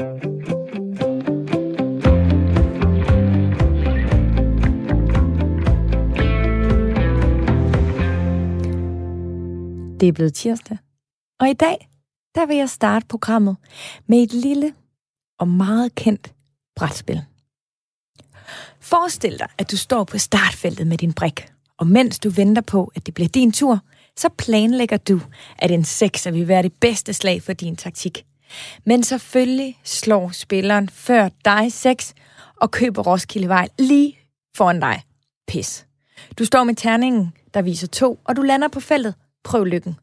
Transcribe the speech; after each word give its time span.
Det 0.00 0.06
er 10.08 10.12
blevet 10.12 10.34
tirsdag, 10.34 10.78
og 11.40 11.48
i 11.48 11.52
dag, 11.52 11.88
der 12.34 12.46
vil 12.46 12.56
jeg 12.56 12.70
starte 12.70 13.06
programmet 13.06 13.56
med 14.06 14.22
et 14.22 14.32
lille 14.32 14.74
og 15.38 15.48
meget 15.48 15.94
kendt 15.94 16.34
brætspil. 16.76 17.22
Forestil 18.80 19.38
dig, 19.38 19.48
at 19.58 19.70
du 19.70 19.76
står 19.76 20.04
på 20.04 20.18
startfeltet 20.18 20.86
med 20.86 20.98
din 20.98 21.12
brik, 21.12 21.48
og 21.78 21.86
mens 21.86 22.18
du 22.18 22.30
venter 22.30 22.62
på, 22.62 22.92
at 22.94 23.06
det 23.06 23.14
bliver 23.14 23.28
din 23.28 23.52
tur, 23.52 23.78
så 24.16 24.28
planlægger 24.38 24.96
du, 24.96 25.20
at 25.58 25.70
en 25.70 25.84
6 25.84 26.26
vil 26.26 26.48
være 26.48 26.62
det 26.62 26.72
bedste 26.72 27.12
slag 27.12 27.42
for 27.42 27.52
din 27.52 27.76
taktik. 27.76 28.24
Men 28.84 29.02
selvfølgelig 29.02 29.78
slår 29.84 30.30
spilleren 30.30 30.88
før 30.88 31.28
dig 31.44 31.72
6 31.72 32.14
og 32.56 32.70
køber 32.70 33.02
Roskildevej 33.02 33.68
lige 33.78 34.18
foran 34.56 34.80
dig. 34.80 35.02
Pis. 35.48 35.86
Du 36.38 36.44
står 36.44 36.64
med 36.64 36.74
terningen, 36.74 37.32
der 37.54 37.62
viser 37.62 37.86
to, 37.86 38.20
og 38.24 38.36
du 38.36 38.42
lander 38.42 38.68
på 38.68 38.80
feltet. 38.80 39.14
Prøv 39.44 39.64
lykken. 39.64 39.96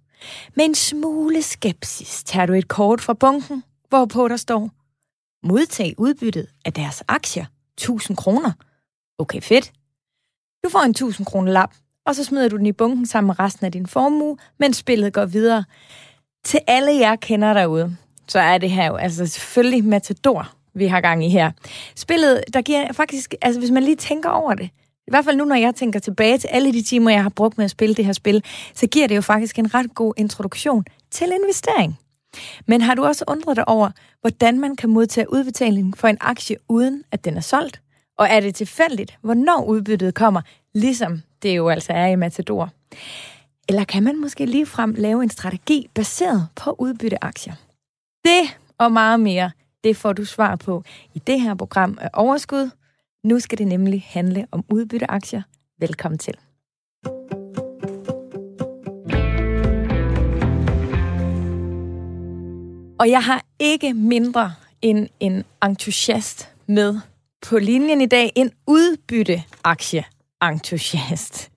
Med 0.56 0.66
en 0.66 0.76
smule 0.76 1.42
skepsis 1.42 2.24
tager 2.24 2.46
du 2.46 2.54
et 2.54 2.68
kort 2.68 3.02
fra 3.02 3.14
bunken, 3.14 3.64
hvorpå 3.90 4.28
der 4.28 4.38
står, 4.38 4.70
modtag 5.48 5.94
udbyttet 5.98 6.48
af 6.66 6.74
deres 6.74 7.04
aktier, 7.08 7.46
1000 7.78 8.18
kroner. 8.18 8.52
Okay, 9.18 9.42
fedt. 9.42 9.72
Du 10.64 10.70
får 10.70 10.80
en 10.80 10.92
1000 10.92 11.26
kroner 11.26 11.52
lap, 11.52 11.74
og 12.06 12.16
så 12.16 12.24
smider 12.24 12.50
du 12.50 12.58
den 12.58 12.66
i 12.66 12.72
bunken 12.72 13.06
sammen 13.06 13.28
med 13.28 13.40
resten 13.40 13.66
af 13.66 13.72
din 13.72 13.88
formue, 13.88 14.38
mens 14.60 14.78
spillet 14.78 15.14
går 15.14 15.26
videre. 15.26 15.64
Til 16.44 16.60
alle 16.68 17.00
jer 17.00 17.16
kender 17.16 17.54
derude, 17.54 17.98
så 18.28 18.40
er 18.40 18.58
det 18.58 18.70
her 18.70 18.86
jo 18.88 18.96
altså 18.96 19.26
selvfølgelig 19.26 19.86
Matador, 19.86 20.52
vi 20.74 20.88
har 20.88 21.02
gang 21.02 21.26
i 21.26 21.30
her. 21.30 21.52
Spillet, 21.96 22.44
der 22.54 22.62
giver 22.62 22.94
faktisk, 22.94 23.34
altså 23.42 23.60
hvis 23.60 23.72
man 23.72 23.84
lige 23.84 23.96
tænker 23.96 24.30
over 24.30 24.54
det, 24.54 24.70
i 25.08 25.10
hvert 25.10 25.26
fald 25.26 25.38
nu, 25.38 25.46
når 25.46 25.56
jeg 25.56 25.76
tænker 25.76 26.00
tilbage 26.00 26.38
til 26.38 26.48
alle 26.48 26.74
de 26.74 26.82
timer, 26.82 27.12
jeg 27.12 27.24
har 27.24 27.30
brugt 27.30 27.58
med 27.58 27.66
at 27.66 27.72
spille 27.72 27.96
det 27.96 28.06
her 28.06 28.14
spil, 28.14 28.44
så 28.74 28.88
giver 28.88 29.08
det 29.08 29.16
jo 29.16 29.22
faktisk 29.22 29.60
en 29.60 29.74
ret 29.74 29.96
god 29.96 30.14
introduktion 30.18 30.86
til 31.12 31.32
investering. 31.44 32.00
Men 32.66 32.82
har 32.82 32.96
du 32.96 33.06
også 33.06 33.26
undret 33.28 33.56
dig 33.56 33.68
over, 33.68 33.90
hvordan 34.22 34.60
man 34.60 34.76
kan 34.76 34.90
modtage 34.90 35.34
udbetaling 35.34 35.98
for 35.98 36.08
en 36.08 36.18
aktie, 36.22 36.56
uden 36.70 37.04
at 37.12 37.26
den 37.26 37.38
er 37.38 37.42
solgt? 37.42 37.82
Og 38.18 38.28
er 38.30 38.40
det 38.40 38.56
tilfældigt, 38.56 39.18
hvornår 39.22 39.64
udbyttet 39.64 40.14
kommer, 40.14 40.42
ligesom 40.74 41.22
det 41.44 41.58
jo 41.58 41.70
altså 41.70 41.94
er 41.94 42.08
i 42.08 42.16
Matador? 42.16 42.70
Eller 43.70 43.84
kan 43.84 44.04
man 44.04 44.22
måske 44.22 44.46
ligefrem 44.46 44.94
lave 44.98 45.24
en 45.24 45.30
strategi 45.30 45.90
baseret 45.94 46.48
på 46.56 46.76
udbytteaktier? 46.80 47.54
Det 48.26 48.58
og 48.78 48.92
meget 48.92 49.20
mere, 49.20 49.52
det 49.84 49.98
får 49.98 50.14
du 50.14 50.26
svar 50.26 50.56
på 50.56 50.84
i 51.14 51.20
det 51.20 51.42
her 51.42 51.56
program 51.56 51.98
af 52.02 52.10
Overskud. 52.14 52.70
Nu 53.24 53.40
skal 53.40 53.58
det 53.58 53.68
nemlig 53.68 54.06
handle 54.08 54.48
om 54.52 54.66
udbytteaktier. 54.70 55.42
Velkommen 55.80 56.18
til. 56.18 56.34
Og 63.00 63.10
jeg 63.10 63.24
har 63.24 63.44
ikke 63.60 63.94
mindre 63.94 64.54
end 64.82 65.08
en 65.20 65.44
entusiast 65.64 66.52
med 66.68 67.00
på 67.42 67.58
linjen 67.58 68.02
i 68.02 68.06
dag. 68.06 68.32
En 68.36 68.52
udbytteaktie-entusiast. 68.68 71.52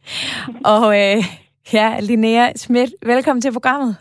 Og 0.65 1.01
øh, 1.01 1.25
ja, 1.73 2.01
Linnea 2.01 2.53
Schmidt, 2.57 2.95
velkommen 3.07 3.41
til 3.41 3.53
programmet. 3.53 3.97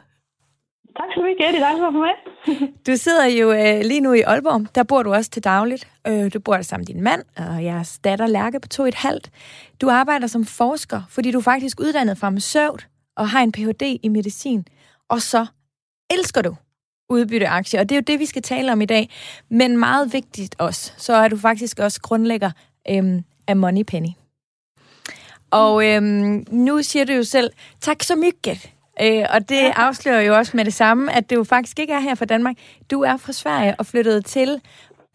Tak 1.00 1.08
skal 1.12 1.22
du 1.24 1.28
have, 1.28 1.54
Det 1.54 1.62
er 1.62 1.66
dejligt 1.66 1.86
at 1.86 1.94
med. 1.94 2.68
du 2.88 2.98
sidder 2.98 3.26
jo 3.26 3.52
øh, 3.52 3.86
lige 3.86 4.02
nu 4.02 4.14
i 4.14 4.22
Aalborg. 4.22 4.76
Der 4.76 4.84
bor 4.84 5.04
du 5.04 5.14
også 5.14 5.30
til 5.32 5.44
dagligt. 5.44 5.88
Øh, 6.08 6.34
du 6.34 6.40
bor 6.40 6.54
der 6.54 6.62
sammen 6.62 6.86
med 6.88 6.96
din 6.96 7.04
mand 7.04 7.24
og 7.38 7.64
jeres 7.64 8.00
datter 8.00 8.28
Lærke 8.28 8.60
på 8.60 8.68
to 8.68 8.84
et 8.84 8.96
halvt. 8.96 9.30
Du 9.82 9.90
arbejder 9.90 10.28
som 10.28 10.46
forsker, 10.46 11.02
fordi 11.10 11.32
du 11.32 11.38
er 11.38 11.44
faktisk 11.44 11.80
uddannet 11.80 12.18
farmaceut 12.18 12.88
og 13.18 13.30
har 13.30 13.42
en 13.42 13.52
Ph.D. 13.52 14.00
i 14.04 14.08
medicin. 14.08 14.66
Og 15.10 15.22
så 15.22 15.46
elsker 16.10 16.42
du 16.42 16.56
udbytteaktier, 17.10 17.80
og 17.80 17.90
det 17.90 17.96
er 17.96 18.00
jo 18.00 18.04
det, 18.08 18.20
vi 18.20 18.26
skal 18.26 18.42
tale 18.42 18.72
om 18.72 18.82
i 18.82 18.86
dag. 18.86 19.10
Men 19.50 19.78
meget 19.78 20.14
vigtigt 20.14 20.56
også, 20.60 20.94
så 20.98 21.14
er 21.14 21.28
du 21.28 21.38
faktisk 21.38 21.80
også 21.80 22.02
grundlægger 22.02 22.52
øhm, 22.90 23.24
af 23.48 23.58
Moneypenny. 23.58 24.10
Og 25.52 25.86
øhm, 25.86 26.46
nu 26.52 26.82
siger 26.82 27.06
du 27.06 27.14
jo 27.14 27.24
selv, 27.24 27.52
tak 27.82 28.04
så 28.04 28.16
mycket. 28.16 28.74
Øh, 29.06 29.26
og 29.36 29.40
det 29.52 29.64
afslører 29.88 30.22
jo 30.22 30.34
også 30.40 30.58
med 30.58 30.66
det 30.66 30.74
samme, 30.74 31.04
at 31.18 31.26
du 31.32 31.44
faktisk 31.44 31.80
ikke 31.80 31.94
er 31.94 32.00
her 32.00 32.16
fra 32.16 32.26
Danmark. 32.34 32.56
Du 32.92 32.98
er 33.02 33.18
fra 33.26 33.34
Sverige 33.42 33.76
og 33.80 33.86
flyttede 33.86 34.22
til 34.22 34.50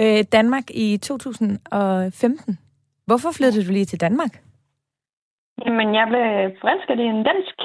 øh, 0.03 0.21
Danmark 0.33 0.67
i 0.71 0.99
2015. 1.03 2.59
Hvorfor 3.07 3.31
flyttede 3.39 3.67
du 3.67 3.73
lige 3.73 3.91
til 3.93 4.01
Danmark? 4.01 4.33
Jamen, 5.65 5.89
jeg 5.99 6.07
blev 6.13 6.27
forelsket 6.61 6.99
i 7.05 7.07
en 7.15 7.23
dansk, 7.31 7.57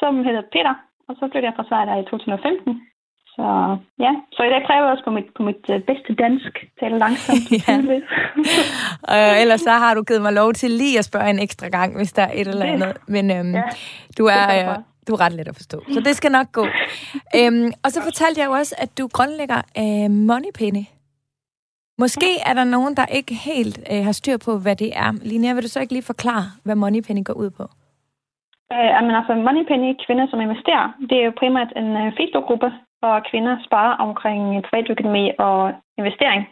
som 0.00 0.12
hedder 0.26 0.42
Peter, 0.52 0.74
og 1.08 1.12
så 1.18 1.24
flyttede 1.30 1.50
jeg 1.50 1.56
fra 1.58 1.68
Sverige 1.68 1.88
der 1.90 1.96
i 2.02 2.04
2015. 2.04 2.80
Så 3.36 3.46
ja, 4.04 4.12
så 4.32 4.40
i 4.42 4.50
dag 4.52 4.62
prøver 4.66 4.82
jeg 4.82 4.92
også 4.92 5.04
på 5.04 5.10
mit, 5.10 5.28
på 5.36 5.42
mit 5.42 5.64
øh, 5.72 5.80
bedste 5.88 6.14
dansk, 6.14 6.52
tale 6.80 6.98
langsomt. 6.98 7.46
ja. 7.68 7.74
uh, 9.14 9.40
ellers 9.42 9.60
så 9.60 9.70
har 9.70 9.94
du 9.94 10.02
givet 10.02 10.22
mig 10.22 10.32
lov 10.32 10.52
til 10.52 10.70
lige 10.70 10.98
at 10.98 11.04
spørge 11.04 11.30
en 11.30 11.38
ekstra 11.38 11.68
gang, 11.68 11.96
hvis 11.96 12.12
der 12.12 12.22
er 12.22 12.32
et 12.34 12.48
eller 12.48 12.66
andet. 12.66 12.96
Men 13.08 13.24
øhm, 13.36 13.54
ja, 13.54 13.62
du 14.18 14.24
er... 14.26 14.44
Øh, 14.58 14.91
du 15.08 15.12
er 15.14 15.20
ret 15.20 15.32
let 15.32 15.48
at 15.48 15.56
forstå. 15.56 15.78
Så 15.94 16.00
det 16.00 16.16
skal 16.16 16.32
nok 16.32 16.52
gå. 16.52 16.64
øhm, 17.38 17.68
og 17.84 17.90
så 17.90 18.02
fortalte 18.02 18.40
jeg 18.40 18.46
jo 18.46 18.52
også, 18.52 18.74
at 18.78 18.98
du 18.98 19.08
grundlægger 19.16 19.60
øh, 19.82 20.10
Moneypenny. 20.10 20.84
Måske 21.98 22.30
er 22.46 22.54
der 22.54 22.64
nogen, 22.64 22.94
der 22.96 23.06
ikke 23.18 23.34
helt 23.34 23.76
øh, 23.92 24.04
har 24.04 24.12
styr 24.12 24.36
på, 24.46 24.52
hvad 24.58 24.76
det 24.76 24.90
er. 25.04 25.10
Linnea, 25.30 25.54
vil 25.54 25.62
du 25.62 25.68
så 25.68 25.80
ikke 25.80 25.92
lige 25.92 26.10
forklare, 26.12 26.46
hvad 26.64 26.76
Moneypenny 26.82 27.24
går 27.24 27.36
ud 27.42 27.50
på? 27.58 27.64
Øh, 28.74 28.90
men 29.06 29.14
altså, 29.20 29.32
Moneypenny, 29.46 29.90
kvinder 30.06 30.26
som 30.30 30.40
investerer, 30.40 30.86
det 31.08 31.16
er 31.18 31.24
jo 31.28 31.38
primært 31.42 31.70
en 31.80 31.88
øh, 32.02 32.12
Facebook-gruppe, 32.18 32.68
hvor 33.00 33.16
kvinder 33.30 33.54
sparer 33.66 33.94
omkring 34.06 34.40
privatøkonomi 34.68 35.24
og 35.38 35.58
investering. 36.00 36.42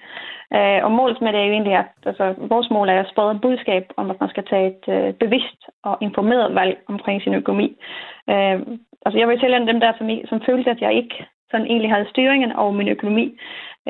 Uh, 0.59 0.81
og 0.85 0.91
målet 0.93 1.21
med 1.21 1.33
det 1.33 1.41
er 1.41 1.49
jo 1.49 1.53
egentlig, 1.53 1.77
at 1.83 1.93
altså, 2.07 2.35
vores 2.39 2.71
mål 2.71 2.89
er 2.89 3.01
at 3.01 3.11
sprede 3.13 3.35
et 3.35 3.41
budskab 3.41 3.85
om, 3.97 4.11
at 4.11 4.21
man 4.21 4.29
skal 4.31 4.45
tage 4.47 4.67
et 4.73 4.85
uh, 4.95 5.15
bevidst 5.23 5.61
og 5.83 5.99
informeret 6.01 6.55
valg 6.55 6.75
omkring 6.89 7.23
sin 7.23 7.35
økonomi. 7.35 7.69
Uh, 8.33 8.59
altså, 9.05 9.17
jeg 9.19 9.29
vil 9.29 9.41
tælle 9.41 9.67
dem 9.67 9.81
der, 9.81 9.93
som, 9.99 10.07
som 10.31 10.41
følte, 10.49 10.71
at 10.71 10.81
jeg 10.81 10.95
ikke 10.95 11.27
sådan 11.51 11.67
egentlig 11.67 11.91
havde 11.91 12.11
styringen 12.11 12.53
over 12.53 12.73
min 12.73 12.89
økonomi. 12.89 13.27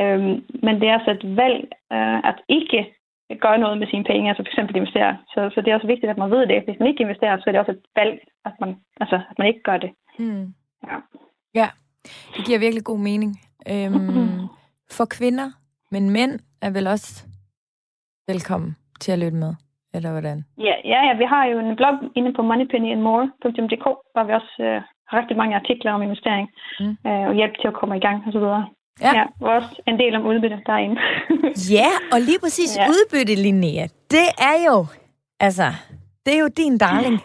Uh, 0.01 0.21
men 0.67 0.75
det 0.81 0.87
er 0.89 0.95
altså 0.99 1.11
et 1.11 1.37
valg 1.37 1.61
uh, 1.95 2.19
at 2.31 2.39
ikke 2.49 2.81
gøre 3.45 3.59
noget 3.59 3.79
med 3.79 3.87
sine 3.91 4.05
penge, 4.05 4.29
altså 4.29 4.43
f.eks. 4.43 4.71
investere. 4.77 5.17
Så, 5.35 5.51
så 5.55 5.61
det 5.61 5.69
er 5.71 5.75
også 5.75 5.87
vigtigt, 5.87 6.11
at 6.11 6.19
man 6.19 6.31
ved 6.31 6.47
det. 6.47 6.65
Hvis 6.65 6.79
man 6.79 6.89
ikke 6.89 7.03
investerer, 7.03 7.37
så 7.37 7.45
er 7.47 7.53
det 7.53 7.61
også 7.61 7.73
et 7.73 7.85
valg, 7.97 8.21
at 8.45 8.53
man, 8.61 8.77
altså, 9.01 9.17
at 9.31 9.39
man 9.39 9.47
ikke 9.47 9.63
gør 9.63 9.77
det. 9.77 9.91
Mm. 10.19 10.55
Ja. 10.89 10.97
ja, 11.55 11.69
det 12.37 12.45
giver 12.47 12.59
virkelig 12.59 12.85
god 12.85 12.99
mening. 12.99 13.33
Øhm, 13.73 14.49
for 14.97 15.05
kvinder, 15.05 15.49
men 15.91 16.11
mænd 16.11 16.39
er 16.63 16.71
vel 16.71 16.87
også 16.87 17.25
velkommen 18.29 18.77
til 19.01 19.13
at 19.13 19.19
lytte 19.19 19.39
med, 19.45 19.55
eller 19.95 20.11
hvordan? 20.11 20.45
Ja, 20.59 20.75
ja, 20.93 20.99
ja 21.09 21.13
vi 21.23 21.25
har 21.25 21.45
jo 21.45 21.59
en 21.59 21.77
blog 21.77 21.95
inde 22.17 22.33
på 22.37 22.43
moneypennyandmore.dk, 22.43 23.85
hvor 24.13 24.25
vi 24.27 24.33
også 24.33 24.55
øh, 24.61 24.81
har 25.09 25.19
rigtig 25.21 25.37
mange 25.37 25.57
artikler 25.57 25.93
om 25.93 26.03
investering 26.03 26.49
mm. 26.81 26.97
øh, 27.07 27.25
og 27.29 27.35
hjælp 27.35 27.55
til 27.61 27.69
at 27.69 27.75
komme 27.81 27.97
i 27.97 28.01
gang 28.07 28.19
osv. 28.29 28.47
Ja. 29.07 29.13
ja, 29.19 29.25
også 29.57 29.83
en 29.87 29.99
del 29.99 30.17
om 30.17 30.27
udbytte 30.27 30.59
derinde. 30.67 30.97
ja, 31.77 31.91
og 32.13 32.21
lige 32.21 32.41
præcis 32.45 32.77
ja. 32.77 32.89
udbytte, 32.89 33.35
Linnea, 33.35 33.87
det 34.11 34.29
er 34.51 34.57
jo, 34.69 34.87
altså, 35.41 35.69
det 36.27 36.35
er 36.35 36.41
jo 36.41 36.49
din 36.57 36.79
darling. 36.79 37.19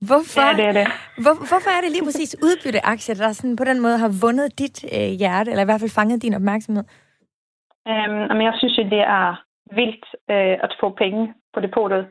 Hvorfor, 0.00 0.40
ja, 0.40 0.52
det 0.56 0.64
er 0.64 0.72
det. 0.72 0.86
Hvor, 1.22 1.34
hvorfor 1.34 1.70
er 1.78 1.80
det 1.80 1.90
lige 1.90 2.04
præcis 2.04 2.36
udbytteaktier, 2.42 3.14
der 3.14 3.32
sådan 3.32 3.56
på 3.56 3.64
den 3.64 3.80
måde 3.80 3.98
har 3.98 4.12
vundet 4.20 4.58
dit 4.58 4.84
øh, 4.92 5.10
hjerte, 5.20 5.50
eller 5.50 5.62
i 5.62 5.64
hvert 5.64 5.80
fald 5.80 5.90
fanget 5.90 6.22
din 6.22 6.34
opmærksomhed? 6.34 6.84
Um, 7.86 8.40
jeg 8.40 8.54
synes 8.58 8.76
det 8.76 9.02
er 9.20 9.42
vildt 9.70 10.04
øh, 10.30 10.56
at 10.66 10.76
få 10.80 10.90
penge 10.90 11.34
på 11.54 11.60
depotet, 11.60 12.06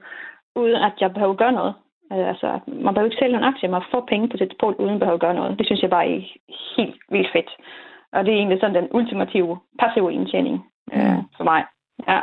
uden 0.56 0.76
at 0.76 0.94
jeg 1.02 1.14
behøver 1.14 1.32
at 1.32 1.38
gøre 1.38 1.52
noget. 1.52 1.74
Uh, 2.12 2.28
altså, 2.28 2.60
man 2.68 2.94
behøver 2.94 3.12
ikke 3.12 3.22
sælge 3.22 3.38
en 3.38 3.44
aktie, 3.44 3.70
man 3.70 3.92
får 3.92 4.06
penge 4.10 4.30
på 4.30 4.38
sit 4.38 4.52
depot, 4.52 4.76
uden 4.76 4.94
at 4.94 5.00
behøve 5.00 5.14
at 5.14 5.26
gøre 5.26 5.34
noget. 5.34 5.60
Det 5.60 5.66
synes 5.66 5.82
jeg 5.82 5.90
bare 5.90 6.08
er 6.08 6.20
helt 6.78 7.02
vildt 7.10 7.32
fedt. 7.34 7.50
Og 8.12 8.26
det 8.26 8.34
er 8.34 8.38
egentlig 8.38 8.60
sådan 8.60 8.76
den 8.76 8.88
ultimative 8.92 9.60
passive 9.80 10.14
indtjening 10.14 10.66
øh, 10.94 11.20
for 11.38 11.44
mig. 11.44 11.64
Ja. 12.08 12.22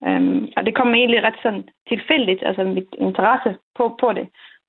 Um, 0.00 0.48
og 0.56 0.66
det 0.66 0.74
kommer 0.74 0.94
egentlig 0.94 1.22
ret 1.22 1.38
sådan 1.42 1.68
tilfældigt, 1.88 2.42
altså 2.46 2.64
mit 2.64 2.88
interesse 2.98 3.56
på, 3.76 3.96
på 4.00 4.12
det. 4.12 4.28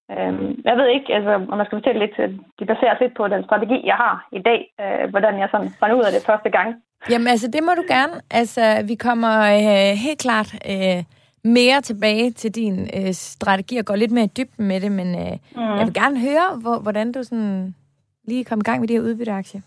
Um, 0.10 0.62
jeg 0.66 0.76
ved 0.78 0.88
ikke, 0.88 1.14
altså, 1.16 1.34
om 1.52 1.58
jeg 1.60 1.66
skal 1.66 1.80
fortælle 1.80 2.00
lidt, 2.06 2.18
det 2.60 2.68
baserer 2.68 2.96
lidt 3.02 3.16
på 3.18 3.28
den 3.28 3.44
strategi, 3.44 3.82
jeg 3.86 3.96
har 3.96 4.28
i 4.32 4.42
dag, 4.50 4.60
uh, 4.84 5.10
hvordan 5.10 5.40
jeg 5.40 5.50
sådan 5.52 5.70
fandt 5.80 5.96
ud 5.96 6.04
af 6.04 6.12
det 6.12 6.26
første 6.26 6.50
gang. 6.50 6.70
Jamen 7.10 7.28
altså, 7.28 7.48
det 7.56 7.64
må 7.64 7.72
du 7.80 7.84
gerne. 7.96 8.14
Altså, 8.32 8.62
vi 8.88 8.96
kommer 8.96 9.34
uh, 9.60 9.92
helt 10.06 10.22
klart 10.22 10.50
uh, 10.74 11.00
mere 11.44 11.82
tilbage 11.82 12.32
til 12.32 12.56
din 12.56 12.76
uh, 12.98 13.12
strategi 13.12 13.78
og 13.78 13.86
går 13.86 13.96
lidt 13.96 14.12
mere 14.12 14.26
i 14.26 14.36
dybden 14.38 14.68
med 14.68 14.82
det, 14.82 14.92
men 14.92 15.10
uh, 15.24 15.34
mm. 15.56 15.78
jeg 15.78 15.86
vil 15.88 16.00
gerne 16.02 16.20
høre, 16.28 16.48
hvor, 16.62 16.78
hvordan 16.86 17.12
du 17.12 17.24
sådan 17.24 17.76
lige 18.28 18.46
kom 18.46 18.60
i 18.60 18.68
gang 18.68 18.80
med 18.80 18.88
de 18.88 18.94
her 18.94 19.08
udbytteaktier. 19.08 19.62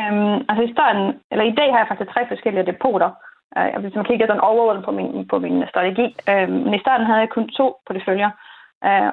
Øhm, 0.00 0.36
altså 0.48 0.62
i 0.68 0.72
starten, 0.72 1.04
eller 1.30 1.44
i 1.44 1.54
dag 1.60 1.68
har 1.72 1.78
jeg 1.78 1.88
faktisk 1.88 2.10
tre 2.14 2.22
forskellige 2.28 2.66
depoter. 2.72 3.10
Øh, 3.58 3.68
jeg 3.72 3.82
vil 3.82 4.08
kigge 4.10 4.26
sådan 4.26 4.48
overordnet 4.50 4.84
på 4.84 4.92
min, 4.98 5.28
på 5.28 5.38
min 5.38 5.64
strategi. 5.72 6.06
Øhm, 6.30 6.52
men 6.64 6.74
i 6.74 6.82
starten 6.84 7.06
havde 7.06 7.20
jeg 7.20 7.28
kun 7.28 7.48
to 7.48 7.66
porteføljer. 7.86 8.30
Øh, 8.30 8.49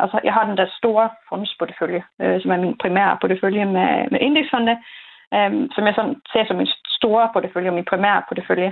og 0.01 0.07
så 0.09 0.19
jeg 0.23 0.33
har 0.33 0.45
den 0.45 0.57
der 0.57 0.67
store 0.79 1.09
fondsportefølje, 1.29 2.03
øh, 2.21 2.41
som 2.41 2.51
er 2.51 2.57
min 2.57 2.77
primære 2.77 3.17
portefølje 3.21 3.65
med, 3.65 3.91
med 4.11 4.19
indeksfonde, 4.19 4.75
øh, 5.35 5.51
som 5.75 5.83
jeg 5.87 5.93
sådan 5.95 6.15
ser 6.31 6.45
som 6.45 6.57
min 6.57 6.71
store 6.99 7.29
portefølje 7.33 7.71
min 7.71 7.89
primære 7.91 8.21
portefølje. 8.27 8.71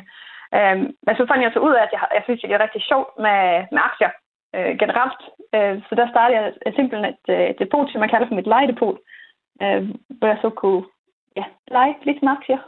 Øh, 0.57 0.77
men 1.06 1.13
så 1.18 1.24
fandt 1.30 1.44
jeg 1.44 1.51
så 1.53 1.59
ud 1.68 1.74
af, 1.74 1.83
at 1.83 1.92
jeg, 1.95 2.01
jeg 2.18 2.24
synes, 2.24 2.42
det 2.42 2.51
er 2.51 2.65
rigtig 2.65 2.81
sjovt 2.81 3.09
med, 3.25 3.39
med 3.74 3.81
aktier 3.89 4.12
øh, 4.56 4.71
generelt. 4.81 5.21
Øh, 5.56 5.75
så 5.88 5.94
der 6.00 6.07
startede 6.13 6.38
jeg 6.39 6.74
simpelthen 6.75 7.06
et, 7.13 7.25
øh, 7.36 7.45
et 7.51 7.59
depot, 7.59 7.88
som 7.92 8.01
jeg 8.01 8.09
kalder 8.09 8.27
for 8.27 8.39
mit 8.39 8.51
lejedepot, 8.53 8.97
øh, 9.63 9.81
hvor 10.18 10.27
jeg 10.27 10.39
så 10.42 10.50
kunne 10.50 10.83
ja, 11.39 11.45
lege 11.68 11.95
lidt 12.07 12.21
med 12.21 12.31
aktier. 12.38 12.59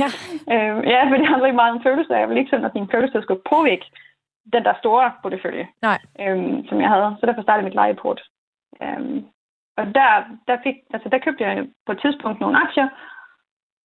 Ja. 0.00 0.08
øh, 0.52 0.76
ja, 0.92 1.00
for 1.08 1.16
det 1.16 1.28
handler 1.30 1.46
ikke 1.46 1.62
meget 1.62 1.74
om 1.76 1.82
følelser. 1.88 2.16
Jeg 2.16 2.28
vil 2.28 2.38
ikke 2.38 2.50
sådan, 2.50 2.68
at 2.68 2.74
min 2.74 2.92
følelse 2.94 3.22
skulle 3.22 3.46
påvirke 3.52 3.86
den 4.52 4.64
der 4.64 4.74
store 4.78 5.12
portefølje, 5.22 5.66
Nej. 5.82 5.98
øhm, 6.20 6.66
som 6.68 6.80
jeg 6.80 6.88
havde. 6.88 7.16
Så 7.20 7.26
derfor 7.26 7.42
startede 7.42 7.64
mit 7.64 7.74
lejeport. 7.74 8.20
Øhm, 8.82 9.26
og 9.78 9.84
der, 9.98 10.08
der, 10.48 10.56
fik, 10.64 10.76
altså 10.94 11.08
der 11.08 11.18
købte 11.24 11.44
jeg 11.44 11.66
på 11.86 11.92
et 11.92 12.00
tidspunkt 12.04 12.40
nogle 12.40 12.60
aktier, 12.64 12.88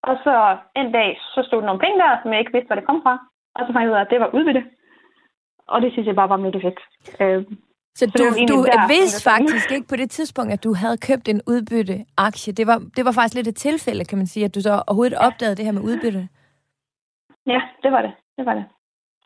og 0.04 0.16
så 0.24 0.58
en 0.76 0.92
dag, 0.92 1.10
så 1.34 1.44
stod 1.48 1.60
der 1.60 1.66
nogle 1.66 1.84
penge 1.86 2.00
der, 2.00 2.20
som 2.22 2.32
jeg 2.32 2.40
ikke 2.40 2.54
vidste, 2.54 2.68
hvor 2.68 2.76
det 2.80 2.90
kom 2.90 3.02
fra. 3.04 3.14
Og 3.56 3.62
så 3.66 3.74
fandt 3.74 3.86
jeg 3.86 3.92
ud 3.92 4.00
af, 4.00 4.02
at 4.02 4.12
det 4.14 4.20
var 4.20 4.36
udbytte. 4.38 4.64
Og 5.68 5.82
det 5.82 5.92
synes 5.92 6.08
jeg 6.08 6.16
bare 6.16 6.30
var 6.30 6.38
mega 6.38 6.60
fedt. 6.68 6.80
Øhm, 7.22 7.58
så, 8.00 8.06
så 8.06 8.12
du, 8.18 8.24
du 8.54 8.58
der, 8.66 8.88
vidste 8.88 9.24
faktisk 9.32 9.72
ikke 9.72 9.88
på 9.88 9.96
det 9.96 10.10
tidspunkt, 10.12 10.52
at 10.54 10.64
du 10.64 10.74
havde 10.74 10.98
købt 10.98 11.28
en 11.28 11.42
udbytte 11.48 12.06
aktie. 12.18 12.54
Det 12.54 12.68
var, 12.68 12.78
det 12.96 13.06
var 13.06 13.12
faktisk 13.12 13.36
lidt 13.36 13.48
et 13.48 13.56
tilfælde, 13.56 14.06
kan 14.06 14.18
man 14.18 14.28
sige, 14.28 14.46
at 14.46 14.56
du 14.56 14.62
så 14.62 14.74
overhovedet 14.88 15.18
opdagede 15.18 15.56
det 15.56 15.66
her 15.66 15.72
med 15.72 15.82
udbytte. 15.82 16.30
Ja, 17.46 17.62
det 17.84 17.92
var 17.92 18.02
det. 18.02 18.14
Det 18.38 18.46
var 18.46 18.54
det. 18.54 18.66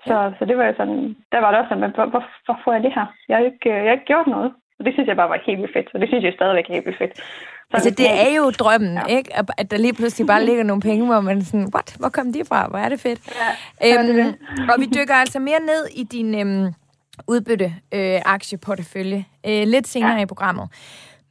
Så, 0.08 0.16
så 0.40 0.46
det 0.46 0.58
var 0.58 0.66
jo 0.66 0.74
sådan, 0.78 1.16
der 1.32 1.40
var 1.40 1.50
det 1.52 1.60
også 1.60 1.70
sådan, 1.70 1.92
hvor, 1.96 2.06
hvor, 2.06 2.24
hvor 2.46 2.58
får 2.64 2.74
jeg 2.74 2.84
det 2.84 2.94
her? 2.98 3.06
Jeg 3.30 3.38
har 3.38 3.44
ikke, 3.46 3.70
jeg 3.70 3.90
har 3.90 3.98
ikke 3.98 4.12
gjort 4.14 4.28
noget. 4.28 4.52
Og 4.80 4.86
det 4.86 4.94
synes 4.94 5.08
jeg 5.08 5.16
bare 5.16 5.30
var 5.30 5.40
helt 5.46 5.60
vildt 5.62 5.74
fedt, 5.74 5.90
og 5.94 6.00
det 6.00 6.10
synes 6.10 6.24
jeg 6.24 6.34
stadigvæk 6.36 6.66
er 6.70 6.74
helt 6.74 6.86
vildt 6.86 6.98
fedt. 6.98 7.16
Så 7.18 7.78
altså, 7.78 7.90
det 7.90 8.08
er 8.26 8.36
jo 8.38 8.50
drømmen, 8.50 8.94
ja. 8.94 9.16
ikke? 9.18 9.30
At 9.58 9.72
der 9.72 9.78
lige 9.78 9.94
pludselig 9.94 10.28
bare 10.28 10.46
ligger 10.46 10.64
nogle 10.64 10.82
penge, 10.82 11.06
hvor 11.06 11.22
man 11.22 11.42
sådan, 11.42 11.70
what? 11.76 11.96
Hvor 12.00 12.10
kom 12.10 12.34
de 12.34 12.46
fra? 12.46 12.68
Hvor 12.68 12.80
er 12.80 12.90
det 12.90 13.00
fedt? 13.00 13.20
Ja, 13.82 14.00
øhm, 14.00 14.08
det 14.08 14.16
det. 14.16 14.36
Og 14.72 14.76
vi 14.80 14.86
dykker 14.86 15.16
altså 15.16 15.40
mere 15.40 15.60
ned 15.60 15.88
i 15.96 16.04
din 16.04 16.40
øhm, 16.40 16.74
udbytte 17.28 17.74
øh, 17.94 18.20
aktieportefølje 18.26 19.26
øh, 19.48 19.64
lidt 19.68 19.88
senere 19.88 20.16
ja. 20.16 20.22
i 20.22 20.26
programmet. 20.26 20.70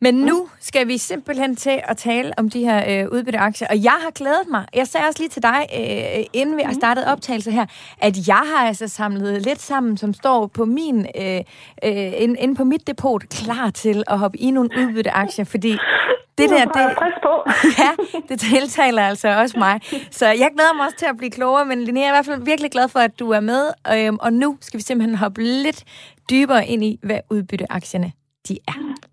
Men 0.02 0.14
nu 0.14 0.48
skal 0.60 0.88
vi 0.88 0.98
simpelthen 0.98 1.56
til 1.56 1.80
at 1.84 1.96
tale 1.96 2.32
om 2.36 2.50
de 2.50 2.60
her 2.60 2.84
øh, 2.88 3.08
udbytteaktier, 3.12 3.68
og 3.68 3.84
jeg 3.84 3.98
har 4.02 4.10
glædet 4.10 4.48
mig. 4.50 4.66
Jeg 4.74 4.86
sagde 4.86 5.06
også 5.06 5.22
lige 5.22 5.28
til 5.28 5.42
dig, 5.42 5.66
øh, 5.78 6.24
inden 6.32 6.56
vi 6.56 6.62
har 6.62 6.72
startet 6.72 7.06
optagelse 7.06 7.50
her, 7.50 7.66
at 7.98 8.28
jeg 8.28 8.42
har 8.54 8.66
altså 8.66 8.88
samlet 8.88 9.42
lidt 9.42 9.60
sammen, 9.60 9.96
som 9.96 10.14
står 10.14 10.46
på 10.46 10.64
min, 10.64 11.06
øh, 11.20 11.40
øh, 11.84 12.12
inde, 12.22 12.40
inde 12.40 12.54
på 12.54 12.64
mit 12.64 12.86
depot, 12.86 13.28
klar 13.28 13.70
til 13.70 14.02
at 14.06 14.18
hoppe 14.18 14.38
i 14.38 14.50
nogle 14.50 14.70
udbytteaktier, 14.78 15.44
fordi 15.44 15.72
det 16.38 16.50
der, 16.50 16.64
det, 16.64 16.72
på. 17.22 17.50
ja, 17.82 17.90
det 18.28 18.40
tiltaler 18.40 19.02
altså 19.02 19.28
også 19.28 19.58
mig. 19.58 19.80
Så 20.10 20.26
jeg 20.26 20.50
glæder 20.54 20.74
mig 20.76 20.86
også 20.86 20.96
til 20.96 21.06
at 21.06 21.16
blive 21.18 21.30
klogere, 21.30 21.64
men 21.64 21.84
Linnea, 21.84 22.02
jeg 22.02 22.08
er 22.08 22.12
i 22.12 22.16
hvert 22.16 22.26
fald 22.26 22.42
virkelig 22.42 22.70
glad 22.70 22.88
for, 22.88 22.98
at 22.98 23.18
du 23.18 23.30
er 23.30 23.40
med, 23.40 23.66
øh, 23.94 24.12
og 24.20 24.32
nu 24.32 24.56
skal 24.60 24.78
vi 24.78 24.82
simpelthen 24.82 25.18
hoppe 25.18 25.42
lidt 25.42 25.84
dybere 26.30 26.66
ind 26.66 26.84
i, 26.84 26.98
hvad 27.02 27.18
udbytteaktierne 27.30 28.12
de 28.48 28.58
er. 28.68 29.11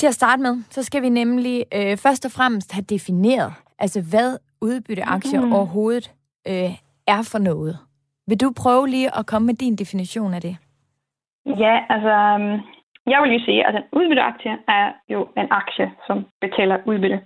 Til 0.00 0.06
at 0.06 0.18
starte 0.20 0.42
med, 0.42 0.54
så 0.76 0.80
skal 0.82 1.02
vi 1.02 1.08
nemlig 1.08 1.56
øh, 1.76 1.94
først 2.04 2.22
og 2.28 2.32
fremmest 2.38 2.68
have 2.76 2.86
defineret, 2.94 3.52
altså 3.84 3.98
hvad 4.12 4.28
udbytteaktier 4.68 5.40
mm. 5.40 5.52
overhovedet 5.52 6.06
øh, 6.50 6.72
er 7.14 7.22
for 7.32 7.40
noget. 7.50 7.74
Vil 8.28 8.40
du 8.40 8.48
prøve 8.62 8.84
lige 8.94 9.10
at 9.18 9.26
komme 9.30 9.46
med 9.46 9.56
din 9.64 9.76
definition 9.82 10.34
af 10.36 10.40
det? 10.46 10.54
Ja, 11.64 11.74
altså, 11.94 12.14
øhm, 12.32 12.56
jeg 13.12 13.18
vil 13.20 13.30
lige 13.30 13.46
sige, 13.48 13.66
at 13.68 13.74
en 13.76 13.86
udbytteaktie 13.98 14.52
er 14.68 14.86
jo 15.14 15.20
en 15.40 15.48
aktie, 15.50 15.86
som 16.06 16.16
betaler 16.40 16.76
udbytte. 16.90 17.20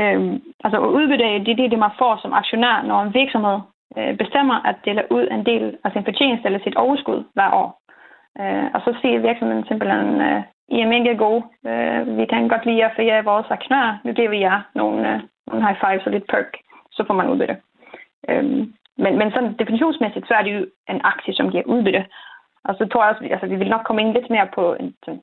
Øhm, 0.00 0.34
altså 0.64 0.78
udbytte, 0.98 1.24
det 1.44 1.50
er 1.52 1.68
det, 1.68 1.78
man 1.86 1.98
får 1.98 2.14
som 2.22 2.32
aktionær, 2.32 2.82
når 2.82 3.02
en 3.02 3.14
virksomhed 3.14 3.58
øh, 3.98 4.16
bestemmer 4.22 4.56
at 4.68 4.76
dele 4.84 5.02
ud 5.16 5.24
en 5.30 5.46
del 5.50 5.64
af 5.84 5.90
sin 5.92 6.04
fortjeneste 6.04 6.46
eller 6.46 6.60
sit 6.64 6.76
overskud 6.84 7.20
hver 7.34 7.50
år. 7.62 7.68
Øh, 8.40 8.66
og 8.74 8.80
så 8.84 8.90
siger 9.00 9.26
virksomheden 9.28 9.64
simpelthen, 9.66 10.08
øh, 10.28 10.42
i 10.68 10.80
er 10.80 10.88
mega 10.94 11.12
gode. 11.24 11.42
Øh, 11.66 12.18
vi 12.18 12.24
kan 12.26 12.48
godt 12.48 12.66
lide 12.66 12.84
at 12.84 12.92
for 12.94 13.02
jer 13.02 13.22
vores 13.22 13.46
aktionærer. 13.50 13.98
Nu 14.04 14.12
giver 14.12 14.30
vi 14.30 14.38
jer 14.38 14.60
nogle, 14.74 15.14
øh, 15.14 15.20
nogle 15.46 15.66
high 15.66 15.78
fives 15.80 16.06
og 16.06 16.12
lidt 16.12 16.26
perk. 16.30 16.50
Så 16.92 17.04
får 17.06 17.14
man 17.14 17.30
udbytte. 17.30 17.56
Øh, 18.28 18.44
men, 19.02 19.12
men 19.20 19.28
sådan 19.30 19.54
definitionsmæssigt, 19.58 20.28
så 20.28 20.34
er 20.34 20.42
det 20.42 20.52
jo 20.54 20.66
en 20.88 21.00
aktie, 21.04 21.34
som 21.34 21.50
giver 21.50 21.64
udbytte. 21.66 22.04
Og 22.64 22.74
så 22.78 22.86
tror 22.86 23.04
jeg 23.04 23.10
også, 23.10 23.28
altså, 23.34 23.46
vi 23.46 23.56
vil 23.56 23.70
nok 23.70 23.84
komme 23.86 24.02
ind 24.02 24.12
lidt 24.12 24.30
mere 24.30 24.48
på 24.54 24.74
en, 24.80 24.94
sådan, 25.04 25.22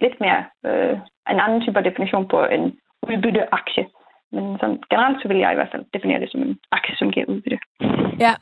lidt 0.00 0.16
mere 0.20 0.40
øh, 0.66 0.96
en 1.30 1.40
anden 1.44 1.60
type 1.60 1.78
af 1.78 1.84
definition 1.84 2.28
på 2.28 2.44
en 2.44 2.64
udbytteaktie. 3.08 3.86
Men 4.32 4.44
sådan, 4.60 4.78
generelt 4.90 5.22
så 5.22 5.28
vil 5.28 5.36
jeg 5.36 5.52
i 5.52 5.54
hvert 5.54 5.72
fald 5.72 5.84
definere 5.94 6.20
det 6.20 6.30
som 6.30 6.42
en 6.42 6.58
aktie, 6.72 6.96
som 6.96 7.10
giver 7.10 7.26
udbytte. 7.26 7.58
Ja, 8.24 8.32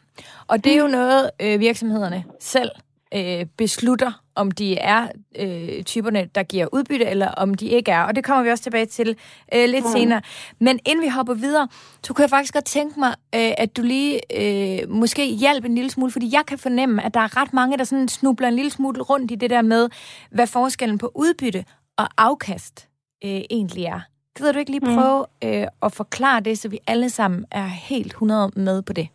og 0.50 0.56
det 0.64 0.72
er 0.74 0.80
jo 0.84 0.90
noget, 0.98 1.22
øh, 1.44 1.60
virksomhederne 1.60 2.24
selv 2.40 2.70
øh, 3.14 3.46
beslutter, 3.56 4.22
om 4.34 4.50
de 4.50 4.78
er 4.78 5.08
øh, 5.38 5.82
typerne, 5.82 6.28
der 6.34 6.42
giver 6.42 6.66
udbytte, 6.72 7.06
eller 7.06 7.28
om 7.28 7.54
de 7.54 7.66
ikke 7.66 7.90
er. 7.90 8.02
Og 8.02 8.16
det 8.16 8.24
kommer 8.24 8.42
vi 8.42 8.50
også 8.50 8.62
tilbage 8.62 8.86
til 8.86 9.16
øh, 9.54 9.68
lidt 9.68 9.84
mm. 9.84 9.90
senere. 9.92 10.20
Men 10.58 10.78
inden 10.86 11.04
vi 11.04 11.08
hopper 11.08 11.34
videre, 11.34 11.68
så 12.04 12.12
kunne 12.14 12.22
jeg 12.22 12.30
faktisk 12.30 12.54
godt 12.54 12.64
tænke 12.64 13.00
mig, 13.00 13.14
øh, 13.34 13.52
at 13.58 13.76
du 13.76 13.82
lige 13.82 14.20
øh, 14.40 14.90
måske 14.90 15.26
hjælper 15.26 15.68
en 15.68 15.74
lille 15.74 15.90
smule, 15.90 16.12
fordi 16.12 16.30
jeg 16.32 16.42
kan 16.46 16.58
fornemme, 16.58 17.04
at 17.04 17.14
der 17.14 17.20
er 17.20 17.36
ret 17.36 17.52
mange, 17.52 17.78
der 17.78 17.84
sådan 17.84 18.08
snubler 18.08 18.48
en 18.48 18.54
lille 18.54 18.70
smule 18.70 19.02
rundt 19.02 19.30
i 19.30 19.34
det 19.34 19.50
der 19.50 19.62
med, 19.62 19.88
hvad 20.30 20.46
forskellen 20.46 20.98
på 20.98 21.12
udbytte 21.14 21.64
og 21.98 22.08
afkast 22.18 22.88
øh, 23.24 23.40
egentlig 23.50 23.84
er. 23.84 24.00
Gider 24.38 24.52
du 24.52 24.58
ikke 24.58 24.70
lige 24.70 24.86
mm. 24.86 24.94
prøve 24.94 25.26
mm. 25.42 25.48
øh, 25.48 25.66
at 25.82 25.92
forklare 25.92 26.40
det, 26.40 26.58
så 26.58 26.68
vi 26.68 26.78
alle 26.86 27.10
sammen 27.10 27.44
er 27.50 27.66
helt 27.66 28.06
100 28.06 28.50
med 28.56 28.82
på 28.82 28.92
det? 28.92 29.08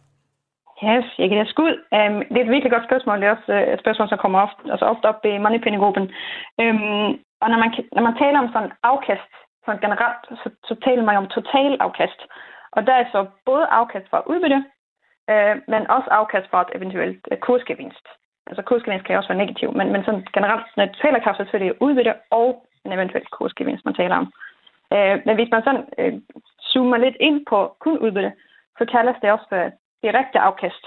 Yes, 0.83 1.05
jeg 1.19 1.29
kan 1.29 1.37
da 1.37 1.45
skud. 1.45 1.73
Um, 1.97 2.15
det 2.31 2.37
er 2.37 2.45
et 2.45 2.55
virkelig 2.55 2.71
godt 2.71 2.87
spørgsmål. 2.89 3.17
Det 3.21 3.27
er 3.27 3.35
også 3.35 3.53
øh, 3.53 3.73
et 3.73 3.79
spørgsmål, 3.79 4.09
som 4.09 4.17
kommer 4.17 4.39
ofte, 4.45 4.61
altså 4.71 4.85
ofte 4.85 5.05
op 5.11 5.25
i 5.25 5.37
Moneypenny-gruppen. 5.37 6.05
Um, 6.63 7.09
og 7.41 7.47
når 7.51 7.59
man, 7.63 7.69
når 7.95 8.03
man 8.07 8.17
taler 8.17 8.39
om 8.39 8.49
sådan 8.53 8.71
afkast, 8.83 9.31
sådan 9.65 9.81
generelt, 9.85 10.23
så, 10.41 10.49
så 10.69 10.75
taler 10.85 11.03
man 11.03 11.17
om 11.17 11.27
total 11.27 11.77
afkast. 11.79 12.19
Og 12.71 12.87
der 12.87 12.93
er 12.93 13.05
så 13.11 13.25
både 13.45 13.65
afkast 13.79 14.09
fra 14.09 14.23
udbytte, 14.31 14.59
uh, 15.31 15.55
men 15.71 15.81
også 15.95 16.09
afkast 16.19 16.47
fra 16.49 16.61
et 16.61 16.75
eventuelt 16.77 17.21
uh, 17.31 17.37
kursgevinst. 17.37 18.05
Altså 18.49 18.61
kursgevinst 18.61 19.05
kan 19.05 19.17
også 19.17 19.29
være 19.29 19.43
negativ, 19.43 19.69
men, 19.77 19.91
men 19.91 20.03
sådan 20.05 20.25
generelt, 20.33 20.65
når 20.77 20.85
total 20.85 21.15
afkast, 21.15 21.37
så 21.37 21.57
er 21.57 21.63
det 21.63 21.77
udbytte 21.79 22.13
og 22.31 22.49
en 22.85 22.91
eventuel 22.93 23.25
kursgevinst, 23.25 23.85
man 23.85 23.99
taler 24.01 24.15
om. 24.15 24.27
Uh, 24.95 25.15
men 25.25 25.35
hvis 25.35 25.51
man 25.51 25.63
sådan 25.63 25.85
uh, 26.01 26.13
zoomer 26.69 26.97
lidt 26.97 27.17
ind 27.19 27.45
på 27.49 27.75
kun 27.79 27.97
udbytte, 27.97 28.31
så 28.77 28.85
kaldes 28.85 29.17
det 29.21 29.31
også 29.31 29.45
for 29.49 29.71
direkte 30.03 30.39
afkast. 30.39 30.83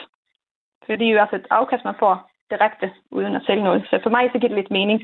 For 0.86 0.96
det 0.96 1.06
er 1.06 1.12
jo 1.12 1.20
altså 1.20 1.36
et 1.36 1.46
afkast, 1.50 1.84
man 1.84 1.94
får 1.98 2.30
direkte, 2.50 2.92
uden 3.10 3.36
at 3.36 3.42
sælge 3.46 3.62
noget. 3.62 3.86
Så 3.90 4.00
for 4.02 4.10
mig 4.10 4.30
så 4.32 4.38
giver 4.38 4.48
det 4.48 4.58
lidt 4.58 4.70
mening. 4.70 4.98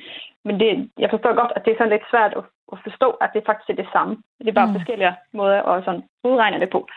Men 0.44 0.60
det, 0.60 0.90
jeg 0.98 1.10
forstår 1.10 1.34
godt, 1.34 1.52
at 1.56 1.64
det 1.64 1.72
er 1.72 1.78
sådan 1.78 1.92
lidt 1.92 2.10
svært 2.10 2.32
at, 2.36 2.44
at 2.72 2.78
forstå, 2.86 3.10
at 3.10 3.30
det 3.34 3.42
faktisk 3.46 3.70
er 3.70 3.82
det 3.82 3.88
samme. 3.92 4.14
Det 4.38 4.48
er 4.48 4.60
bare 4.60 4.66
mm. 4.70 4.74
forskellige 4.78 5.16
måder 5.32 5.62
at 5.62 5.84
sådan 5.84 6.04
udregne 6.24 6.60
det 6.60 6.70
på. 6.70 6.88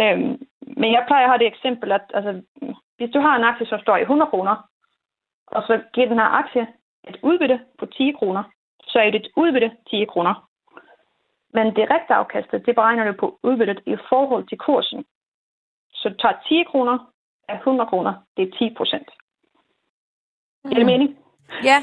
Øhm, 0.00 0.32
men 0.80 0.92
jeg 0.92 1.04
plejer 1.06 1.24
at 1.24 1.30
have 1.30 1.38
det 1.38 1.46
eksempel, 1.46 1.92
at 1.92 2.06
altså, 2.14 2.42
hvis 2.96 3.10
du 3.10 3.20
har 3.20 3.36
en 3.36 3.44
aktie, 3.44 3.66
som 3.66 3.80
står 3.80 3.96
i 3.96 4.00
100 4.00 4.30
kroner, 4.30 4.56
og 5.46 5.62
så 5.62 5.82
giver 5.94 6.08
den 6.08 6.18
her 6.18 6.30
aktie 6.42 6.66
et 7.08 7.16
udbytte 7.22 7.60
på 7.78 7.86
10 7.86 8.12
kroner, 8.18 8.42
så 8.82 8.98
er 8.98 9.10
det 9.10 9.20
et 9.20 9.30
udbytte 9.36 9.70
10 9.90 10.04
kroner. 10.04 10.48
Men 11.54 11.74
direkte 11.74 12.14
afkastet, 12.14 12.66
det 12.66 12.74
beregner 12.74 13.04
du 13.04 13.12
på 13.12 13.38
udbyttet 13.42 13.80
i 13.86 13.96
forhold 14.08 14.48
til 14.48 14.58
kursen. 14.58 15.04
Så 16.04 16.08
du 16.12 16.16
tager 16.22 16.36
10 16.48 16.64
kroner 16.70 16.96
af 17.48 17.56
100 17.56 17.88
kroner. 17.90 18.12
Det 18.36 18.42
er 18.48 18.52
10 18.58 18.74
procent. 18.78 19.08
Mm. 20.64 20.70
Er 20.70 20.74
det 20.74 20.86
mening? 20.86 21.10
Ja, 21.70 21.78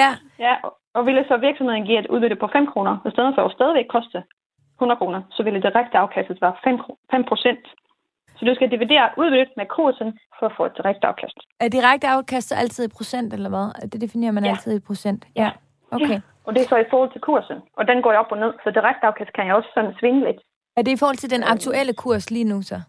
ja. 0.00 0.10
ja, 0.38 0.54
og 0.96 1.06
ville 1.06 1.24
så 1.28 1.36
virksomheden 1.36 1.84
give 1.88 1.98
et 1.98 2.10
udbytte 2.14 2.36
på 2.36 2.48
5 2.52 2.66
kroner, 2.72 2.94
i 3.08 3.10
stedet 3.14 3.32
for 3.34 3.42
at 3.44 3.52
stadigvæk 3.52 3.88
koste 3.96 4.18
100 4.78 4.98
kroner, 4.98 5.20
så 5.36 5.42
ville 5.42 5.56
det 5.58 5.66
direkte 5.68 5.98
afkastet 5.98 6.38
være 6.44 6.54
5, 6.64 6.78
5 7.10 7.24
procent. 7.30 7.64
Så 8.36 8.44
du 8.48 8.54
skal 8.54 8.70
dividere 8.70 9.06
udbyttet 9.20 9.56
med 9.56 9.66
kursen 9.66 10.18
for 10.38 10.46
at 10.46 10.54
få 10.56 10.64
et 10.64 10.76
direkte 10.78 11.06
afkast. 11.06 11.38
Er 11.60 11.68
direkte 11.68 12.06
afkast 12.08 12.52
altid 12.62 12.84
i 12.84 12.92
procent, 12.96 13.34
eller 13.34 13.50
hvad? 13.54 13.66
Det 13.92 14.00
definerer 14.00 14.32
man 14.32 14.44
ja. 14.44 14.50
altid 14.50 14.72
i 14.76 14.80
procent? 14.80 15.20
Ja. 15.36 15.50
Okay. 15.90 16.08
Ja. 16.08 16.20
Og 16.46 16.54
det 16.54 16.60
er 16.62 16.68
så 16.68 16.76
i 16.76 16.88
forhold 16.90 17.12
til 17.12 17.20
kursen, 17.20 17.58
og 17.78 17.88
den 17.88 18.02
går 18.02 18.12
op 18.12 18.32
og 18.32 18.38
ned, 18.38 18.52
så 18.64 18.70
direkte 18.70 19.06
afkast 19.06 19.32
kan 19.32 19.46
jeg 19.46 19.54
også 19.54 19.70
sådan 19.74 19.94
svinge 20.00 20.20
lidt. 20.28 20.40
Er 20.76 20.82
det 20.82 20.92
i 20.92 20.96
forhold 20.96 21.16
til 21.16 21.30
den 21.30 21.42
aktuelle 21.42 21.92
kurs 21.92 22.30
lige 22.30 22.44
nu 22.44 22.62
så? 22.62 22.80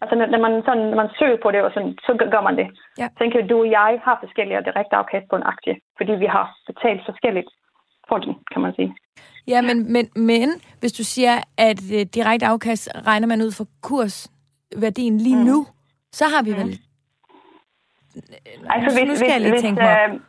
Altså, 0.00 0.14
når 0.32 0.40
man, 0.46 0.62
sådan, 0.66 0.84
når 0.90 0.96
man 1.02 1.10
søger 1.18 1.38
på 1.42 1.50
det, 1.50 1.60
og 1.62 1.70
sådan, 1.74 1.92
så 2.06 2.12
gør 2.32 2.40
man 2.48 2.56
det. 2.60 2.68
Ja. 2.98 3.06
Så 3.08 3.14
tænker 3.18 3.46
du 3.46 3.58
og 3.58 3.70
jeg 3.70 4.00
har 4.04 4.16
forskellige 4.24 4.64
direkte 4.68 4.96
afkast 4.96 5.26
på 5.30 5.36
en 5.36 5.42
aktie, 5.52 5.74
fordi 5.96 6.12
vi 6.12 6.26
har 6.26 6.44
betalt 6.66 7.00
forskelligt 7.10 7.48
for 8.08 8.18
den, 8.18 8.34
kan 8.52 8.62
man 8.62 8.72
sige. 8.74 8.90
Ja, 9.48 9.62
men, 9.62 9.92
men, 9.92 10.04
men 10.16 10.48
hvis 10.80 10.92
du 10.92 11.04
siger, 11.04 11.34
at 11.58 11.80
øh, 11.96 12.00
direkte 12.16 12.46
afkast 12.46 12.88
regner 13.06 13.26
man 13.28 13.42
ud 13.42 13.52
fra 13.58 13.64
kursværdien 13.82 15.18
lige 15.18 15.36
mm. 15.36 15.44
nu, 15.50 15.66
så 16.12 16.24
har 16.34 16.42
vi 16.42 16.52
vel... 16.60 16.70
Altså, 18.74 18.88
hvis, 18.98 19.08
nu 19.08 19.14
skal 19.16 19.30
jeg 19.30 19.40
lige 19.40 19.52
hvis, 19.52 19.62
tænke 19.62 19.82
mig 19.82 20.04
op. 20.04 20.10
øh, 20.10 20.20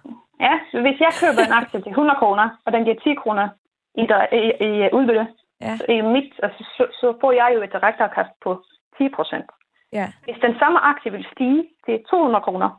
ja, 0.45 0.53
hvis 0.83 0.99
jeg 1.05 1.11
køber 1.21 1.41
en 1.49 1.55
aktie 1.61 1.81
til 1.81 1.89
100 1.89 2.17
kroner, 2.21 2.49
og 2.65 2.69
den 2.73 2.83
giver 2.83 2.99
10 3.03 3.15
kroner 3.23 3.49
i, 4.01 4.03
der, 4.11 4.21
i, 4.41 4.43
i 4.67 4.71
udbytte, 4.97 5.27
Ja. 5.61 5.77
så, 5.77 5.85
i 5.89 6.01
mit, 6.01 6.33
altså, 6.43 6.61
så, 6.77 6.83
så 6.99 7.07
får 7.21 7.31
jeg 7.31 7.51
jo 7.55 7.61
et 7.61 7.73
direkte 7.73 8.03
afkast 8.03 8.29
på 8.43 8.63
10 8.97 9.09
procent. 9.17 9.45
Ja. 9.93 10.07
Hvis 10.27 10.39
den 10.45 10.55
samme 10.61 10.79
aktie 10.91 11.11
vil 11.11 11.25
stige 11.33 11.63
til 11.85 11.95
200 12.11 12.43
kroner, 12.43 12.69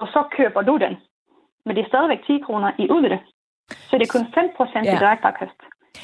og 0.00 0.06
så 0.14 0.20
køber 0.36 0.62
du 0.62 0.74
den, 0.84 0.94
men 1.64 1.76
det 1.76 1.82
er 1.84 1.88
stadigvæk 1.88 2.20
10 2.26 2.38
kroner 2.46 2.68
i 2.78 2.84
udbytte, 2.94 3.18
så 3.88 3.92
det 3.98 4.04
er 4.08 4.12
kun 4.18 4.26
5 4.34 4.50
procent 4.56 4.84
Ja. 4.86 4.94
i 4.94 4.98
direkte 5.02 5.26
afkast 5.26 5.60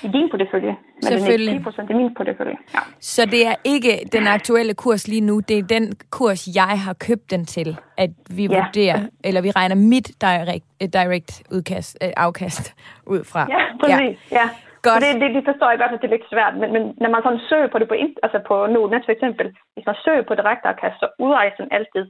i 0.07 0.09
din 0.09 0.31
portefølje, 0.31 0.67
men 0.67 0.77
det 1.03 1.05
er 1.13 1.19
Selvfølgelig. 1.19 1.53
ikke 1.53 1.61
10 1.61 1.65
procent 1.65 1.91
i 1.91 1.93
min 1.93 2.15
portefølje. 2.15 2.57
Ja. 2.75 2.79
Så 3.01 3.27
det 3.27 3.47
er 3.47 3.55
ikke 3.65 3.93
den 4.13 4.27
aktuelle 4.27 4.75
kurs 4.75 5.09
lige 5.09 5.21
nu, 5.21 5.41
det 5.41 5.59
er 5.59 5.63
den 5.63 5.93
kurs, 6.11 6.49
jeg 6.57 6.79
har 6.87 6.93
købt 7.09 7.31
den 7.31 7.45
til, 7.45 7.77
at 7.97 8.11
vi 8.31 8.47
Ja. 8.47 8.55
vurderer, 8.65 9.01
eller 9.25 9.41
vi 9.41 9.51
regner 9.51 9.75
mit 9.77 10.09
direct, 10.21 10.65
direct 10.93 11.43
udkast, 11.53 11.99
eh, 12.01 12.11
afkast 12.17 12.75
ud 13.07 13.25
fra. 13.25 13.47
Ja, 13.51 13.63
præcis. 13.81 14.33
Ja. 14.33 14.37
ja. 14.41 14.49
Godt. 14.87 14.99
Så 14.99 15.07
Det, 15.07 15.21
det, 15.23 15.31
det, 15.37 15.45
forstår 15.51 15.69
jeg 15.71 15.79
godt, 15.83 15.93
at 15.95 16.01
det 16.01 16.09
er 16.09 16.17
lidt 16.17 16.31
svært, 16.33 16.55
men, 16.61 16.69
men 16.75 16.83
når 17.03 17.11
man 17.15 17.23
sådan 17.25 17.45
søger 17.51 17.69
på 17.73 17.79
det 17.81 17.89
på, 17.91 17.95
altså 18.27 18.39
på 18.49 18.55
Nordnet 18.75 19.07
for 19.07 19.15
eksempel, 19.17 19.47
hvis 19.75 19.87
man 19.91 19.97
søger 20.05 20.25
på 20.29 20.35
direkte 20.41 20.67
afkast, 20.73 20.97
så 21.03 21.07
udrejser 21.25 21.61
den 21.65 21.73
altid 21.79 22.05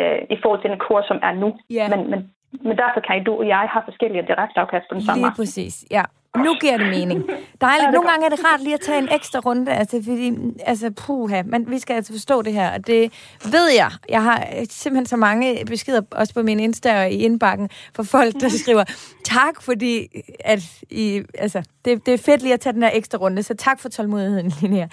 øh, 0.00 0.20
i 0.34 0.36
forhold 0.42 0.60
til 0.62 0.70
den 0.72 0.80
kurs, 0.86 1.04
som 1.10 1.18
er 1.28 1.34
nu. 1.42 1.48
Ja. 1.78 1.86
Men, 1.92 2.00
men, 2.10 2.20
men 2.66 2.74
derfor 2.82 3.00
kan 3.06 3.24
du 3.26 3.32
og 3.40 3.46
jeg 3.54 3.62
have 3.74 3.84
forskellige 3.90 4.28
direkte 4.30 4.56
afkast 4.64 4.84
på 4.88 4.94
den 4.96 5.04
samme 5.06 5.18
Lige 5.20 5.30
aktie. 5.30 5.40
præcis, 5.42 5.74
ja. 5.96 6.04
Nu 6.36 6.54
giver 6.60 6.76
det 6.76 6.86
mening. 6.86 7.24
Dejligt. 7.60 7.92
Nogle 7.92 8.10
gange 8.10 8.26
er 8.26 8.30
det 8.30 8.44
rart 8.44 8.62
lige 8.62 8.74
at 8.74 8.80
tage 8.80 8.98
en 8.98 9.08
ekstra 9.12 9.38
runde, 9.38 9.72
altså, 9.72 10.02
fordi, 10.04 10.32
altså, 10.66 10.90
puha, 10.90 11.42
men 11.42 11.70
vi 11.70 11.78
skal 11.78 11.94
altså 11.94 12.12
forstå 12.12 12.42
det 12.42 12.52
her, 12.52 12.72
og 12.72 12.86
det 12.86 13.12
ved 13.44 13.70
jeg. 13.76 13.90
Jeg 14.08 14.22
har 14.22 14.48
simpelthen 14.70 15.06
så 15.06 15.16
mange 15.16 15.64
beskeder, 15.66 16.00
også 16.10 16.34
på 16.34 16.42
min 16.42 16.60
Insta 16.60 17.00
og 17.00 17.10
i 17.10 17.14
indbakken, 17.16 17.70
fra 17.94 18.02
folk, 18.02 18.40
der 18.40 18.48
skriver, 18.48 18.84
tak, 19.24 19.62
fordi 19.62 20.08
at 20.40 20.62
I, 20.90 21.22
altså, 21.38 21.62
det, 21.84 22.06
det 22.06 22.14
er 22.14 22.18
fedt 22.18 22.42
lige 22.42 22.54
at 22.54 22.60
tage 22.60 22.72
den 22.72 22.82
her 22.82 22.90
ekstra 22.92 23.18
runde, 23.18 23.42
så 23.42 23.54
tak 23.54 23.80
for 23.80 23.88
tålmodigheden, 23.88 24.52
Linnea. 24.60 24.86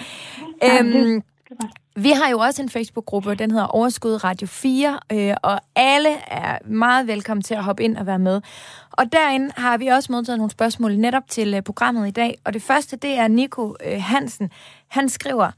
Øhm, 0.63 1.23
vi 1.95 2.09
har 2.09 2.29
jo 2.29 2.39
også 2.39 2.61
en 2.61 2.69
Facebook-gruppe, 2.69 3.35
den 3.35 3.51
hedder 3.51 3.65
Overskud 3.65 4.23
Radio 4.23 4.47
4, 4.47 4.99
øh, 5.11 5.35
og 5.43 5.59
alle 5.75 6.09
er 6.27 6.57
meget 6.65 7.07
velkommen 7.07 7.41
til 7.43 7.53
at 7.53 7.63
hoppe 7.63 7.83
ind 7.83 7.97
og 7.97 8.05
være 8.05 8.19
med. 8.19 8.41
Og 8.91 9.11
derinde 9.11 9.51
har 9.57 9.77
vi 9.77 9.87
også 9.87 10.11
modtaget 10.11 10.37
nogle 10.37 10.51
spørgsmål 10.51 10.97
netop 10.97 11.23
til 11.29 11.53
øh, 11.53 11.61
programmet 11.61 12.07
i 12.07 12.11
dag, 12.11 12.37
og 12.43 12.53
det 12.53 12.61
første, 12.61 12.95
det 12.95 13.13
er 13.13 13.27
Nico 13.27 13.75
øh, 13.85 14.01
Hansen. 14.03 14.49
Han 14.87 15.09
skriver, 15.09 15.51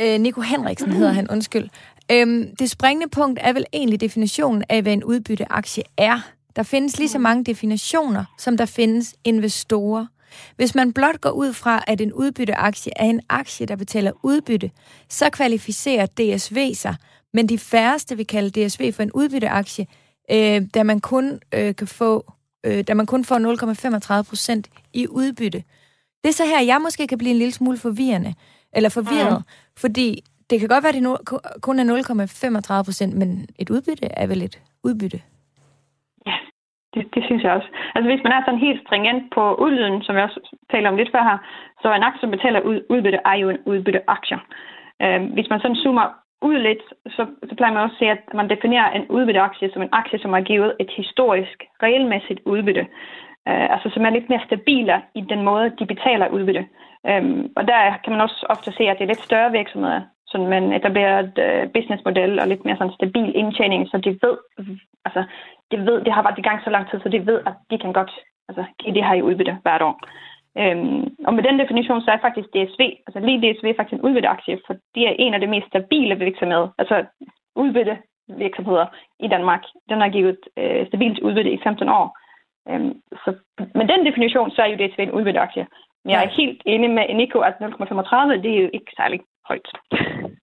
øh, 0.00 0.20
Nico 0.20 0.40
Henriksen 0.40 0.92
hedder 0.92 1.12
han, 1.12 1.30
undskyld. 1.30 1.68
Øhm, 2.12 2.56
det 2.58 2.70
springende 2.70 3.08
punkt 3.08 3.40
er 3.42 3.52
vel 3.52 3.64
egentlig 3.72 4.00
definitionen 4.00 4.64
af, 4.68 4.82
hvad 4.82 4.92
en 4.92 5.04
udbytteaktie 5.04 5.82
er. 5.96 6.20
Der 6.56 6.62
findes 6.62 6.98
lige 6.98 7.08
så 7.08 7.18
mange 7.18 7.44
definitioner, 7.44 8.24
som 8.38 8.56
der 8.56 8.66
findes 8.66 9.14
investorer. 9.24 10.06
Hvis 10.56 10.74
man 10.74 10.92
blot 10.92 11.20
går 11.20 11.30
ud 11.30 11.52
fra, 11.52 11.84
at 11.86 12.00
en 12.00 12.12
udbytteaktie 12.12 12.92
er 12.96 13.04
en 13.04 13.20
aktie, 13.28 13.66
der 13.66 13.76
betaler 13.76 14.12
udbytte, 14.22 14.70
så 15.08 15.30
kvalificerer 15.30 16.06
DSV 16.06 16.74
sig, 16.74 16.94
men 17.34 17.48
de 17.48 17.58
færreste 17.58 18.16
vil 18.16 18.26
kalde 18.26 18.66
DSV 18.66 18.92
for 18.92 19.02
en 19.02 19.12
udbytteaktie, 19.12 19.86
øh, 20.30 20.62
da 20.74 20.82
man 20.82 21.00
kun 21.00 21.40
øh, 21.54 21.74
kan 21.76 21.86
få 21.86 22.32
øh, 22.66 22.84
da 22.84 22.94
man 22.94 23.06
kun 23.06 23.24
får 23.24 24.18
0,35 24.18 24.22
procent 24.22 24.68
i 24.92 25.06
udbytte. 25.08 25.64
Det 26.24 26.28
er 26.28 26.32
så 26.32 26.44
her, 26.44 26.60
jeg 26.60 26.80
måske 26.82 27.06
kan 27.06 27.18
blive 27.18 27.30
en 27.30 27.38
lille 27.38 27.52
smule 27.52 27.78
forvirrende, 27.78 28.34
eller 28.72 28.88
forvirret, 28.88 29.38
mm. 29.38 29.44
fordi 29.76 30.24
det 30.50 30.60
kan 30.60 30.68
godt 30.68 30.82
være, 30.84 30.88
at 30.88 30.94
det 30.94 31.02
nu- 31.02 31.18
kun 31.60 31.78
er 31.78 31.84
0,35 32.78 32.82
procent, 32.82 33.14
men 33.14 33.46
et 33.58 33.70
udbytte 33.70 34.06
er 34.06 34.26
vel 34.26 34.42
et 34.42 34.60
udbytte. 34.84 35.22
Ja, 36.26 36.32
det, 36.94 37.14
det 37.14 37.22
synes 37.24 37.42
jeg 37.42 37.52
også. 37.52 37.68
Altså 37.94 38.08
hvis 38.10 38.24
man 38.24 38.32
er 38.32 38.42
sådan 38.44 38.66
helt 38.66 38.80
stringent 38.86 39.22
på 39.34 39.54
udlyden, 39.54 40.02
som 40.02 40.16
jeg 40.16 40.24
også 40.24 40.40
taler 40.72 40.88
om 40.88 40.96
lidt 40.96 41.12
før 41.12 41.22
her, 41.30 41.38
så 41.82 41.86
en 41.94 42.08
aktie, 42.08 42.20
som 42.20 42.30
betaler 42.30 42.60
ud, 42.60 42.78
udbytte, 42.90 43.20
er 43.24 43.36
jo 43.42 43.48
en 43.48 43.62
udbytteaktie. 43.66 44.38
Øh, 45.02 45.20
hvis 45.34 45.50
man 45.50 45.60
sådan 45.60 45.76
zoomer 45.82 46.06
ud 46.42 46.58
lidt, 46.58 46.82
så, 47.06 47.26
så 47.48 47.54
plejer 47.56 47.72
man 47.72 47.82
også 47.82 47.94
at 47.94 47.98
se, 47.98 48.06
at 48.16 48.34
man 48.34 48.50
definerer 48.50 48.90
en 48.90 49.06
udbytteaktie 49.08 49.70
som 49.72 49.82
en 49.82 49.88
aktie, 49.92 50.18
som 50.18 50.32
har 50.32 50.40
givet 50.40 50.72
et 50.80 50.90
historisk, 50.96 51.58
regelmæssigt 51.82 52.40
udbytte. 52.44 52.86
Øh, 53.48 53.66
altså 53.74 53.90
som 53.94 54.04
er 54.06 54.10
lidt 54.10 54.28
mere 54.28 54.46
stabile 54.46 55.02
i 55.14 55.20
den 55.20 55.42
måde, 55.42 55.72
de 55.78 55.86
betaler 55.86 56.28
udbytte. 56.28 56.66
Øhm, 57.06 57.52
og 57.56 57.68
der 57.68 57.80
kan 58.04 58.12
man 58.12 58.20
også 58.20 58.46
ofte 58.48 58.72
se, 58.72 58.82
at 58.82 58.96
det 58.98 59.04
er 59.04 59.12
lidt 59.12 59.28
større 59.28 59.52
virksomheder, 59.52 60.00
så 60.26 60.38
man 60.38 60.72
etablerer 60.72 61.18
et 61.18 61.38
øh, 61.46 61.68
businessmodel 61.74 62.40
og 62.40 62.48
lidt 62.48 62.64
mere 62.64 62.76
sådan 62.76 62.92
stabil 62.92 63.36
indtjening, 63.36 63.88
så 63.88 63.96
de 63.98 64.10
ved, 64.22 64.36
altså, 65.04 65.24
de 65.70 65.76
ved, 65.88 66.04
det 66.04 66.12
har 66.12 66.22
været 66.22 66.38
i 66.38 66.46
gang 66.48 66.60
så 66.64 66.70
lang 66.70 66.90
tid, 66.90 67.00
så 67.00 67.08
de 67.08 67.26
ved, 67.26 67.40
at 67.46 67.54
de 67.70 67.78
kan 67.78 67.92
godt 67.92 68.12
altså, 68.48 68.64
give 68.78 68.94
det 68.94 69.04
her 69.04 69.14
i 69.14 69.22
udbytte 69.22 69.58
hvert 69.62 69.82
år. 69.82 69.94
Øhm, 70.60 71.16
og 71.26 71.34
med 71.34 71.42
den 71.42 71.58
definition, 71.58 72.02
så 72.02 72.10
er 72.10 72.24
faktisk 72.26 72.48
DSV, 72.48 72.82
altså 73.06 73.20
lige 73.20 73.42
DSV 73.42 73.64
er 73.64 73.76
faktisk 73.76 73.98
en 73.98 74.06
udbytteaktie, 74.06 74.58
for 74.66 74.74
det 74.94 75.02
er 75.08 75.14
en 75.18 75.34
af 75.34 75.40
de 75.40 75.46
mest 75.46 75.66
stabile 75.66 76.14
virksomheder, 76.14 76.68
altså 76.78 77.04
udbytte 77.56 77.98
virksomheder 78.28 78.86
i 79.20 79.28
Danmark. 79.28 79.62
Den 79.88 80.00
har 80.00 80.08
givet 80.08 80.38
øh, 80.56 80.86
stabilt 80.86 81.18
udbytte 81.18 81.52
i 81.52 81.60
15 81.62 81.88
år. 81.88 82.18
Øhm, 82.68 82.94
så 83.24 83.34
med 83.74 83.88
den 83.88 84.06
definition, 84.06 84.50
så 84.50 84.62
er 84.62 84.66
jo 84.66 84.76
DSV 84.76 85.00
en 85.00 85.10
udbytteaktie. 85.10 85.66
Men 86.04 86.10
jeg 86.12 86.24
er 86.24 86.28
helt 86.28 86.62
enig 86.66 86.90
med 86.90 87.14
Nico, 87.14 87.38
at 87.38 87.54
0,35, 87.60 88.42
det 88.42 88.50
er 88.56 88.62
jo 88.62 88.70
ikke 88.72 88.92
særlig 88.96 89.20
højt. 89.48 89.68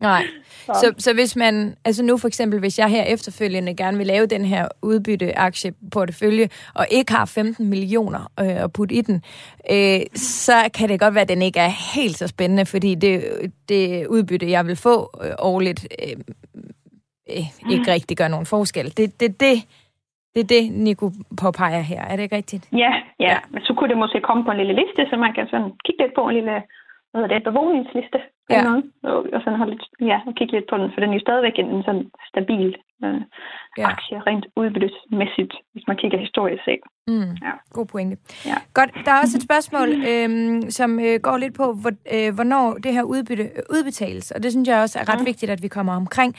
Nej. 0.01 0.23
Så, 0.65 0.93
så 0.97 1.13
hvis 1.13 1.35
man, 1.35 1.75
altså 1.85 2.03
nu 2.03 2.17
for 2.17 2.27
eksempel, 2.27 2.59
hvis 2.59 2.79
jeg 2.79 2.89
her 2.89 3.03
efterfølgende 3.03 3.75
gerne 3.75 3.97
vil 3.97 4.07
lave 4.07 4.25
den 4.25 4.45
her 4.45 4.67
udbytteaktieportefølje, 4.81 6.49
og 6.75 6.85
ikke 6.91 7.13
har 7.13 7.25
15 7.25 7.69
millioner 7.69 8.31
øh, 8.39 8.63
at 8.63 8.73
putte 8.73 8.95
i 8.95 9.01
den, 9.01 9.15
øh, 9.71 9.99
så 10.15 10.69
kan 10.73 10.89
det 10.89 10.99
godt 10.99 11.13
være, 11.13 11.21
at 11.21 11.29
den 11.29 11.41
ikke 11.41 11.59
er 11.59 11.95
helt 11.95 12.17
så 12.17 12.27
spændende, 12.27 12.65
fordi 12.65 12.95
det, 12.95 13.21
det 13.69 14.07
udbytte, 14.07 14.51
jeg 14.51 14.67
vil 14.67 14.75
få 14.75 15.09
øh, 15.23 15.31
årligt, 15.39 15.87
øh, 16.03 16.15
øh, 17.29 17.71
ikke 17.71 17.91
rigtig 17.91 18.17
gør 18.17 18.27
nogen 18.27 18.45
forskel. 18.45 18.97
Det, 18.97 19.19
det, 19.19 19.39
det, 19.39 19.55
det 20.35 20.41
er 20.43 20.47
det, 20.47 20.71
Nico 20.71 21.11
påpeger 21.41 21.81
her. 21.81 22.01
Er 22.01 22.15
det 22.15 22.23
ikke 22.23 22.35
rigtigt? 22.35 22.69
Ja, 22.71 22.93
ja, 23.19 23.31
Ja. 23.31 23.37
Men 23.51 23.61
så 23.61 23.73
kunne 23.73 23.89
det 23.89 23.97
måske 23.97 24.21
komme 24.21 24.43
på 24.45 24.51
en 24.51 24.57
lille 24.57 24.75
liste, 24.81 25.07
så 25.09 25.15
man 25.17 25.33
kan 25.33 25.47
sådan 25.47 25.71
kigge 25.85 26.03
lidt 26.03 26.15
på 26.15 26.27
en 26.27 26.35
lille 26.35 26.63
hvad 27.19 27.29
det, 27.29 27.43
bevågningsliste. 27.43 28.19
Ja. 28.49 28.63
noget, 28.63 28.83
Og, 29.03 29.17
og 29.33 29.39
sådan 29.41 29.59
holde 29.59 29.71
lidt, 29.71 29.85
ja, 30.11 30.21
og 30.27 30.35
kigge 30.35 30.53
lidt 30.53 30.69
på 30.69 30.77
den, 30.77 30.91
for 30.93 30.99
den 30.99 31.09
er 31.09 31.13
jo 31.13 31.19
stadigvæk 31.27 31.59
en, 31.59 31.69
en 31.75 31.83
sådan 31.83 32.11
stabil 32.27 32.75
øh, 33.03 33.21
ja. 33.77 33.87
aktie, 33.91 34.21
rent 34.27 34.45
udbyttesmæssigt, 34.55 35.53
hvis 35.73 35.87
man 35.87 35.97
kigger 35.97 36.17
historisk 36.17 36.63
set. 36.63 36.83
Mm. 37.07 37.21
Ja. 37.21 37.51
God 37.74 37.85
pointe. 37.85 38.17
Ja. 38.45 38.55
Godt. 38.74 38.89
Der 39.05 39.12
er 39.12 39.21
også 39.21 39.38
et 39.38 39.43
spørgsmål, 39.43 40.05
øhm, 40.07 40.71
som 40.71 41.00
øh, 41.00 41.19
går 41.19 41.38
lidt 41.38 41.53
på, 41.53 41.74
hvor, 41.74 41.91
øh, 42.12 42.33
hvornår 42.33 42.74
det 42.74 42.93
her 42.93 43.03
udbytte 43.03 43.43
øh, 43.43 43.62
udbetales. 43.69 44.31
Og 44.31 44.43
det 44.43 44.51
synes 44.51 44.67
jeg 44.67 44.81
også 44.81 45.00
er 45.00 45.09
ret 45.09 45.19
mm. 45.19 45.25
vigtigt, 45.25 45.51
at 45.51 45.62
vi 45.62 45.67
kommer 45.67 45.95
omkring. 45.95 46.35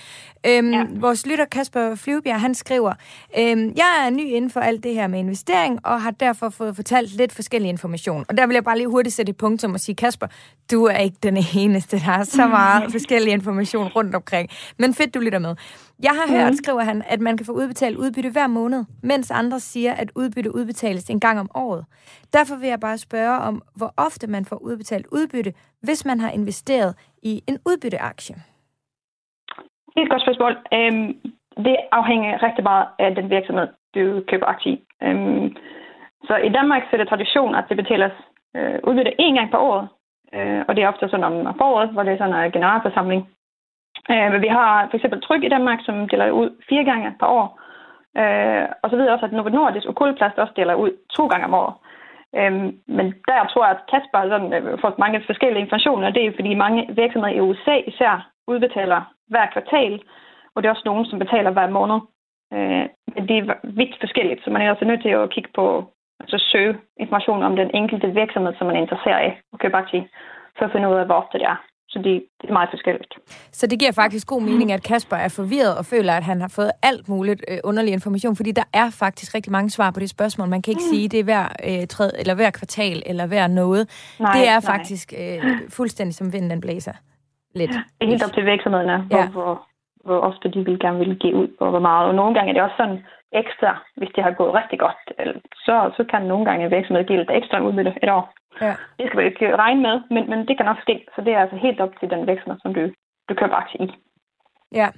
Øhm, 0.46 0.72
ja. 0.72 0.84
Vores 0.90 1.26
lytter 1.26 1.44
Kasper 1.44 1.94
Flyvebjerg, 1.94 2.40
han 2.40 2.54
skriver, 2.54 2.92
øhm, 3.38 3.72
jeg 3.76 4.04
er 4.06 4.10
ny 4.10 4.20
inden 4.20 4.50
for 4.50 4.60
alt 4.60 4.82
det 4.84 4.94
her 4.94 5.06
med 5.06 5.18
investering, 5.18 5.86
og 5.86 6.02
har 6.02 6.10
derfor 6.10 6.48
fået 6.48 6.76
fortalt 6.76 7.16
lidt 7.16 7.32
forskellig 7.32 7.68
information. 7.68 8.24
Og 8.28 8.36
der 8.36 8.46
vil 8.46 8.54
jeg 8.54 8.64
bare 8.64 8.76
lige 8.76 8.88
hurtigt 8.88 9.14
sætte 9.14 9.30
et 9.30 9.36
punktum 9.36 9.74
og 9.74 9.80
sige, 9.80 9.96
Kasper, 9.96 10.26
du 10.70 10.84
er 10.84 10.98
ikke 10.98 11.16
den 11.22 11.36
eneste, 11.56 11.96
der 11.96 12.02
har 12.02 12.24
så 12.24 12.46
meget 12.60 12.92
forskellig 12.92 13.32
information 13.32 13.88
rundt 13.88 14.14
omkring. 14.14 14.48
Men 14.78 14.94
fedt, 14.94 15.14
du 15.14 15.20
lytter 15.20 15.38
med. 15.38 15.54
Jeg 16.02 16.10
har 16.10 16.38
hørt, 16.38 16.56
skriver 16.56 16.80
han, 16.80 17.02
at 17.06 17.20
man 17.20 17.36
kan 17.36 17.46
få 17.46 17.52
udbetalt 17.52 17.96
udbytte 17.96 18.30
hver 18.30 18.46
måned, 18.46 18.84
mens 19.02 19.30
andre 19.30 19.60
siger, 19.60 19.92
at 19.92 20.10
udbytte 20.14 20.54
udbetales 20.58 21.10
en 21.10 21.20
gang 21.20 21.40
om 21.40 21.50
året. 21.54 21.84
Derfor 22.32 22.56
vil 22.60 22.68
jeg 22.68 22.80
bare 22.80 22.98
spørge 22.98 23.38
om, 23.48 23.62
hvor 23.78 23.90
ofte 24.06 24.26
man 24.26 24.44
får 24.44 24.56
udbetalt 24.68 25.06
udbytte, 25.12 25.52
hvis 25.86 26.04
man 26.04 26.20
har 26.20 26.30
investeret 26.30 26.92
i 27.22 27.32
en 27.48 27.58
udbytteaktie. 27.68 28.36
Det 29.92 29.98
er 30.00 30.06
et 30.06 30.14
godt 30.14 30.22
spørgsmål. 30.26 30.52
Øhm, 30.76 31.08
det 31.66 31.76
afhænger 31.92 32.42
rigtig 32.42 32.64
meget 32.64 32.86
af 32.98 33.14
den 33.14 33.30
virksomhed, 33.30 33.68
du 33.94 34.22
køber 34.30 34.46
aktie 34.46 34.72
i. 34.72 34.76
Øhm, 35.02 35.56
så 36.28 36.34
i 36.36 36.48
Danmark 36.48 36.82
så 36.82 36.92
er 36.92 37.00
det 37.00 37.08
tradition, 37.08 37.54
at 37.54 37.64
det 37.68 37.76
betales 37.76 38.12
øh, 38.56 38.78
udbytte 38.86 39.20
én 39.20 39.34
gang 39.36 39.50
per 39.50 39.58
året. 39.58 39.88
Øh, 40.34 40.62
og 40.68 40.76
det 40.76 40.82
er 40.82 40.88
ofte 40.88 41.08
sådan 41.08 41.28
om 41.30 41.54
foråret, 41.60 41.90
hvor 41.90 42.02
det 42.02 42.12
er 42.12 42.18
sådan 42.18 42.44
en 42.44 42.52
generalforsamling. 42.52 43.22
Øh, 44.10 44.32
men 44.32 44.40
vi 44.42 44.50
har 44.58 44.86
for 44.90 44.96
eksempel 44.96 45.22
Tryg 45.22 45.44
i 45.44 45.54
Danmark, 45.54 45.78
som 45.82 46.08
deler 46.08 46.30
ud 46.30 46.50
fire 46.68 46.84
gange 46.84 47.14
per 47.20 47.26
år. 47.26 47.60
Øh, 48.20 48.66
og 48.82 48.90
så 48.90 48.96
ved 48.96 49.04
jeg 49.04 49.14
også, 49.14 49.26
at 49.26 49.32
Novo 49.32 49.48
Nordisk 49.48 49.86
og 49.88 49.94
Kulplast 49.94 50.38
også 50.38 50.52
deler 50.56 50.74
ud 50.74 50.92
to 51.16 51.26
gange 51.26 51.46
om 51.46 51.54
året. 51.54 51.74
Øhm, 52.38 52.68
men 52.96 53.06
der 53.28 53.46
tror 53.50 53.64
jeg, 53.66 53.74
at 53.74 53.86
Kasper 53.90 54.20
sådan, 54.22 54.52
øh, 54.52 54.80
får 54.80 54.94
mange 54.98 55.22
forskellige 55.26 55.64
informationer. 55.64 56.10
Det 56.10 56.26
er 56.26 56.36
fordi 56.38 56.54
mange 56.54 56.80
virksomheder 57.00 57.34
i 57.36 57.40
USA 57.40 57.76
især 57.90 58.30
udbetaler 58.46 59.00
hver 59.28 59.46
kvartal, 59.52 60.02
og 60.54 60.62
det 60.62 60.68
er 60.68 60.74
også 60.74 60.88
nogen, 60.90 61.06
som 61.06 61.18
betaler 61.18 61.50
hver 61.50 61.68
måned. 61.78 61.98
Øh, 62.54 62.86
men 63.14 63.22
det 63.28 63.36
er 63.38 63.54
vidt 63.62 63.96
forskelligt, 64.00 64.44
så 64.44 64.50
man 64.50 64.62
er 64.62 64.70
også 64.70 64.84
nødt 64.84 65.02
til 65.02 65.08
at 65.08 65.30
kigge 65.30 65.50
på, 65.54 65.64
altså 66.20 66.38
søge 66.38 66.78
information 67.00 67.42
om 67.42 67.56
den 67.56 67.70
enkelte 67.74 68.08
virksomhed, 68.20 68.52
som 68.54 68.66
man 68.66 68.76
er 68.76 68.80
interesseret 68.80 69.26
i 69.26 69.30
at 69.52 69.58
købe 69.58 69.76
aktier, 69.76 70.04
for 70.58 70.64
at 70.64 70.72
finde 70.72 70.88
ud 70.88 70.94
af, 70.94 71.06
hvor 71.06 71.14
ofte 71.14 71.38
det 71.38 71.46
er. 71.46 71.56
Så 71.88 71.98
det, 71.98 72.24
det 72.40 72.48
er 72.48 72.52
meget 72.52 72.70
forskelligt. 72.72 73.14
Så 73.52 73.66
det 73.66 73.78
giver 73.78 73.92
faktisk 73.92 74.26
god 74.26 74.42
mening, 74.42 74.72
at 74.72 74.82
Kasper 74.82 75.16
er 75.16 75.28
forvirret 75.28 75.78
og 75.78 75.84
føler, 75.84 76.12
at 76.12 76.24
han 76.24 76.40
har 76.40 76.48
fået 76.48 76.70
alt 76.82 77.08
muligt 77.08 77.44
øh, 77.50 77.58
underlig 77.64 77.92
information, 77.92 78.36
fordi 78.36 78.52
der 78.52 78.64
er 78.74 78.90
faktisk 78.90 79.34
rigtig 79.34 79.52
mange 79.52 79.70
svar 79.70 79.90
på 79.90 80.00
det 80.00 80.10
spørgsmål. 80.10 80.48
Man 80.48 80.62
kan 80.62 80.70
ikke 80.70 80.86
mm. 80.86 80.94
sige, 80.94 81.08
det 81.08 81.20
er 81.20 81.24
hver, 81.24 81.46
øh, 81.68 81.86
træd, 81.86 82.10
eller 82.18 82.34
hver 82.34 82.50
kvartal, 82.50 83.02
eller 83.06 83.26
hver 83.26 83.46
noget. 83.46 84.14
Nej, 84.20 84.32
det 84.32 84.48
er 84.48 84.60
nej. 84.60 84.72
faktisk 84.72 85.12
øh, 85.20 85.38
fuldstændig 85.68 86.14
som 86.14 86.32
vinden 86.32 86.50
den 86.50 86.60
blæser. 86.60 86.92
Lidt. 87.54 87.70
Det 87.70 88.02
er 88.04 88.06
helt 88.06 88.24
op 88.24 88.34
til 88.34 88.46
virksomhederne, 88.46 89.06
ja. 89.10 89.28
hvor, 89.28 89.42
hvor, 89.42 89.66
hvor 90.04 90.18
ofte 90.18 90.48
de 90.54 90.64
vil 90.64 90.78
gerne 90.78 90.98
vil 90.98 91.16
give 91.16 91.34
ud, 91.34 91.48
og 91.60 91.70
hvor 91.70 91.80
meget. 91.88 92.08
Og 92.08 92.14
nogle 92.14 92.34
gange 92.34 92.48
er 92.50 92.54
det 92.54 92.62
også 92.62 92.76
sådan 92.76 92.98
ekstra, 93.42 93.70
hvis 93.96 94.10
det 94.16 94.24
har 94.24 94.30
gået 94.40 94.54
rigtig 94.60 94.78
godt, 94.78 95.00
så, 95.66 95.74
så 95.96 96.02
kan 96.10 96.22
nogle 96.22 96.44
gange 96.44 96.64
en 96.64 96.70
virksomhed 96.76 97.04
give 97.04 97.18
lidt 97.18 97.36
ekstra 97.38 97.60
udbytte 97.66 97.94
et 98.02 98.10
år. 98.18 98.24
Ja. 98.60 98.74
Det 98.98 99.06
skal 99.06 99.20
vi 99.20 99.26
ikke 99.26 99.56
regne 99.56 99.82
med, 99.82 99.96
men, 100.10 100.30
men 100.30 100.38
det 100.48 100.56
kan 100.56 100.68
også 100.68 100.82
ske. 100.82 101.06
Så 101.14 101.20
det 101.24 101.32
er 101.32 101.40
altså 101.40 101.56
helt 101.56 101.80
op 101.80 101.92
til 102.00 102.10
den 102.10 102.26
virksomhed, 102.26 102.58
som 102.62 102.74
du, 102.74 102.80
du 103.28 103.34
køber 103.34 103.56
aktie 103.62 103.80
i. 103.86 103.88
Ja. 104.72 104.88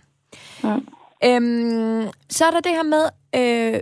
Mm. 0.64 0.82
Øhm, 1.26 2.02
så 2.28 2.44
er 2.44 2.50
der 2.50 2.60
det 2.60 2.72
her 2.78 2.88
med, 2.94 3.04
øh, 3.40 3.80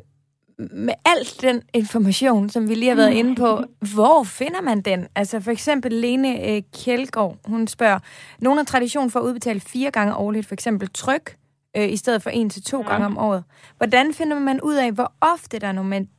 med 0.87 0.95
al 1.13 1.23
den 1.43 1.63
information, 1.75 2.49
som 2.49 2.69
vi 2.69 2.75
lige 2.75 2.89
har 2.89 2.97
været 2.97 3.15
inde 3.15 3.35
på, 3.35 3.51
hvor 3.95 4.25
finder 4.25 4.61
man 4.61 4.81
den? 4.81 5.09
Altså 5.17 5.41
for 5.41 5.51
eksempel 5.51 5.93
Lene 5.93 6.51
øh, 6.51 6.63
Kjeldgaard, 6.85 7.37
hun 7.47 7.67
spørger, 7.67 7.99
nogen 8.39 8.57
har 8.57 8.65
tradition 8.65 9.11
for 9.11 9.21
at 9.21 9.25
udbetale 9.25 9.61
fire 9.61 9.91
gange 9.91 10.17
årligt, 10.17 10.47
for 10.49 10.55
eksempel 10.55 10.89
tryk, 10.95 11.37
øh, 11.77 11.89
i 11.95 11.97
stedet 11.97 12.23
for 12.23 12.31
en 12.31 12.49
til 12.51 12.63
to 12.63 12.79
ja. 12.83 12.89
gange 12.91 13.07
om 13.07 13.19
året. 13.19 13.45
Hvordan 13.81 14.07
finder 14.19 14.39
man 14.41 14.61
ud 14.69 14.77
af, 14.85 14.91
hvor 14.93 15.11
ofte 15.35 15.57
der 15.65 15.73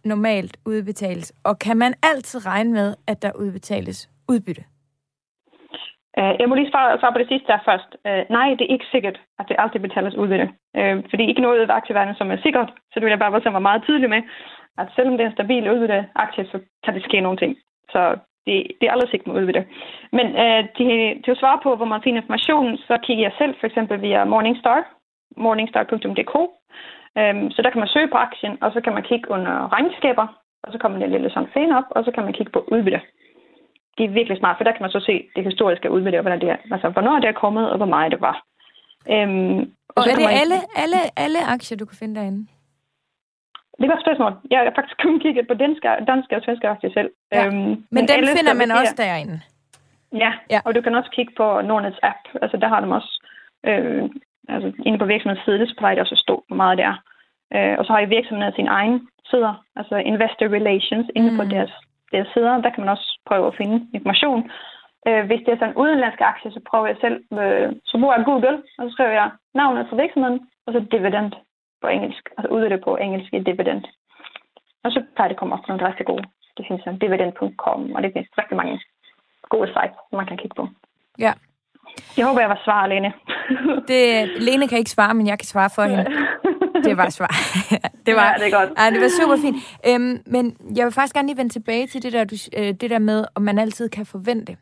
normalt 0.06 0.58
udbetales? 0.66 1.34
Og 1.46 1.60
kan 1.60 1.78
man 1.78 1.94
altid 2.04 2.46
regne 2.46 2.72
med, 2.72 2.96
at 3.08 3.22
der 3.22 3.32
udbetales 3.44 4.10
udbytte? 4.30 4.64
Uh, 6.20 6.34
jeg 6.40 6.48
må 6.50 6.56
lige 6.56 6.72
svare, 6.72 7.00
svare 7.00 7.14
på 7.14 7.22
det 7.22 7.32
sidste 7.32 7.48
der 7.52 7.68
først. 7.70 7.92
Uh, 8.08 8.22
nej, 8.38 8.48
det 8.58 8.64
er 8.66 8.76
ikke 8.76 8.92
sikkert, 8.92 9.18
at 9.40 9.46
det 9.50 9.56
altid 9.60 9.80
betales 9.80 10.16
udbytte. 10.22 10.48
Uh, 10.80 10.96
fordi 11.10 11.24
ikke 11.28 11.46
noget 11.48 11.60
af 11.60 11.76
aktieverdenen, 11.80 12.20
som 12.20 12.32
er 12.32 12.40
sikkert, 12.46 12.70
så 12.90 12.96
det 12.96 13.04
vil 13.06 13.16
jeg 13.16 13.24
bare 13.24 13.34
være 13.34 13.70
meget 13.70 13.84
tydelig 13.84 14.10
med, 14.10 14.22
at 14.82 14.88
selvom 14.96 15.14
det 15.16 15.24
er 15.24 15.30
en 15.30 15.40
stabil 15.40 15.72
udbytte 15.72 16.08
aktie, 16.16 16.44
så 16.52 16.58
kan 16.84 16.94
det 16.94 17.04
ske 17.04 17.22
nogle 17.22 17.38
ting. 17.38 17.52
Så 17.94 18.02
det, 18.46 18.56
det 18.80 18.86
er 18.88 18.92
aldrig 18.92 19.10
sikkert 19.10 19.28
med 19.28 19.42
udbytte. 19.42 19.64
Men 20.18 20.28
uh, 20.44 20.62
til, 20.78 20.90
til 21.24 21.32
at 21.32 21.42
svare 21.42 21.60
på, 21.64 21.70
hvor 21.76 21.90
man 21.94 22.04
finder 22.04 22.22
information, 22.22 22.78
så 22.78 22.98
kigger 23.06 23.24
jeg 23.24 23.34
selv 23.38 23.54
for 23.60 23.68
eksempel 23.68 24.02
via 24.02 24.26
Morningstar, 24.26 24.97
morningstar.dk. 25.38 26.36
Øhm, 27.20 27.52
så 27.52 27.62
der 27.62 27.70
kan 27.70 27.80
man 27.80 27.94
søge 27.94 28.08
på 28.08 28.18
aktien, 28.18 28.58
og 28.64 28.72
så 28.74 28.82
kan 28.82 28.94
man 28.94 29.04
kigge 29.04 29.32
under 29.32 29.74
regnskaber, 29.74 30.28
og 30.64 30.72
så 30.72 30.78
kommer 30.78 31.00
det 31.00 31.10
lille 31.10 31.30
sådan 31.30 31.54
fan 31.54 31.72
op, 31.72 31.88
og 31.90 32.04
så 32.06 32.12
kan 32.12 32.24
man 32.24 32.34
kigge 32.34 32.52
på 32.52 32.68
udbytte. 32.72 33.02
Det 33.98 34.04
er 34.06 34.18
virkelig 34.20 34.38
smart, 34.38 34.58
for 34.58 34.64
der 34.64 34.72
kan 34.72 34.82
man 34.82 34.92
så 34.92 35.00
se 35.00 35.16
det 35.36 35.44
historiske 35.44 35.92
udbytte, 35.92 36.18
og 36.18 36.22
hvordan 36.22 36.42
det 36.42 36.50
er, 36.50 36.58
altså, 36.72 36.90
hvornår 36.90 37.20
det 37.20 37.30
er 37.30 37.42
kommet, 37.44 37.72
og 37.72 37.78
hvor 37.78 37.92
meget 37.96 38.12
det 38.12 38.22
var. 38.22 38.38
Øhm, 39.14 39.60
og, 39.90 39.96
og 39.96 40.04
er 40.10 40.16
det 40.16 40.26
man... 40.30 40.38
alle, 40.42 40.58
alle, 40.84 41.00
alle 41.18 41.40
aktier, 41.56 41.78
du 41.78 41.86
kan 41.86 41.98
finde 41.98 42.16
derinde? 42.20 42.48
Det 43.78 43.84
er 43.84 43.88
et 43.88 43.94
godt 43.96 44.06
spørgsmål. 44.06 44.34
Jeg 44.52 44.60
har 44.60 44.72
faktisk 44.76 44.98
kun 45.04 45.20
kigget 45.20 45.48
på 45.48 45.54
danske, 45.54 45.88
danske 46.12 46.36
og 46.36 46.42
svenske 46.46 46.68
aktier 46.68 46.92
selv. 46.98 47.10
Ja. 47.32 47.46
Øhm, 47.46 47.54
men, 47.56 47.86
men 47.92 48.04
den 48.08 48.28
finder 48.38 48.54
man 48.54 48.72
også 48.72 48.96
derinde? 48.98 49.42
Ja, 50.14 50.32
ja, 50.50 50.60
og 50.66 50.76
du 50.76 50.82
kan 50.82 50.96
også 50.96 51.12
kigge 51.12 51.34
på 51.38 51.62
Nordnets 51.62 52.00
app. 52.04 52.22
Altså 52.42 52.58
der 52.58 52.68
har 52.68 52.80
de 52.82 52.88
også 52.96 53.12
øh, 53.70 54.10
altså 54.48 54.70
inde 54.86 54.98
på 55.00 55.06
virksomhedens 55.06 55.46
side, 55.46 55.68
så 55.68 55.76
plejer 55.78 55.96
det 55.96 56.02
også 56.02 56.16
at 56.16 56.26
stå, 56.26 56.44
hvor 56.48 56.56
meget 56.56 56.78
det 56.78 56.86
er. 56.86 56.98
Øh, 57.56 57.76
og 57.80 57.86
så 57.86 57.92
har 57.94 58.00
I 58.00 58.14
virksomheden 58.18 58.54
sin 58.54 58.68
egen 58.68 59.08
sider, 59.30 59.54
altså 59.76 59.96
investor 59.96 60.46
relations, 60.58 61.08
inde 61.16 61.32
mm. 61.32 61.38
på 61.38 61.44
deres, 61.44 61.72
deres 62.12 62.28
sider. 62.34 62.62
Der 62.62 62.70
kan 62.70 62.82
man 62.84 62.94
også 62.96 63.20
prøve 63.26 63.48
at 63.48 63.58
finde 63.60 63.88
information. 63.94 64.52
Øh, 65.08 65.26
hvis 65.26 65.42
det 65.46 65.52
er 65.52 65.60
sådan 65.60 65.70
en 65.74 65.82
udenlandsk 65.82 66.22
aktie, 66.22 66.52
så 66.52 66.62
prøver 66.70 66.88
jeg 66.88 66.98
selv, 67.02 67.18
øh, 67.42 67.70
så 67.86 67.96
bruger 68.00 68.16
jeg 68.16 68.26
Google, 68.26 68.58
og 68.78 68.82
så 68.86 68.90
skriver 68.92 69.10
jeg 69.22 69.30
navnet 69.54 69.88
for 69.90 69.96
virksomheden, 69.96 70.40
og 70.66 70.74
så 70.74 70.80
dividend 70.92 71.32
på 71.82 71.88
engelsk, 71.88 72.24
altså 72.38 72.50
udbytte 72.54 72.78
på 72.78 72.92
engelsk 72.96 73.34
i 73.34 73.40
dividend. 73.40 73.84
Og 74.84 74.92
så 74.92 75.00
plejer 75.16 75.28
det 75.28 75.36
at 75.36 75.40
komme 75.40 75.56
op 75.56 75.68
nogle 75.68 75.88
rigtig 75.88 76.06
gode. 76.06 76.24
Det 76.58 76.66
findes 76.68 76.84
sådan 76.84 77.00
dividend.com, 77.00 77.82
og 77.96 78.04
det 78.04 78.14
findes 78.14 78.38
rigtig 78.38 78.58
mange 78.58 78.80
gode 79.50 79.68
sites, 79.68 79.98
man 80.12 80.26
kan 80.26 80.38
kigge 80.38 80.56
på. 80.56 80.68
Ja, 81.20 81.34
jeg 82.18 82.26
håber, 82.26 82.40
jeg 82.42 82.50
var 82.50 82.62
svar, 82.64 82.88
Lene. 82.88 83.14
det, 83.88 84.30
Lene 84.42 84.68
kan 84.68 84.78
ikke 84.78 84.92
svare, 84.92 85.14
men 85.14 85.28
jeg 85.28 85.40
kan 85.40 85.46
svare 85.46 85.70
for 85.70 85.84
hende. 85.84 86.06
Det 86.84 86.98
var 86.98 87.10
svar. 87.10 87.36
det 88.06 88.16
var, 88.16 88.36
ja, 88.38 88.46
det 88.46 88.54
er 88.54 88.60
godt. 88.60 88.70
Ej, 88.78 88.90
det 88.90 89.02
var 89.02 89.10
super 89.22 89.38
fint. 89.42 89.56
Øhm, 89.88 90.22
men 90.26 90.58
jeg 90.76 90.86
vil 90.86 90.94
faktisk 90.94 91.16
gerne 91.16 91.28
lige 91.28 91.38
vende 91.38 91.54
tilbage 91.54 91.88
til 91.88 92.04
det 92.04 92.14
der, 92.14 92.24
du, 92.24 92.36
øh, 92.58 92.74
det 92.74 92.90
der 92.90 93.00
med, 93.00 93.26
om 93.36 93.42
man 93.42 93.60
altid 93.60 93.90
kan 93.90 94.06
forvente. 94.06 94.58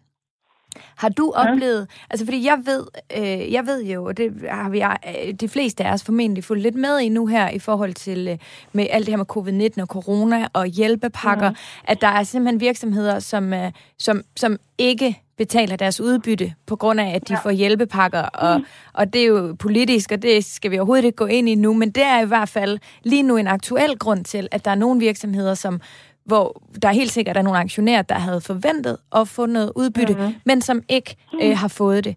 Har 0.95 1.09
du 1.09 1.31
oplevet, 1.35 1.79
ja. 1.79 2.03
altså 2.09 2.25
fordi 2.25 2.45
jeg 2.45 2.61
ved, 2.65 2.85
øh, 3.17 3.53
jeg 3.53 3.65
ved 3.65 3.83
jo, 3.83 4.05
og 4.05 4.17
det 4.17 4.33
har 4.51 4.69
vi 4.69 4.81
øh, 4.81 5.33
de 5.33 5.49
fleste 5.49 5.83
af 5.83 5.93
os 5.93 6.03
formentlig 6.03 6.43
fulgt 6.43 6.63
lidt 6.63 6.75
med 6.75 6.99
i 6.99 7.09
nu 7.09 7.25
her 7.25 7.49
i 7.49 7.59
forhold 7.59 7.93
til 7.93 8.27
øh, 8.27 8.37
med 8.73 8.87
alt 8.89 9.05
det 9.05 9.11
her 9.11 9.17
med 9.17 9.71
covid-19 9.77 9.81
og 9.81 9.87
corona 9.87 10.47
og 10.53 10.65
hjælpepakker, 10.65 11.49
mm. 11.49 11.55
at 11.83 12.01
der 12.01 12.07
er 12.07 12.23
simpelthen 12.23 12.59
virksomheder, 12.59 13.19
som, 13.19 13.53
øh, 13.53 13.71
som, 13.99 14.21
som 14.35 14.57
ikke 14.77 15.21
betaler 15.37 15.75
deres 15.75 16.01
udbytte 16.01 16.53
på 16.65 16.75
grund 16.75 16.99
af, 16.99 17.15
at 17.15 17.27
de 17.27 17.33
ja. 17.33 17.39
får 17.39 17.51
hjælpepakker, 17.51 18.21
og, 18.21 18.59
mm. 18.59 18.65
og 18.93 19.13
det 19.13 19.21
er 19.21 19.25
jo 19.25 19.55
politisk, 19.59 20.11
og 20.11 20.21
det 20.21 20.45
skal 20.45 20.71
vi 20.71 20.77
overhovedet 20.77 21.05
ikke 21.05 21.15
gå 21.15 21.25
ind 21.25 21.49
i 21.49 21.55
nu, 21.55 21.73
men 21.73 21.91
det 21.91 22.03
er 22.03 22.21
i 22.21 22.25
hvert 22.25 22.49
fald 22.49 22.79
lige 23.03 23.23
nu 23.23 23.37
en 23.37 23.47
aktuel 23.47 23.97
grund 23.99 24.25
til, 24.25 24.47
at 24.51 24.65
der 24.65 24.71
er 24.71 24.75
nogle 24.75 24.99
virksomheder, 24.99 25.53
som 25.53 25.81
hvor 26.25 26.61
der 26.81 26.87
er 26.87 26.93
helt 26.93 27.11
sikkert 27.11 27.37
er 27.37 27.41
nogle 27.41 27.59
aktionærer, 27.59 28.01
der 28.01 28.15
havde 28.15 28.41
forventet 28.41 28.97
at 29.15 29.27
få 29.27 29.45
noget 29.45 29.71
udbytte, 29.75 30.13
mm-hmm. 30.13 30.35
men 30.45 30.61
som 30.61 30.81
ikke 30.89 31.15
øh, 31.41 31.57
har 31.57 31.67
fået 31.67 32.03
det. 32.03 32.15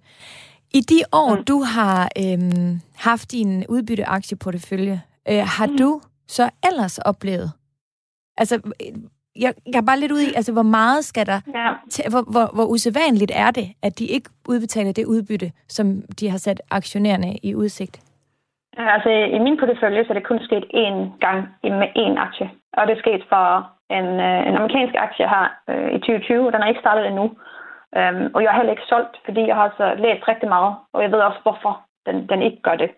I 0.75 0.81
de 0.81 1.03
år, 1.13 1.35
mm. 1.35 1.45
du 1.45 1.63
har 1.63 2.09
øh, 2.19 2.39
haft 2.95 3.33
din 3.33 3.67
udbytteaktieportefølje, 3.69 5.03
øh, 5.29 5.47
har 5.47 5.67
mm. 5.67 5.77
du 5.79 6.01
så 6.29 6.51
ellers 6.67 6.99
oplevet? 6.99 7.53
Altså, 8.37 8.61
jeg, 9.45 9.55
jeg 9.73 9.79
er 9.83 9.87
bare 9.91 10.01
lidt 10.01 10.13
ude 10.13 10.25
i, 10.29 10.33
altså, 10.37 10.53
hvor 10.53 10.69
meget 10.79 11.05
skal 11.05 11.27
der... 11.27 11.41
Ja. 11.55 11.69
T- 11.95 12.11
hvor, 12.11 12.23
hvor, 12.33 12.47
hvor 12.57 12.67
usædvanligt 12.75 13.33
er 13.35 13.51
det, 13.51 13.67
at 13.83 13.99
de 13.99 14.07
ikke 14.07 14.31
udbetaler 14.49 14.93
det 14.93 15.05
udbytte, 15.05 15.49
som 15.69 15.87
de 16.21 16.31
har 16.31 16.39
sat 16.39 16.61
aktionærerne 16.71 17.31
i 17.43 17.55
udsigt? 17.55 17.97
Altså, 18.77 19.11
i 19.37 19.39
min 19.39 19.59
portefølje 19.59 20.05
så 20.05 20.11
er 20.13 20.19
det 20.19 20.27
kun 20.27 20.41
sket 20.49 20.65
én 20.85 20.97
gang 21.25 21.39
med 21.63 21.89
én 22.05 22.15
aktie. 22.27 22.51
Og 22.73 22.87
det 22.87 22.93
er 22.95 23.05
sket 23.05 23.23
for 23.29 23.47
en, 23.99 24.07
øh, 24.29 24.49
en 24.49 24.57
amerikansk 24.57 24.95
aktie 25.07 25.29
her 25.29 25.45
øh, 25.71 25.89
i 25.97 25.99
2020. 25.99 26.51
Den 26.53 26.63
er 26.63 26.69
ikke 26.69 26.81
startet 26.81 27.07
endnu. 27.07 27.27
Um, 27.99 28.31
og 28.35 28.43
jeg 28.43 28.51
har 28.51 28.59
heller 28.59 28.77
ikke 28.77 28.91
solgt, 28.93 29.17
fordi 29.25 29.43
jeg 29.47 29.57
har 29.57 29.63
altså 29.71 29.87
læst 30.05 30.29
rigtig 30.29 30.49
meget. 30.49 30.75
Og 30.93 31.03
jeg 31.03 31.13
ved 31.13 31.19
også, 31.19 31.41
hvorfor 31.43 31.83
den, 32.07 32.29
den 32.29 32.43
ikke 32.43 32.61
gør 32.63 32.77
det. 32.77 32.91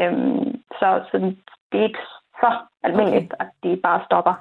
Um, 0.00 0.60
så, 0.78 0.88
så 1.10 1.16
det 1.72 1.80
er 1.80 1.84
ikke 1.84 2.04
så 2.40 2.50
almindeligt, 2.82 3.32
okay. 3.34 3.44
at 3.44 3.48
de 3.62 3.80
bare 3.82 4.04
stopper. 4.04 4.34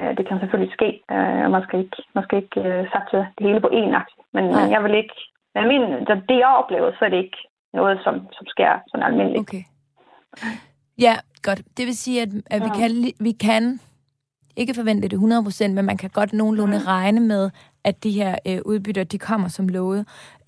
Øh, 0.00 0.16
det 0.16 0.28
kan 0.28 0.38
selvfølgelig 0.38 0.74
ske, 0.78 0.88
øh, 1.14 1.40
og 1.44 1.50
man 1.50 1.62
skal 1.62 1.78
ikke, 1.84 1.96
man 2.14 2.24
skal 2.24 2.38
ikke 2.42 2.60
øh, 2.60 2.82
satse 2.92 3.18
det 3.36 3.46
hele 3.46 3.60
på 3.60 3.70
én 3.80 3.92
aktie. 4.00 4.22
Men, 4.34 4.44
men 4.56 4.70
jeg 4.74 4.82
vil 4.84 4.94
ikke... 4.94 5.16
Men 5.54 5.68
min, 5.68 5.82
det 6.28 6.38
jeg 6.44 6.52
oplever, 6.60 6.90
så 6.92 7.04
er 7.04 7.08
det 7.08 7.16
ikke 7.26 7.42
noget, 7.72 8.00
som, 8.04 8.14
som 8.32 8.46
sker 8.46 8.72
sådan 8.88 9.06
almindeligt. 9.06 9.40
Okay. 9.40 9.62
Ja, 10.98 11.14
godt. 11.42 11.60
Det 11.76 11.84
vil 11.86 11.96
sige, 11.96 12.22
at, 12.22 12.28
at 12.54 12.60
ja. 12.60 12.64
vi, 12.66 12.70
kan, 12.80 12.90
vi 13.20 13.32
kan 13.32 13.80
ikke 14.56 14.74
forvente 14.74 15.08
det 15.08 15.18
100%, 15.18 15.74
men 15.76 15.84
man 15.90 15.96
kan 15.96 16.10
godt 16.10 16.32
nogenlunde 16.32 16.78
ja. 16.84 16.88
regne 16.94 17.20
med, 17.20 17.50
at 17.84 18.04
de 18.04 18.10
her 18.10 18.32
øh, 18.48 18.58
udbytter, 18.70 19.04
de 19.04 19.18
kommer 19.18 19.48
som 19.48 19.68
lovet. 19.68 20.02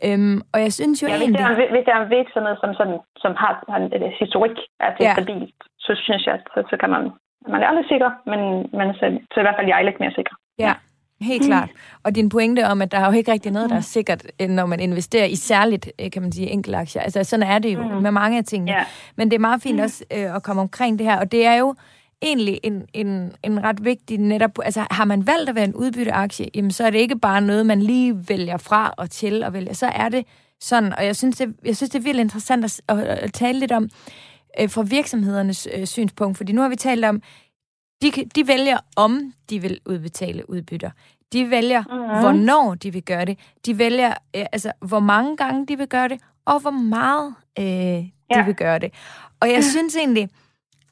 Øhm, 0.07 0.41
og 0.53 0.59
jeg 0.61 0.73
synes 0.73 1.03
jo 1.03 1.07
ja, 1.07 1.15
egentlig... 1.15 1.47
Hvis 1.47 1.57
det 1.57 1.67
er, 1.67 1.73
hvis 1.75 1.85
det 1.87 1.93
er 1.95 2.01
en 2.05 2.11
virksomhed, 2.19 2.57
som, 2.63 2.75
sådan, 2.75 2.99
som 3.17 3.33
har, 3.43 3.53
har 3.69 3.79
en, 3.83 4.03
en 4.03 4.13
historik, 4.23 4.57
er 4.81 4.91
det 4.97 5.05
ja. 5.05 5.13
stabilt, 5.13 5.55
så 5.79 5.93
synes 6.05 6.27
jeg, 6.27 6.41
så, 6.55 6.59
så 6.71 6.77
kan 6.81 6.91
man 6.91 7.05
man 7.49 7.63
er 7.63 7.67
aldrig 7.67 7.85
sikker, 7.89 8.11
men, 8.27 8.41
men 8.79 8.95
så, 8.95 9.19
så 9.33 9.41
i 9.41 9.43
hvert 9.43 9.55
fald 9.59 9.69
jeg 9.69 9.79
er 9.79 9.83
lidt 9.83 10.01
mere 10.01 10.13
sikker. 10.15 10.35
Ja, 10.59 10.73
helt 11.21 11.43
mm. 11.43 11.49
klart. 11.49 11.71
Og 12.03 12.15
din 12.15 12.29
pointe 12.29 12.67
om, 12.67 12.83
at 12.83 12.93
der 12.93 12.99
er 12.99 13.07
jo 13.07 13.13
ikke 13.13 13.33
rigtig 13.33 13.53
noget, 13.53 13.71
der 13.71 13.77
er 13.77 13.81
sikkert, 13.81 14.27
når 14.49 14.67
man 14.67 14.81
investerer 14.81 15.25
i 15.25 15.35
særligt, 15.37 15.93
øh, 16.01 16.11
kan 16.11 16.23
man 16.23 16.33
sige, 16.33 16.51
enkelte 16.51 16.79
aktier. 16.79 17.03
Altså, 17.03 17.25
sådan 17.25 17.47
er 17.47 17.59
det 17.59 17.75
jo 17.75 17.83
mm. 17.83 18.03
med 18.03 18.11
mange 18.11 18.39
af 18.39 18.45
tingene. 18.45 18.73
Yeah. 18.73 18.87
Men 19.17 19.31
det 19.31 19.37
er 19.37 19.41
meget 19.41 19.63
fint 19.63 19.77
mm. 19.77 19.83
også 19.83 20.05
øh, 20.13 20.37
at 20.37 20.43
komme 20.43 20.63
omkring 20.63 20.99
det 20.99 21.07
her, 21.07 21.19
og 21.19 21.33
det 21.33 21.47
er 21.47 21.55
jo 21.55 21.75
egentlig 22.23 22.61
en, 22.63 22.87
en, 22.93 23.33
en 23.43 23.65
ret 23.65 23.85
vigtig 23.85 24.19
netop... 24.19 24.51
Altså, 24.65 24.87
har 24.91 25.05
man 25.05 25.27
valgt 25.27 25.49
at 25.49 25.55
være 25.55 25.65
en 25.65 25.75
udbytteaktie, 25.75 26.47
jamen, 26.55 26.71
så 26.71 26.87
er 26.87 26.91
det 26.91 26.99
ikke 26.99 27.19
bare 27.19 27.41
noget, 27.41 27.67
man 27.67 27.83
lige 27.83 28.29
vælger 28.29 28.57
fra 28.57 28.95
og 28.97 29.11
til 29.11 29.45
og 29.45 29.53
vælger. 29.53 29.73
Så 29.73 29.87
er 29.87 30.09
det 30.09 30.27
sådan, 30.61 30.93
og 30.99 31.05
jeg 31.05 31.17
synes, 31.17 31.37
det, 31.37 31.55
jeg 31.65 31.77
synes, 31.77 31.91
det 31.91 31.99
er 31.99 32.03
virkelig 32.03 32.23
interessant 32.23 32.83
at, 32.89 32.99
at 32.99 33.33
tale 33.33 33.59
lidt 33.59 33.73
om, 33.73 33.89
øh, 34.61 34.71
fra 34.71 34.83
virksomhedernes 34.83 35.69
øh, 35.75 35.87
synspunkt. 35.87 36.37
Fordi 36.37 36.53
nu 36.53 36.61
har 36.61 36.69
vi 36.69 36.77
talt 36.77 37.05
om, 37.05 37.23
de, 38.03 38.11
de 38.11 38.49
vælger, 38.49 38.79
om 38.97 39.33
de 39.51 39.59
vil 39.63 39.81
udbetale 39.87 40.51
udbytter. 40.51 40.91
De 41.33 41.51
vælger, 41.51 41.83
mm-hmm. 41.83 42.21
hvornår 42.21 42.75
de 42.75 42.93
vil 42.93 43.03
gøre 43.03 43.25
det. 43.25 43.39
De 43.67 43.79
vælger, 43.79 44.15
øh, 44.37 44.47
altså, 44.53 44.73
hvor 44.81 45.01
mange 45.01 45.37
gange 45.37 45.67
de 45.67 45.79
vil 45.79 45.89
gøre 45.89 46.09
det, 46.09 46.21
og 46.45 46.61
hvor 46.61 46.71
meget 46.71 47.35
øh, 47.59 47.65
de 47.65 48.11
ja. 48.31 48.45
vil 48.45 48.55
gøre 48.55 48.79
det. 48.79 48.93
Og 49.41 49.51
jeg 49.51 49.65
synes 49.65 49.97
egentlig, 49.97 50.29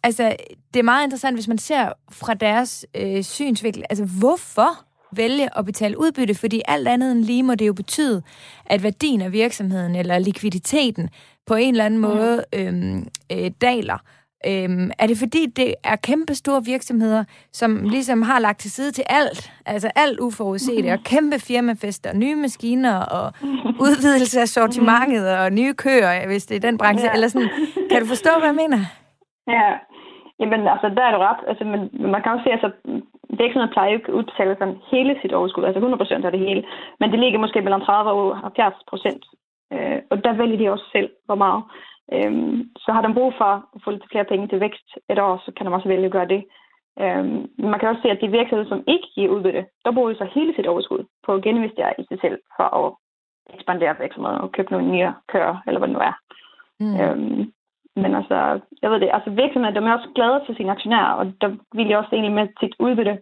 altså, 0.02 0.36
det 0.74 0.80
er 0.80 0.84
meget 0.84 1.04
interessant, 1.04 1.36
hvis 1.36 1.48
man 1.48 1.58
ser 1.58 1.92
fra 2.10 2.34
deres 2.34 2.86
øh, 2.94 3.22
synsvinkel, 3.22 3.84
altså, 3.90 4.04
hvorfor 4.04 4.84
vælge 5.16 5.58
at 5.58 5.64
betale 5.64 5.98
udbytte, 5.98 6.34
fordi 6.34 6.62
alt 6.68 6.88
andet 6.88 7.12
end 7.12 7.24
lige 7.24 7.42
må 7.42 7.54
det 7.54 7.66
jo 7.66 7.72
betyde, 7.72 8.22
at 8.66 8.82
værdien 8.82 9.20
af 9.20 9.32
virksomheden 9.32 9.96
eller 9.96 10.18
likviditeten 10.18 11.08
på 11.46 11.54
en 11.54 11.74
eller 11.74 11.84
anden 11.84 12.00
mm. 12.00 12.06
måde 12.06 12.44
øh, 12.54 13.02
øh, 13.32 13.50
daler. 13.60 13.98
Øhm, 14.46 14.90
er 14.98 15.06
det 15.06 15.18
fordi, 15.18 15.46
det 15.46 15.74
er 15.84 15.96
kæmpe 15.96 16.34
store 16.34 16.64
virksomheder, 16.64 17.24
som 17.52 17.82
ligesom 17.82 18.22
har 18.22 18.38
lagt 18.38 18.60
til 18.60 18.70
side 18.70 18.92
til 18.92 19.04
alt, 19.06 19.52
altså 19.66 19.90
alt 19.94 20.20
uforudset, 20.20 20.92
og 20.92 20.98
kæmpe 21.04 21.38
firmafester, 21.38 22.14
nye 22.14 22.34
maskiner 22.34 22.96
og 22.96 23.32
udvidelse 23.80 24.40
af 24.40 24.48
sortimentet 24.48 25.28
og 25.38 25.52
nye 25.52 25.74
køer, 25.74 26.26
hvis 26.26 26.46
det 26.46 26.56
er 26.56 26.60
den 26.60 26.78
branche, 26.78 27.06
ja. 27.06 27.14
eller 27.14 27.28
sådan. 27.28 27.48
Kan 27.90 28.00
du 28.00 28.06
forstå, 28.06 28.30
hvad 28.38 28.48
jeg 28.48 28.54
mener? 28.54 28.84
Ja, 29.48 29.70
Jamen, 30.42 30.68
altså, 30.74 30.88
der 30.96 31.04
er 31.04 31.12
du 31.14 31.20
ret. 31.28 31.42
Altså, 31.50 31.64
men 31.64 31.80
man 32.14 32.22
kan 32.22 32.32
også 32.32 32.44
se, 32.44 32.52
altså, 32.56 32.70
virksomheden 33.42 33.74
plejer 33.74 33.90
jo 33.90 33.96
ikke 33.96 34.12
at 34.12 34.18
udbetale 34.18 34.56
sådan 34.58 34.78
hele 34.92 35.12
sit 35.22 35.32
overskud, 35.32 35.64
altså 35.64 35.78
100 35.78 36.00
procent 36.02 36.24
af 36.24 36.32
det 36.32 36.40
hele. 36.40 36.62
Men 37.00 37.10
det 37.12 37.18
ligger 37.18 37.38
måske 37.38 37.60
mellem 37.60 37.80
30 37.80 38.10
og 38.10 38.38
70 38.38 38.74
procent. 38.90 39.22
Øh, 39.72 39.98
og 40.10 40.24
der 40.24 40.32
vælger 40.32 40.58
de 40.58 40.72
også 40.74 40.86
selv, 40.92 41.10
hvor 41.26 41.38
meget. 41.44 41.62
Øhm, 42.14 42.58
så 42.84 42.92
har 42.92 43.02
de 43.02 43.14
brug 43.14 43.32
for 43.40 43.52
at 43.74 43.80
få 43.84 43.90
lidt 43.90 44.10
flere 44.10 44.24
penge 44.24 44.48
til 44.48 44.60
vækst 44.60 44.88
et 45.10 45.18
år, 45.18 45.42
så 45.44 45.52
kan 45.52 45.66
de 45.66 45.72
også 45.72 45.88
vælge 45.88 46.06
at 46.06 46.16
gøre 46.16 46.28
det. 46.34 46.42
Øhm, 47.02 47.40
man 47.58 47.78
kan 47.80 47.88
også 47.88 48.02
se, 48.02 48.10
at 48.10 48.20
de 48.20 48.36
virksomheder, 48.38 48.68
som 48.68 48.84
ikke 48.86 49.08
giver 49.14 49.32
udbytte, 49.34 49.64
der 49.84 49.92
bruger 49.92 50.08
de 50.08 50.18
så 50.18 50.28
hele 50.34 50.54
sit 50.54 50.66
overskud 50.66 51.04
på 51.26 51.34
at 51.34 51.42
geninvestere 51.42 52.00
i 52.00 52.04
sig 52.08 52.18
selv 52.20 52.38
for 52.56 52.68
at 52.80 52.92
ekspandere 53.54 53.98
virksomheden 54.00 54.40
og 54.40 54.52
købe 54.52 54.70
nogle 54.72 54.90
nye 54.92 55.12
kører, 55.32 55.56
eller 55.66 55.78
hvad 55.78 55.88
det 55.88 55.96
nu 55.96 56.02
er. 56.10 56.14
Mm. 56.80 57.00
Øhm, 57.00 57.52
men 57.96 58.14
altså, 58.14 58.60
jeg 58.82 58.90
ved 58.90 59.00
det, 59.00 59.10
altså 59.12 59.30
virksomheder, 59.30 59.80
de 59.80 59.86
er 59.86 59.98
også 59.98 60.12
glade 60.14 60.40
for 60.46 60.54
sine 60.54 60.72
aktionærer, 60.72 61.12
og 61.20 61.24
der 61.40 61.48
vil 61.76 61.88
jeg 61.88 61.98
også 61.98 62.12
egentlig 62.12 62.34
med 62.38 62.46
sit 62.60 62.74
udbytte, 62.78 63.18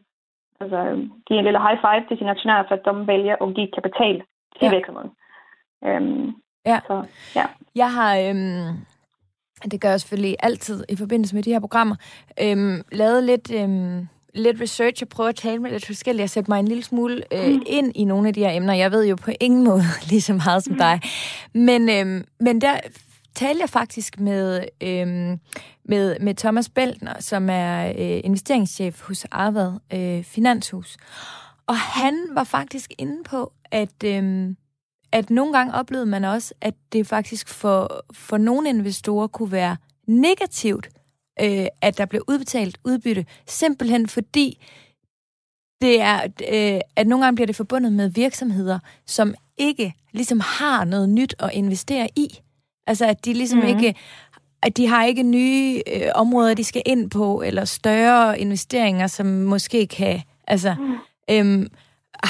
altså 0.60 0.78
give 1.26 1.38
en 1.38 1.44
lille 1.44 1.62
high 1.66 1.78
five 1.84 2.04
til 2.08 2.18
sine 2.18 2.30
aktionærer, 2.30 2.64
for 2.68 2.74
at 2.74 2.84
de 2.86 3.06
vælger 3.06 3.36
at 3.42 3.54
give 3.54 3.68
kapital 3.78 4.16
til 4.56 4.66
ja. 4.66 4.70
virksomheden. 4.76 5.10
Øhm, 5.86 6.34
Ja. 6.66 6.80
Så, 6.86 7.04
ja. 7.36 7.44
Jeg 7.74 7.92
har, 7.92 8.16
øhm, 8.18 8.78
det 9.70 9.80
gør 9.80 9.90
jeg 9.90 10.00
selvfølgelig 10.00 10.36
altid 10.42 10.84
i 10.88 10.96
forbindelse 10.96 11.34
med 11.34 11.42
de 11.42 11.52
her 11.52 11.60
programmer, 11.60 11.96
øhm, 12.42 12.82
lavet 12.92 13.22
lidt... 13.24 13.54
Øhm, 13.54 14.08
lidt 14.34 14.60
research 14.60 15.02
og 15.02 15.08
prøve 15.08 15.28
at 15.28 15.34
tale 15.34 15.58
med 15.58 15.70
lidt 15.70 15.86
forskelligt 15.86 16.22
og 16.22 16.30
sætte 16.30 16.50
mig 16.50 16.60
en 16.60 16.68
lille 16.68 16.82
smule 16.82 17.22
øh, 17.32 17.54
mm. 17.54 17.62
ind 17.66 17.92
i 17.94 18.04
nogle 18.04 18.28
af 18.28 18.34
de 18.34 18.40
her 18.40 18.50
emner. 18.50 18.74
Jeg 18.74 18.92
ved 18.92 19.06
jo 19.06 19.16
på 19.16 19.30
ingen 19.40 19.64
måde 19.64 19.82
lige 20.10 20.20
så 20.20 20.34
meget 20.34 20.64
som 20.64 20.72
mm. 20.72 20.78
dig. 20.78 21.00
Men, 21.54 21.90
øhm, 21.90 22.24
men 22.40 22.60
der 22.60 22.80
talte 23.34 23.60
jeg 23.60 23.68
faktisk 23.70 24.20
med, 24.20 24.64
øhm, 24.80 25.40
med, 25.84 26.18
med 26.20 26.34
Thomas 26.34 26.68
Beltner, 26.68 27.20
som 27.20 27.48
er 27.50 27.88
øh, 27.88 28.20
investeringschef 28.24 29.00
hos 29.00 29.24
Arvad 29.30 29.72
øh, 29.92 30.24
Finanshus. 30.24 30.96
Og 31.66 31.76
han 31.76 32.26
var 32.34 32.44
faktisk 32.44 32.92
inde 32.98 33.24
på, 33.24 33.52
at 33.70 34.04
øhm, 34.04 34.56
at 35.12 35.30
nogle 35.30 35.52
gange 35.52 35.74
oplevede 35.74 36.06
man 36.06 36.24
også, 36.24 36.54
at 36.60 36.74
det 36.92 37.06
faktisk 37.06 37.48
for, 37.48 38.04
for 38.12 38.36
nogle 38.36 38.68
investorer 38.68 39.26
kunne 39.26 39.52
være 39.52 39.76
negativt, 40.06 40.88
øh, 41.40 41.66
at 41.80 41.98
der 41.98 42.06
blev 42.06 42.22
udbetalt 42.28 42.78
udbytte, 42.84 43.26
simpelthen 43.46 44.08
fordi 44.08 44.66
det 45.80 46.00
er, 46.00 46.22
øh, 46.24 46.80
at 46.96 47.06
nogle 47.06 47.24
gange 47.24 47.34
bliver 47.34 47.46
det 47.46 47.56
forbundet 47.56 47.92
med 47.92 48.08
virksomheder, 48.08 48.78
som 49.06 49.34
ikke 49.56 49.94
ligesom 50.12 50.40
har 50.40 50.84
noget 50.84 51.08
nyt 51.08 51.34
at 51.38 51.50
investere 51.52 52.08
i. 52.16 52.40
Altså 52.90 53.04
at 53.12 53.24
de 53.24 53.32
ligesom 53.32 53.60
mm. 53.60 53.72
ikke 53.72 53.90
at 54.62 54.76
de 54.76 54.84
har 54.92 55.04
ikke 55.04 55.22
nye 55.22 55.82
øh, 55.94 56.08
områder, 56.14 56.54
de 56.54 56.64
skal 56.64 56.82
ind 56.86 57.10
på, 57.10 57.42
eller 57.48 57.64
større 57.64 58.38
investeringer, 58.38 59.06
som 59.06 59.26
måske 59.26 59.86
kan... 59.86 60.16
Altså, 60.54 60.74
mm. 60.78 60.96
øhm, 61.32 61.66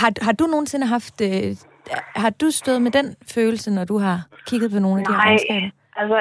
har, 0.01 0.11
har 0.27 0.33
du 0.33 0.45
nogensinde 0.45 0.87
haft 0.87 1.21
øh, 1.21 1.57
har 2.25 2.33
du 2.43 2.51
stået 2.51 2.83
med 2.83 2.91
den 2.99 3.07
følelse, 3.35 3.71
når 3.79 3.85
du 3.85 3.97
har 3.99 4.19
kigget 4.49 4.71
på 4.75 4.79
nogle 4.79 5.01
af 5.01 5.07
de 5.07 5.13
her 5.13 5.21
regnskaber? 5.21 5.71
altså 6.01 6.19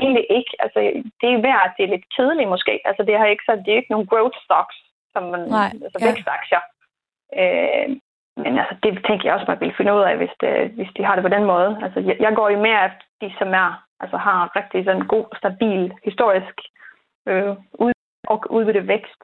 egentlig 0.00 0.26
ikke. 0.38 0.52
Altså, 0.64 0.78
det 1.20 1.28
er 1.32 1.44
værd, 1.48 1.62
at 1.66 1.74
det 1.76 1.82
er 1.84 1.94
lidt 1.94 2.06
kedeligt 2.16 2.52
måske. 2.54 2.74
Altså, 2.88 3.02
det, 3.08 3.14
har 3.18 3.26
ikke, 3.26 3.46
så, 3.48 3.52
det 3.64 3.70
er 3.72 3.80
ikke 3.80 3.94
nogen 3.94 4.10
growth 4.12 4.38
stocks, 4.46 4.76
som 5.12 5.22
man, 5.32 5.42
Nej, 5.58 5.70
altså 5.84 5.98
ja. 6.00 6.06
vækstaktier. 6.06 6.62
Øh, 7.40 7.88
men 8.36 8.58
altså, 8.58 8.74
det 8.82 8.90
tænker 9.08 9.24
jeg 9.24 9.34
også, 9.34 9.46
man 9.48 9.60
vil 9.60 9.76
finde 9.76 9.94
ud 9.94 10.02
af, 10.10 10.16
hvis, 10.16 10.34
det, 10.40 10.70
hvis 10.76 10.90
de 10.96 11.04
har 11.04 11.14
det 11.14 11.24
på 11.24 11.34
den 11.36 11.44
måde. 11.44 11.70
Altså, 11.84 12.00
jeg, 12.00 12.16
jeg 12.20 12.32
går 12.36 12.48
jo 12.50 12.58
mere 12.66 12.80
efter 12.86 13.04
de, 13.20 13.28
som 13.38 13.48
er, 13.62 13.70
altså, 14.00 14.16
har 14.16 14.56
rigtig 14.58 14.84
sådan 14.84 15.06
god, 15.14 15.26
stabil, 15.36 15.92
historisk 16.04 16.56
øh, 17.28 17.52
ud, 17.84 17.92
og 18.28 18.38
udbytte 18.50 18.88
vækst. 18.88 19.22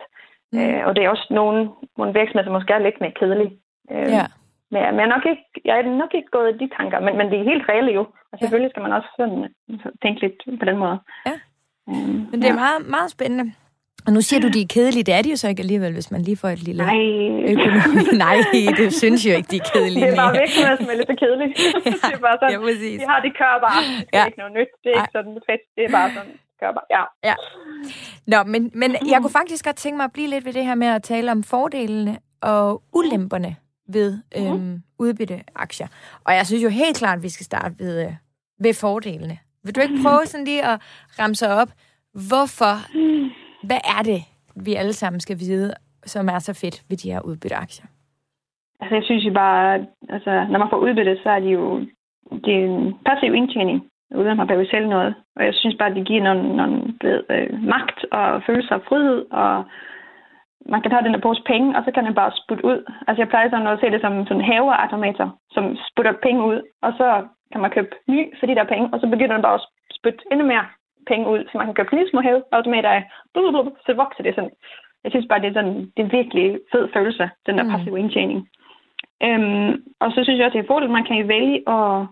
Mm. 0.53 0.61
Øh, 0.61 0.87
og 0.87 0.97
det 0.97 1.05
er 1.05 1.11
også 1.11 1.27
nogle, 1.31 1.71
nogle 1.99 2.13
virksomheder, 2.13 2.47
som 2.47 2.53
måske 2.53 2.73
er 2.73 2.79
lidt 2.87 3.01
mere 3.01 3.19
kedelige. 3.21 3.53
Øh, 3.91 4.09
ja. 4.19 4.27
Men, 4.71 4.81
men 4.95 5.01
jeg, 5.01 5.09
er 5.09 5.15
nok 5.17 5.27
ikke, 5.27 5.45
jeg 5.65 5.79
er 5.79 5.83
nok 5.83 6.15
ikke 6.15 6.31
gået 6.31 6.55
i 6.55 6.59
de 6.59 6.71
tanker, 6.77 7.01
men, 7.01 7.17
men 7.19 7.27
det 7.31 7.39
er 7.39 7.51
helt 7.53 7.69
reelle 7.69 7.93
jo. 7.93 8.07
Og 8.33 8.39
selvfølgelig 8.39 8.71
skal 8.71 8.83
man 8.83 8.93
også 8.93 9.09
sådan 9.17 9.55
tænke 10.03 10.21
lidt 10.21 10.61
på 10.61 10.65
den 10.65 10.77
måde. 10.77 10.99
Ja. 11.27 11.37
Um, 11.87 12.29
men 12.31 12.37
det 12.41 12.45
er 12.45 12.55
ja. 12.59 12.65
meget, 12.65 12.81
meget 12.97 13.11
spændende. 13.11 13.53
Og 14.07 14.13
nu 14.13 14.21
siger 14.21 14.41
du, 14.41 14.49
de 14.49 14.63
er 14.63 14.67
kedelige. 14.77 15.05
Det 15.09 15.15
er 15.15 15.23
de 15.23 15.31
jo 15.31 15.37
så 15.37 15.49
ikke 15.49 15.61
alligevel, 15.61 15.93
hvis 15.93 16.11
man 16.11 16.23
lige 16.23 16.37
får 16.37 16.49
et 16.49 16.63
lille 16.69 16.85
Nej. 16.85 16.97
økonomi. 17.53 18.03
Nej, 18.27 18.37
det 18.77 18.95
synes 18.95 19.27
jo 19.27 19.33
ikke, 19.39 19.49
de 19.51 19.57
er 19.57 19.67
kedelige. 19.73 20.05
Det 20.05 20.13
er 20.13 20.17
bare 20.17 20.33
virksomheder, 20.41 20.77
som 20.77 20.87
er 20.93 20.97
lidt 21.03 21.19
kedelige. 21.23 21.55
ja, 21.85 21.91
det 22.11 22.15
er 22.19 22.25
bare 22.29 22.37
sådan, 22.41 22.53
ja, 22.53 22.99
de 23.03 23.07
har, 23.11 23.21
de 23.27 23.31
kører 23.41 23.61
bare. 23.67 23.81
Det 23.83 24.09
er 24.13 24.19
ja. 24.19 24.27
ikke 24.27 24.39
noget 24.39 24.53
nyt. 24.59 24.71
Det 24.85 24.91
er 24.93 24.97
Ej. 24.97 25.03
ikke 25.03 25.13
sådan 25.17 25.33
fedt. 25.49 25.63
Det 25.77 25.83
er 25.85 25.91
bare 25.99 26.09
sådan, 26.17 26.33
kører 26.61 26.75
bare. 26.79 26.87
Ja. 26.97 27.03
ja. 27.29 27.35
Nå, 28.33 28.39
men, 28.53 28.71
men 28.75 28.91
jeg 29.13 29.19
kunne 29.21 29.37
faktisk 29.41 29.65
godt 29.65 29.77
tænke 29.77 29.97
mig 29.97 30.05
at 30.05 30.13
blive 30.13 30.29
lidt 30.29 30.45
ved 30.45 30.53
det 30.53 30.65
her 30.65 30.75
med 30.75 30.87
at 30.87 31.03
tale 31.03 31.33
om 31.33 31.43
fordelene 31.43 32.19
og 32.43 32.83
ulemperne 32.93 33.57
ved 33.89 34.19
mhm. 34.37 34.47
øhm, 34.47 34.61
mm. 34.61 34.83
udbytteaktier. 34.99 35.89
Og 36.25 36.35
jeg 36.35 36.47
synes 36.47 36.63
jo 36.63 36.69
helt 36.69 36.97
klart, 36.97 37.17
at 37.17 37.23
vi 37.23 37.29
skal 37.29 37.45
starte 37.45 37.75
ved, 37.79 38.07
øh, 38.07 38.13
ved 38.61 38.75
fordelene. 38.75 39.39
Vil 39.65 39.75
du 39.75 39.81
ikke 39.81 39.99
prøve 40.03 40.27
sådan 40.27 40.45
lige 40.45 40.65
at 40.65 40.81
ramse 41.19 41.49
op, 41.49 41.69
hvorfor, 42.29 42.75
mm 42.95 43.31
hvad 43.69 43.83
er 43.97 44.03
det, 44.03 44.21
vi 44.67 44.75
alle 44.75 44.93
sammen 44.93 45.21
skal 45.21 45.39
vide, 45.39 45.75
som 46.05 46.29
er 46.29 46.39
så 46.39 46.55
fedt 46.63 46.83
ved 46.89 46.97
de 46.97 47.13
her 47.13 47.21
udbytteaktier? 47.21 47.87
Altså, 48.81 48.95
jeg 48.95 49.05
synes 49.05 49.25
jo 49.25 49.33
bare, 49.33 49.87
altså, 50.09 50.47
når 50.51 50.59
man 50.59 50.71
får 50.71 50.77
udbytte, 50.77 51.19
så 51.23 51.31
er 51.31 51.41
det 51.41 51.53
jo 51.55 51.87
det 52.45 52.53
er 52.55 52.65
en 52.65 52.95
passiv 53.07 53.35
indtjening, 53.35 53.79
uden 54.15 54.29
at 54.29 54.37
man 54.37 54.47
behøver 54.47 54.67
selv 54.71 54.89
noget. 54.89 55.15
Og 55.37 55.45
jeg 55.45 55.55
synes 55.55 55.77
bare, 55.79 55.91
at 55.91 55.97
det 55.97 56.07
giver 56.07 56.23
nogle, 56.23 56.57
nogle 56.57 56.77
øh, 57.05 57.63
magt 57.75 57.99
og 58.13 58.43
følelse 58.47 58.75
af 58.75 58.81
frihed 58.89 59.25
og 59.31 59.65
man 60.67 60.83
kan 60.83 60.91
tage 60.91 61.05
den 61.05 61.15
der 61.15 61.27
pose 61.27 61.43
penge, 61.47 61.77
og 61.77 61.83
så 61.85 61.91
kan 61.95 62.05
den 62.05 62.15
bare 62.15 62.33
sputte 62.41 62.65
ud. 62.65 62.81
Altså 63.07 63.21
jeg 63.23 63.29
plejer 63.29 63.51
sådan 63.51 63.67
at 63.67 63.81
se 63.81 63.91
det 63.91 64.01
som 64.01 64.27
sådan 64.27 64.41
en 64.41 64.49
haveautomater, 64.51 65.29
som 65.55 65.65
sputter 65.89 66.13
penge 66.27 66.43
ud, 66.53 66.59
og 66.83 66.93
så 66.99 67.09
kan 67.53 67.61
man 67.61 67.71
købe 67.71 67.91
ny 68.09 68.23
for 68.39 68.47
de 68.47 68.55
der 68.55 68.65
penge, 68.73 68.89
og 68.93 69.01
så 69.01 69.07
begynder 69.07 69.37
den 69.37 69.47
bare 69.47 69.59
at 69.61 69.67
spytte 69.99 70.23
endnu 70.33 70.47
mere 70.47 70.67
penge 71.07 71.29
ud, 71.29 71.43
så 71.53 71.59
man 71.59 71.67
kan 71.67 71.75
købe 71.75 71.97
nye 71.97 72.11
små 72.11 72.21
haveautomater 72.21 72.91
af, 72.91 73.03
så 73.87 73.93
vokser 73.97 74.23
det 74.23 74.35
sådan. 74.35 74.51
Jeg 75.05 75.11
synes 75.13 75.27
bare, 75.29 75.41
det 75.41 75.49
er 75.49 75.53
sådan 75.53 75.93
det 75.97 76.03
er 76.05 76.17
virkelig 76.19 76.61
fed 76.73 76.89
følelse, 76.93 77.31
den 77.47 77.59
der 77.59 77.65
mm. 77.65 77.71
passive 77.71 77.99
indtjening. 77.99 78.49
Øhm, 79.23 79.85
og 80.01 80.13
så 80.13 80.19
synes 80.25 80.39
jeg 80.39 80.47
også, 80.47 80.59
det 80.59 80.65
er 80.65 80.73
fordel, 80.73 80.91
man 80.91 81.05
kan 81.05 81.29
vælge 81.29 81.57
at 81.69 82.07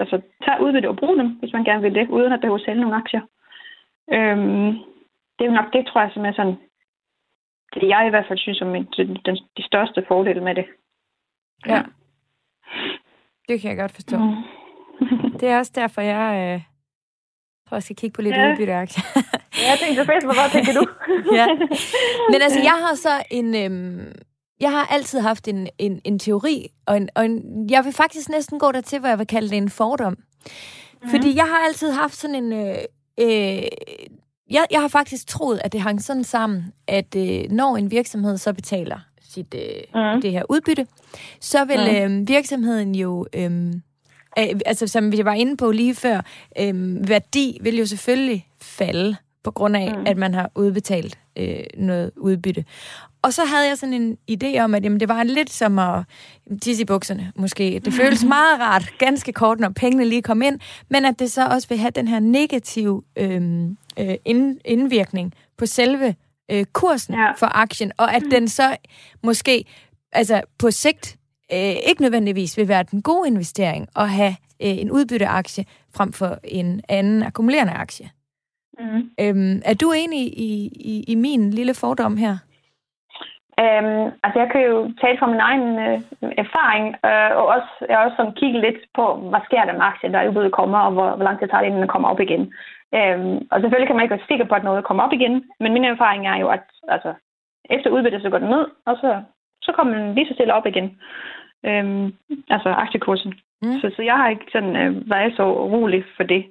altså, 0.00 0.20
tage 0.44 0.62
udbytte 0.64 0.88
og 0.88 0.96
bruge 0.96 1.18
dem, 1.18 1.28
hvis 1.28 1.52
man 1.52 1.64
gerne 1.64 1.82
vil 1.82 1.94
det, 1.94 2.08
uden 2.08 2.32
at 2.32 2.40
behøve 2.40 2.58
sælge 2.58 2.80
nogle 2.80 2.96
aktier. 2.96 3.20
Øhm, 4.12 4.70
det 5.34 5.42
er 5.44 5.50
jo 5.50 5.60
nok 5.60 5.72
det, 5.72 5.86
tror 5.86 6.00
jeg, 6.00 6.10
som 6.14 6.24
er 6.24 6.32
sådan 6.32 6.56
det 7.74 7.88
jeg 7.88 8.06
i 8.06 8.10
hvert 8.10 8.26
fald 8.28 8.38
synes 8.38 8.58
som 8.58 8.72
den, 8.72 9.16
den, 9.26 9.36
de 9.56 9.62
største 9.66 10.04
fordele 10.08 10.40
med 10.40 10.54
det. 10.54 10.66
Ja. 11.66 11.82
Det 13.48 13.60
kan 13.60 13.70
jeg 13.70 13.78
godt 13.78 13.92
forstå. 13.92 14.16
Mm. 14.18 14.34
det 15.40 15.48
er 15.48 15.58
også 15.58 15.72
derfor, 15.74 16.00
jeg 16.00 16.54
øh, 16.54 16.73
tror, 17.68 17.76
jeg 17.76 17.82
skal 17.82 17.96
kigge 17.96 18.14
på 18.14 18.22
lidt 18.22 18.36
ja. 18.36 18.52
udbytteaktier. 18.52 19.04
ja, 19.60 19.70
jeg 19.70 19.78
tænkte 19.78 20.04
fedt, 20.04 20.24
hvad 20.24 20.50
tænker 20.52 20.72
du? 20.72 20.86
ja. 21.38 21.46
Men 22.30 22.42
altså, 22.42 22.60
jeg 22.60 22.76
har 22.80 22.94
så 22.94 23.22
en... 23.30 23.54
Øhm, 23.54 24.12
jeg 24.60 24.70
har 24.70 24.86
altid 24.86 25.20
haft 25.20 25.48
en, 25.48 25.68
en, 25.78 26.00
en 26.04 26.18
teori, 26.18 26.68
og, 26.86 26.96
en, 26.96 27.08
og 27.14 27.24
en, 27.24 27.66
jeg 27.70 27.84
vil 27.84 27.92
faktisk 27.92 28.28
næsten 28.28 28.58
gå 28.58 28.72
dertil, 28.72 28.98
hvor 28.98 29.08
jeg 29.08 29.18
vil 29.18 29.26
kalde 29.26 29.48
det 29.48 29.56
en 29.56 29.70
fordom. 29.70 30.16
Mm. 31.02 31.08
Fordi 31.10 31.36
jeg 31.36 31.44
har 31.44 31.58
altid 31.58 31.90
haft 31.90 32.14
sådan 32.14 32.44
en... 32.44 32.52
Øh, 32.52 32.76
øh, 33.20 33.68
jeg, 34.50 34.66
jeg 34.70 34.80
har 34.80 34.88
faktisk 34.88 35.26
troet, 35.26 35.60
at 35.64 35.72
det 35.72 35.80
hang 35.80 36.02
sådan 36.02 36.24
sammen, 36.24 36.72
at 36.88 37.16
øh, 37.16 37.50
når 37.50 37.76
en 37.76 37.90
virksomhed 37.90 38.36
så 38.36 38.52
betaler 38.52 38.98
sit 39.20 39.54
øh, 39.54 40.14
mm. 40.14 40.20
det 40.20 40.32
her 40.32 40.42
udbytte, 40.48 40.86
så 41.40 41.64
vil 41.64 42.08
mm. 42.08 42.20
øh, 42.20 42.28
virksomheden 42.28 42.94
jo... 42.94 43.26
Øh, 43.34 43.74
øh, 44.38 44.60
altså 44.66 44.86
som 44.86 45.12
vi 45.12 45.24
var 45.24 45.32
inde 45.32 45.56
på 45.56 45.70
lige 45.70 45.94
før, 45.94 46.20
øh, 46.60 47.08
værdi 47.08 47.58
vil 47.60 47.78
jo 47.78 47.86
selvfølgelig 47.86 48.48
falde 48.62 49.16
på 49.44 49.50
grund 49.50 49.76
af, 49.76 49.94
mm. 49.98 50.06
at 50.06 50.16
man 50.16 50.34
har 50.34 50.50
udbetalt 50.54 51.18
øh, 51.36 51.64
noget 51.76 52.10
udbytte. 52.16 52.64
Og 53.22 53.32
så 53.32 53.44
havde 53.44 53.68
jeg 53.68 53.78
sådan 53.78 53.92
en 53.92 54.18
idé 54.30 54.58
om, 54.58 54.74
at 54.74 54.84
jamen, 54.84 55.00
det 55.00 55.08
var 55.08 55.22
lidt 55.22 55.50
som 55.50 55.78
at 55.78 56.04
tisse 56.62 56.82
i 56.82 56.84
bukserne, 56.84 57.32
måske. 57.36 57.80
Det 57.84 57.92
føles 58.02 58.24
meget 58.24 58.60
rart, 58.60 58.98
ganske 58.98 59.32
kort, 59.32 59.60
når 59.60 59.68
pengene 59.68 60.04
lige 60.04 60.22
kom 60.22 60.42
ind, 60.42 60.60
men 60.88 61.04
at 61.04 61.18
det 61.18 61.32
så 61.32 61.46
også 61.46 61.68
vil 61.68 61.78
have 61.78 61.90
den 61.90 62.08
her 62.08 62.18
negative 62.18 63.02
øh, 63.16 63.42
øh, 63.98 64.14
indvirkning 64.64 65.34
på 65.58 65.66
selve 65.66 66.14
øh, 66.50 66.64
kursen 66.72 67.14
ja. 67.14 67.32
for 67.32 67.56
aktien, 67.56 67.92
og 67.96 68.14
at 68.14 68.22
mm. 68.22 68.30
den 68.30 68.48
så 68.48 68.76
måske 69.22 69.64
altså 70.12 70.42
på 70.58 70.70
sigt 70.70 71.16
øh, 71.52 71.76
ikke 71.88 72.02
nødvendigvis 72.02 72.58
vil 72.58 72.68
være 72.68 72.82
den 72.82 73.02
gode 73.02 73.28
investering 73.28 73.88
at 73.96 74.08
have 74.08 74.34
øh, 74.62 74.76
en 74.82 74.90
udbytteaktie 74.90 75.64
frem 75.96 76.12
for 76.12 76.38
en 76.44 76.80
anden 76.88 77.22
akkumulerende 77.22 77.72
aktie. 77.72 78.06
Mm. 78.78 79.10
Øhm, 79.20 79.62
er 79.64 79.74
du 79.74 79.92
enig 79.92 80.22
i, 80.48 80.52
i, 80.92 81.04
i 81.08 81.14
min 81.14 81.50
lille 81.50 81.74
fordom 81.74 82.16
her? 82.16 82.34
Um, 83.62 84.04
altså 84.24 84.38
jeg 84.42 84.48
kan 84.52 84.62
jo 84.70 84.76
tale 85.02 85.18
fra 85.18 85.32
min 85.32 85.44
egen 85.50 85.68
øh, 85.86 85.98
erfaring, 86.44 86.84
øh, 87.08 87.30
og 87.38 87.44
også, 87.54 87.70
jeg 87.88 87.96
har 87.96 88.04
også 88.04 88.16
sådan 88.16 88.38
kigget 88.40 88.60
lidt 88.66 88.80
på, 88.98 89.04
hvad 89.30 89.42
sker 89.44 89.64
der 89.64 89.72
med 89.78 89.90
aktien, 89.92 90.12
der 90.12 90.28
udbuddet 90.28 90.52
kommer, 90.52 90.78
og 90.78 90.92
hvor, 90.92 91.08
hvor 91.16 91.24
lang 91.24 91.38
tid 91.38 91.48
tager 91.48 91.62
det, 91.62 91.68
inden 91.68 91.82
den 91.84 91.94
kommer 91.94 92.08
op 92.08 92.20
igen. 92.20 92.42
Um, 92.98 93.34
og 93.52 93.56
selvfølgelig 93.60 93.88
kan 93.88 93.96
man 93.96 94.04
ikke 94.04 94.16
være 94.16 94.28
sikker 94.28 94.46
på, 94.48 94.54
at 94.54 94.64
noget 94.64 94.84
kommer 94.84 95.02
op 95.02 95.12
igen, 95.12 95.34
men 95.60 95.72
min 95.72 95.84
erfaring 95.84 96.26
er 96.26 96.36
jo, 96.42 96.48
at 96.48 96.66
altså, 96.88 97.12
efter 97.70 97.90
udbyttet 97.90 98.22
så 98.22 98.30
går 98.30 98.38
den 98.38 98.50
ned, 98.56 98.64
og 98.86 98.94
så, 99.02 99.10
så 99.62 99.72
kommer 99.72 99.94
den 99.94 100.14
lige 100.14 100.28
så 100.28 100.34
stille 100.34 100.54
op 100.54 100.66
igen. 100.66 100.88
Um, 101.70 102.14
altså 102.50 102.68
aktiekursen. 102.68 103.34
Mm. 103.62 103.72
Så, 103.80 103.90
så 103.96 104.02
jeg 104.02 104.16
har 104.16 104.28
ikke 104.28 104.46
sådan 104.52 104.76
øh, 104.76 105.10
været 105.10 105.36
så 105.36 105.44
rolig 105.52 106.04
for 106.16 106.22
det. 106.22 106.44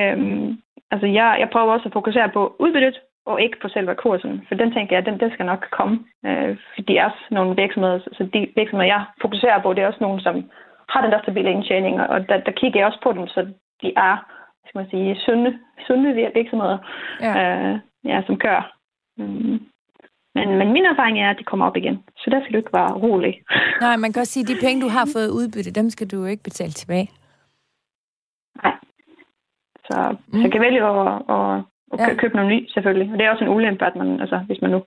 Um, 0.00 0.58
altså 0.90 1.06
jeg, 1.06 1.36
jeg 1.40 1.48
prøver 1.52 1.72
også 1.72 1.86
at 1.86 1.92
fokusere 1.92 2.28
på 2.28 2.56
udbyttet, 2.58 2.98
og 3.26 3.42
ikke 3.42 3.60
på 3.62 3.68
selve 3.68 3.94
kursen. 3.94 4.44
For 4.48 4.54
den 4.54 4.72
tænker 4.72 4.96
jeg, 4.96 5.06
den, 5.06 5.20
den 5.20 5.30
skal 5.32 5.46
nok 5.46 5.66
komme. 5.70 6.04
Øh, 6.26 6.56
fordi 6.74 6.82
det 6.92 6.98
er 6.98 7.04
også 7.04 7.24
nogle 7.30 7.56
virksomheder, 7.56 7.98
så 7.98 8.28
de 8.34 8.48
virksomheder, 8.56 8.92
jeg 8.94 9.04
fokuserer 9.20 9.62
på, 9.62 9.72
det 9.72 9.82
er 9.82 9.86
også 9.86 10.04
nogle, 10.04 10.22
som 10.22 10.50
har 10.88 11.02
den 11.02 11.12
der 11.12 11.22
stabile 11.22 11.50
indtjening, 11.50 12.00
og 12.00 12.28
der, 12.28 12.36
der 12.36 12.52
kigger 12.52 12.80
jeg 12.80 12.86
også 12.86 13.00
på 13.02 13.12
dem, 13.12 13.26
så 13.26 13.40
de 13.82 13.92
er, 13.96 14.16
skal 14.66 14.78
man 14.78 14.90
sige, 14.90 15.16
sunde, 15.16 15.58
sunde 15.86 16.30
virksomheder, 16.34 16.78
ja. 17.20 17.32
Øh, 17.42 17.78
ja, 18.04 18.22
som 18.26 18.36
kører. 18.36 18.72
Mm. 19.16 19.60
Men, 20.34 20.58
men 20.58 20.72
min 20.72 20.84
erfaring 20.84 21.20
er, 21.20 21.30
at 21.30 21.38
de 21.38 21.44
kommer 21.44 21.66
op 21.66 21.76
igen. 21.76 22.04
Så 22.16 22.30
der 22.30 22.40
skal 22.40 22.52
du 22.52 22.58
ikke 22.58 22.72
være 22.72 22.92
rolig. 22.92 23.42
Nej, 23.86 23.96
man 23.96 24.12
kan 24.12 24.20
også 24.20 24.32
sige, 24.32 24.44
at 24.44 24.48
de 24.48 24.66
penge, 24.66 24.82
du 24.82 24.88
har 24.88 25.08
fået 25.16 25.30
udbytte, 25.38 25.70
dem 25.70 25.90
skal 25.90 26.10
du 26.10 26.24
ikke 26.24 26.42
betale 26.42 26.72
tilbage. 26.72 27.10
Nej. 28.62 28.76
Så, 29.86 30.16
mm. 30.28 30.32
så 30.32 30.42
jeg 30.42 30.52
kan 30.52 30.60
vælge 30.60 30.82
at, 30.84 31.22
at 31.34 31.62
og 31.92 31.98
ja. 31.98 32.14
købe 32.14 32.36
noget 32.36 32.50
ny, 32.52 32.58
selvfølgelig. 32.74 33.12
Og 33.12 33.18
det 33.18 33.24
er 33.26 33.30
også 33.30 33.44
en 33.44 33.54
ulempe, 33.56 33.84
at 33.84 33.96
man, 33.96 34.20
altså, 34.20 34.38
hvis 34.46 34.60
man 34.62 34.70
nu... 34.70 34.82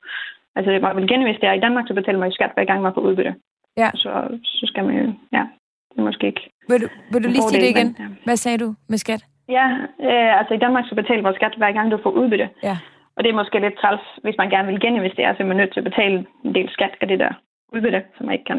Altså, 0.55 0.79
man 0.81 0.95
vil 0.95 1.07
geninvestere 1.07 1.57
i 1.57 1.59
Danmark, 1.59 1.85
så 1.87 1.93
betaler 1.93 2.19
man 2.19 2.29
jo 2.29 2.35
skat 2.35 2.51
hver 2.53 2.65
gang, 2.65 2.81
man 2.81 2.93
får 2.93 3.01
udbytte. 3.01 3.35
Ja. 3.77 3.89
Så, 3.95 4.11
så 4.43 4.63
skal 4.69 4.85
man 4.85 4.95
jo... 4.95 5.13
Ja, 5.33 5.43
det 5.91 5.97
er 5.97 6.01
måske 6.01 6.27
ikke... 6.27 6.43
Vil 6.69 6.81
du, 6.81 6.87
vil 7.11 7.23
du 7.23 7.29
lige 7.29 7.41
sige 7.41 7.61
det 7.61 7.69
igen? 7.69 7.87
Men, 7.87 7.95
ja. 7.99 8.15
Hvad 8.23 8.35
sagde 8.35 8.57
du 8.57 8.75
med 8.89 8.97
skat? 8.97 9.25
Ja, 9.49 9.67
øh, 10.07 10.39
altså 10.39 10.53
i 10.53 10.57
Danmark 10.57 10.85
så 10.89 10.95
betaler 10.95 11.21
man 11.21 11.35
skat 11.35 11.53
hver 11.57 11.71
gang, 11.71 11.91
du 11.91 11.99
får 12.03 12.09
udbytte. 12.09 12.49
Ja. 12.63 12.77
Og 13.15 13.23
det 13.23 13.29
er 13.29 13.39
måske 13.41 13.59
lidt 13.59 13.77
træls, 13.81 14.01
hvis 14.23 14.35
man 14.37 14.49
gerne 14.49 14.67
vil 14.71 14.81
geninvestere, 14.81 15.35
så 15.35 15.43
er 15.43 15.47
man 15.47 15.57
nødt 15.57 15.73
til 15.73 15.79
at 15.79 15.89
betale 15.91 16.25
en 16.45 16.55
del 16.55 16.69
skat 16.69 16.93
af 17.01 17.07
det 17.07 17.19
der 17.19 17.33
udbytte, 17.73 18.03
så 18.17 18.23
man 18.23 18.33
ikke 18.33 18.45
kan 18.45 18.57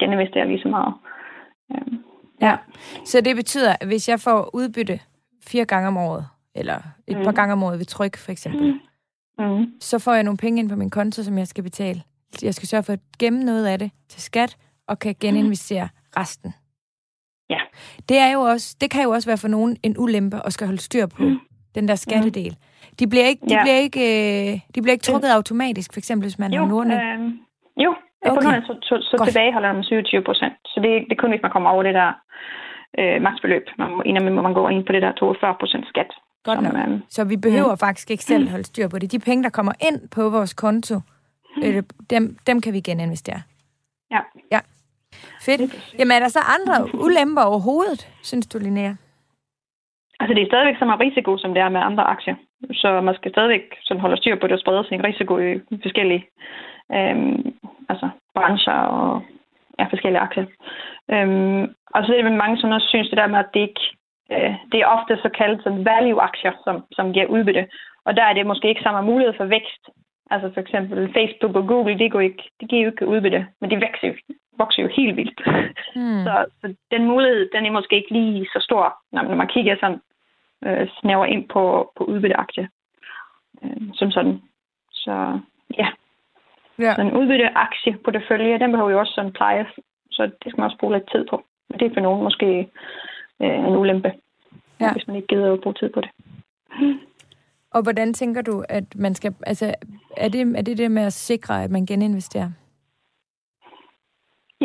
geninvestere 0.00 0.48
lige 0.48 0.62
så 0.62 0.68
meget. 0.68 0.94
Ja. 1.70 1.80
ja. 2.46 2.56
Så 3.04 3.20
det 3.20 3.36
betyder, 3.36 3.72
at 3.80 3.86
hvis 3.86 4.08
jeg 4.08 4.20
får 4.20 4.50
udbytte 4.54 5.00
fire 5.46 5.64
gange 5.64 5.88
om 5.88 5.96
året, 5.96 6.26
eller 6.54 6.78
et 7.06 7.18
mm. 7.18 7.24
par 7.24 7.32
gange 7.32 7.52
om 7.52 7.62
året 7.62 7.78
ved 7.78 7.86
tryk, 7.86 8.16
for 8.16 8.32
eksempel, 8.32 8.72
mm. 8.72 8.80
Mm. 9.38 9.66
så 9.80 9.98
får 9.98 10.14
jeg 10.14 10.22
nogle 10.22 10.38
penge 10.38 10.60
ind 10.60 10.68
på 10.68 10.76
min 10.76 10.90
konto, 10.90 11.22
som 11.22 11.38
jeg 11.38 11.46
skal 11.46 11.64
betale. 11.64 12.02
Jeg 12.42 12.54
skal 12.54 12.68
sørge 12.68 12.82
for 12.82 12.92
at 12.92 13.00
gemme 13.18 13.44
noget 13.44 13.66
af 13.66 13.78
det 13.78 13.90
til 14.08 14.22
skat, 14.22 14.56
og 14.88 14.98
kan 14.98 15.14
geninvestere 15.20 15.84
mm. 15.84 16.20
resten. 16.20 16.54
Ja. 17.50 17.58
Det, 18.08 18.18
er 18.18 18.32
jo 18.32 18.40
også, 18.40 18.76
det 18.80 18.90
kan 18.90 19.02
jo 19.02 19.10
også 19.10 19.28
være 19.28 19.38
for 19.38 19.48
nogen 19.48 19.76
en 19.82 19.98
ulempe 19.98 20.40
at 20.46 20.52
skal 20.52 20.66
holde 20.66 20.80
styr 20.80 21.06
på 21.06 21.22
mm. 21.22 21.38
den 21.74 21.88
der 21.88 21.94
skattedel. 21.94 22.56
De 22.98 23.06
bliver 23.12 23.26
ikke, 23.32 23.42
de 23.48 23.54
ja. 23.54 23.62
bliver 23.64 23.80
ikke, 23.86 24.02
øh, 24.10 24.60
de 24.74 24.78
bliver 24.82 24.92
ikke 24.96 25.08
trukket 25.10 25.30
automatisk, 25.38 25.92
for 25.92 26.00
eksempel 26.00 26.24
hvis 26.28 26.38
man 26.38 26.52
jo, 26.52 26.60
har 26.60 26.68
Nordnet. 26.68 27.00
Øh, 27.02 27.18
jo, 27.84 27.90
okay. 28.22 28.36
på 28.36 28.40
Nordnet, 28.44 28.64
så, 28.68 28.74
så, 28.88 28.94
så 29.10 29.24
tilbageholder 29.28 29.72
man 29.72 29.84
27 29.84 30.22
procent. 30.22 30.54
Så 30.72 30.76
det, 30.84 30.90
det 31.08 31.12
er 31.16 31.20
kun, 31.22 31.30
hvis 31.30 31.42
man 31.42 31.50
kommer 31.50 31.70
over 31.70 31.82
det 31.82 31.94
der 31.94 32.10
øh, 32.98 33.22
maksbeløb. 33.22 33.64
Man, 33.78 33.88
inden 34.04 34.34
man 34.34 34.54
går 34.54 34.68
ind 34.68 34.84
på 34.86 34.92
det 34.92 35.02
der 35.02 35.12
42 35.12 35.54
procent 35.60 35.86
skat. 35.88 36.10
Godt 36.44 36.56
som, 36.56 36.64
nok. 36.64 36.88
Øh, 36.88 37.00
så 37.08 37.24
vi 37.24 37.36
behøver 37.36 37.74
mm. 37.74 37.78
faktisk 37.86 38.10
ikke 38.10 38.24
selv 38.24 38.48
holde 38.48 38.64
styr 38.64 38.88
på 38.88 38.98
det. 38.98 39.12
De 39.12 39.18
penge, 39.18 39.42
der 39.42 39.50
kommer 39.50 39.72
ind 39.88 39.98
på 40.16 40.22
vores 40.30 40.54
konto, 40.54 40.94
mm. 41.56 41.62
øh, 41.64 41.82
dem, 42.10 42.36
dem 42.46 42.60
kan 42.60 42.72
vi 42.72 42.80
geninvestere. 42.80 43.40
Ja. 44.10 44.20
Ja. 44.52 44.60
Fedt. 45.46 45.60
Jamen 45.98 46.12
er 46.16 46.20
der 46.20 46.28
så 46.28 46.42
andre 46.56 46.74
ulemper 47.04 47.42
overhovedet, 47.42 48.00
synes 48.22 48.46
du, 48.46 48.58
Linnea? 48.58 48.92
Altså 50.20 50.34
det 50.34 50.42
er 50.42 50.50
stadigvæk 50.52 50.78
så 50.78 50.84
meget 50.84 51.00
risiko, 51.00 51.38
som 51.38 51.50
det 51.54 51.60
er 51.62 51.68
med 51.68 51.80
andre 51.80 52.04
aktier. 52.04 52.36
Så 52.72 53.00
man 53.00 53.14
skal 53.14 53.30
stadigvæk 53.30 53.74
sådan 53.82 54.00
holde 54.00 54.16
styr 54.16 54.36
på, 54.36 54.44
at 54.46 54.50
der 54.50 54.56
spreder 54.56 54.82
sig 54.82 54.94
en 54.94 55.04
risiko 55.04 55.38
i 55.38 55.60
forskellige 55.82 56.26
øhm, 56.92 57.54
altså 57.88 58.08
brancher 58.34 58.80
og 58.98 59.22
ja, 59.78 59.84
forskellige 59.84 60.20
aktier. 60.20 60.46
Øhm, 61.10 61.62
og 61.94 62.04
så 62.04 62.14
er 62.14 62.22
det 62.22 62.32
mange, 62.32 62.58
som 62.58 62.70
også 62.70 62.88
synes 62.88 63.08
det 63.08 63.18
der 63.18 63.26
med, 63.26 63.38
at 63.38 63.54
det 63.54 63.60
ikke 63.60 63.80
øh, 64.32 64.54
det 64.72 64.80
er 64.80 64.92
ofte 64.96 65.16
så 65.16 65.28
kaldt 65.28 65.62
som 65.62 65.84
value-aktier, 65.84 66.52
som, 66.64 66.84
som 66.92 67.12
giver 67.12 67.26
udbytte. 67.26 67.66
Og 68.06 68.16
der 68.16 68.22
er 68.22 68.32
det 68.32 68.46
måske 68.46 68.68
ikke 68.68 68.82
samme 68.82 69.10
mulighed 69.10 69.34
for 69.36 69.44
vækst. 69.44 69.84
Altså 70.30 70.50
for 70.54 70.60
eksempel 70.60 71.12
Facebook 71.12 71.56
og 71.56 71.66
Google, 71.66 71.98
det, 71.98 72.12
går 72.12 72.20
ikke, 72.20 72.42
det 72.60 72.68
giver 72.68 72.82
jo 72.82 72.90
ikke 72.90 73.06
udbytte, 73.06 73.46
men 73.60 73.70
de 73.70 73.76
vokser 73.76 74.08
jo, 74.08 74.14
vokser 74.58 74.82
jo 74.82 74.88
helt 74.88 75.16
vildt. 75.16 75.40
Mm. 75.96 76.22
Så, 76.26 76.44
så 76.60 76.74
den 76.90 77.04
mulighed, 77.04 77.50
den 77.54 77.66
er 77.66 77.70
måske 77.70 77.96
ikke 77.96 78.12
lige 78.12 78.46
så 78.52 78.58
stor, 78.60 78.96
når 79.12 79.34
man 79.34 79.48
kigger 79.48 79.76
sådan 79.80 80.00
øh, 80.66 80.88
snæver 81.00 81.24
ind 81.24 81.48
på, 81.48 81.92
på 81.96 82.04
udbytteaktier. 82.04 82.66
Øh, 83.64 83.82
som 83.94 84.10
sådan. 84.10 84.42
Så 84.92 85.40
ja. 85.78 85.88
ja. 86.78 86.94
Så 86.94 87.00
en 87.00 87.12
udbytteaktie 87.12 87.98
på 88.04 88.10
det 88.10 88.22
følge, 88.28 88.58
den 88.58 88.70
behøver 88.70 88.90
jo 88.90 88.98
også 88.98 89.12
sådan 89.14 89.32
pleje, 89.32 89.66
så 90.10 90.22
det 90.22 90.46
skal 90.48 90.60
man 90.60 90.64
også 90.64 90.78
bruge 90.80 90.94
lidt 90.94 91.10
tid 91.12 91.26
på. 91.30 91.44
Men 91.68 91.78
det 91.78 91.86
er 91.86 91.94
for 91.94 92.00
nogen 92.00 92.22
måske 92.22 92.68
øh, 93.42 93.58
en 93.58 93.76
ulempe, 93.76 94.12
ja. 94.80 94.92
hvis 94.92 95.06
man 95.06 95.16
ikke 95.16 95.28
gider 95.28 95.52
at 95.52 95.60
bruge 95.60 95.74
tid 95.74 95.90
på 95.90 96.00
det. 96.00 96.10
Og 97.70 97.82
hvordan 97.82 98.14
tænker 98.14 98.42
du, 98.42 98.64
at 98.68 98.84
man 98.96 99.14
skal... 99.14 99.34
Altså, 99.46 99.74
er 100.16 100.28
det, 100.28 100.58
er 100.58 100.62
det 100.62 100.78
det 100.78 100.90
med 100.90 101.02
at 101.02 101.12
sikre, 101.12 101.64
at 101.64 101.70
man 101.70 101.86
geninvesterer? 101.86 102.50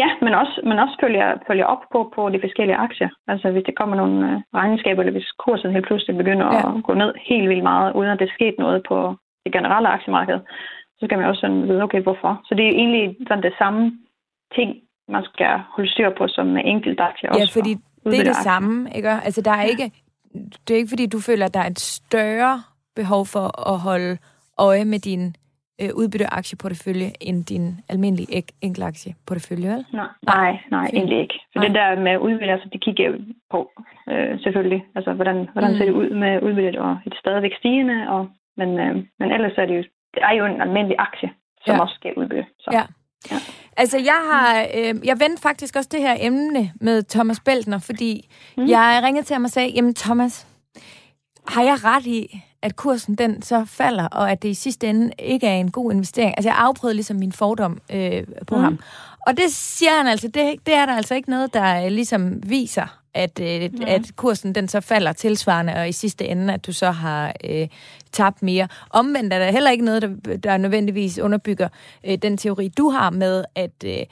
Ja, 0.02 0.10
men 0.26 0.34
også, 0.42 0.56
men 0.70 0.80
også 0.84 0.96
følger, 1.04 1.28
følger 1.48 1.66
op 1.74 1.84
på, 1.94 2.00
på 2.16 2.22
de 2.34 2.40
forskellige 2.46 2.82
aktier. 2.88 3.10
Altså 3.32 3.52
hvis 3.52 3.66
der 3.68 3.80
kommer 3.80 3.96
nogle 3.96 4.18
øh, 4.30 4.36
regnskaber, 4.60 5.02
eller 5.02 5.18
hvis 5.18 5.32
kursen 5.44 5.72
helt 5.72 5.88
pludselig 5.88 6.16
begynder 6.18 6.48
ja. 6.54 6.60
at 6.60 6.84
gå 6.88 6.94
ned 6.94 7.12
helt 7.30 7.50
vildt 7.50 7.70
meget, 7.72 7.96
uden 7.98 8.10
at 8.12 8.20
det 8.20 8.36
sket 8.38 8.56
noget 8.60 8.80
på 8.90 8.98
det 9.44 9.52
generelle 9.56 9.90
aktiemarked, 9.98 10.40
så 10.98 11.02
skal 11.06 11.18
man 11.18 11.28
også 11.30 11.42
sådan 11.42 11.68
vide, 11.70 11.84
okay, 11.84 12.02
hvorfor. 12.02 12.42
Så 12.48 12.52
det 12.58 12.66
er 12.66 12.80
egentlig 12.82 13.06
sådan 13.28 13.44
det 13.44 13.56
samme 13.62 13.82
ting, 14.56 14.70
man 15.16 15.24
skal 15.24 15.52
holde 15.74 15.92
styr 15.92 16.10
på 16.18 16.28
som 16.28 16.58
enkelt 16.58 17.00
aktie. 17.00 17.30
Ja, 17.40 17.46
fordi 17.58 17.74
det 18.12 18.20
er 18.20 18.24
det 18.24 18.36
samme, 18.36 18.90
ikke? 18.96 19.10
Altså, 19.10 19.42
der 19.42 19.52
er 19.52 19.64
ikke, 19.64 19.92
det 20.64 20.72
er 20.74 20.80
ikke, 20.82 20.94
fordi 20.94 21.06
du 21.06 21.20
føler, 21.20 21.46
at 21.46 21.54
der 21.54 21.60
er 21.60 21.70
et 21.76 21.80
større 21.80 22.64
behov 22.96 23.26
for 23.26 23.70
at 23.72 23.80
holde 23.80 24.18
øje 24.58 24.86
med 24.86 25.00
din 25.00 25.36
øh, 25.82 25.90
udbytteaktieportefølje 25.96 27.10
end 27.22 27.46
din 27.46 27.66
almindelige 27.90 28.44
enkeltaktieportefølje, 28.62 29.70
vel? 29.74 29.86
Nej, 29.94 30.08
nej, 30.22 30.52
nej 30.72 30.86
egentlig 30.94 31.20
ikke. 31.22 31.38
For 31.54 31.60
nej. 31.60 31.68
det 31.68 31.76
der 31.76 31.90
med 32.06 32.18
udbytte, 32.18 32.52
altså, 32.52 32.70
det 32.74 32.84
kigger 32.84 33.04
jeg 33.04 33.14
på, 33.52 33.72
øh, 34.10 34.40
selvfølgelig. 34.44 34.86
Altså, 34.96 35.14
hvordan, 35.14 35.50
hvordan 35.54 35.72
mm. 35.72 35.78
ser 35.78 35.86
det 35.86 35.94
ud 36.02 36.10
med 36.10 36.42
udbyttet, 36.42 36.76
og 36.76 36.92
er 36.92 37.10
det 37.10 37.20
stadigvæk 37.20 37.52
stigende? 37.60 38.10
Og, 38.10 38.30
men, 38.58 38.70
øh, 38.80 38.96
men 39.20 39.32
ellers 39.32 39.58
er 39.58 39.66
det 39.66 39.78
jo, 39.78 39.84
det 40.14 40.22
er 40.28 40.34
jo 40.40 40.46
en 40.46 40.62
almindelig 40.62 40.96
aktie, 41.00 41.30
som 41.66 41.76
ja. 41.76 41.82
også 41.82 41.96
skal 41.96 42.14
udbytte. 42.18 42.46
Så. 42.60 42.70
Ja. 42.74 42.84
Ja. 43.32 43.38
Altså, 43.78 43.98
jeg 43.98 44.20
har, 44.32 44.48
øh, 44.78 45.08
jeg 45.10 45.18
vendte 45.20 45.42
faktisk 45.42 45.76
også 45.76 45.90
det 45.92 46.02
her 46.02 46.16
emne 46.20 46.72
med 46.82 47.04
Thomas 47.04 47.40
Beltner, 47.40 47.80
fordi 47.80 48.30
mm. 48.58 48.68
jeg 48.68 49.02
ringede 49.04 49.26
til 49.26 49.34
ham 49.34 49.44
og 49.44 49.50
sagde, 49.50 49.70
jamen 49.76 49.96
Thomas, 49.96 50.48
har 51.48 51.64
jeg 51.64 51.78
ret 51.86 52.06
i, 52.06 52.42
at 52.62 52.76
kursen 52.76 53.16
den 53.16 53.42
så 53.42 53.66
falder, 53.66 54.08
og 54.08 54.32
at 54.32 54.44
det 54.44 54.50
i 54.50 54.54
sidste 54.54 54.88
ende 54.88 55.12
ikke 55.20 55.48
er 55.48 55.56
en 55.56 55.72
god 55.72 55.92
investering? 55.92 56.34
Altså, 56.38 56.50
jeg 56.50 56.58
afprøvede 56.58 56.96
ligesom 56.96 57.18
min 57.18 57.32
fordom 57.32 57.82
øh, 57.92 58.24
på 58.48 58.56
mm. 58.56 58.62
ham. 58.62 58.80
Og 59.28 59.38
det 59.38 59.52
siger 59.52 59.98
han 59.98 60.08
altså, 60.08 60.28
det, 60.28 60.56
det 60.66 60.74
er 60.74 60.86
der 60.86 60.96
altså 60.96 61.16
ikke 61.16 61.30
noget, 61.30 61.54
der 61.54 61.86
øh, 61.86 61.92
ligesom 61.92 62.50
viser 62.50 63.00
at, 63.14 63.40
øh, 63.40 63.70
mm. 63.74 63.84
at 63.88 64.12
kursen 64.16 64.56
den 64.56 64.68
så 64.68 64.82
falder 64.82 65.14
tilsvarende, 65.14 65.74
og 65.74 65.90
i 65.90 65.92
sidste 65.92 66.26
ende, 66.26 66.54
at 66.54 66.68
du 66.68 66.74
så 66.74 66.92
har 66.92 67.34
øh, 67.44 67.68
tabt 68.12 68.44
mere. 68.44 68.68
Omvendt 68.90 69.34
er 69.34 69.40
der 69.40 69.52
heller 69.52 69.72
ikke 69.72 69.86
noget, 69.86 70.02
der, 70.02 70.38
der 70.38 70.58
nødvendigvis 70.58 71.20
underbygger 71.20 71.68
øh, 72.04 72.18
den 72.18 72.38
teori, 72.38 72.68
du 72.68 72.90
har 72.90 73.10
med, 73.10 73.46
at, 73.56 73.84
øh, 73.86 74.06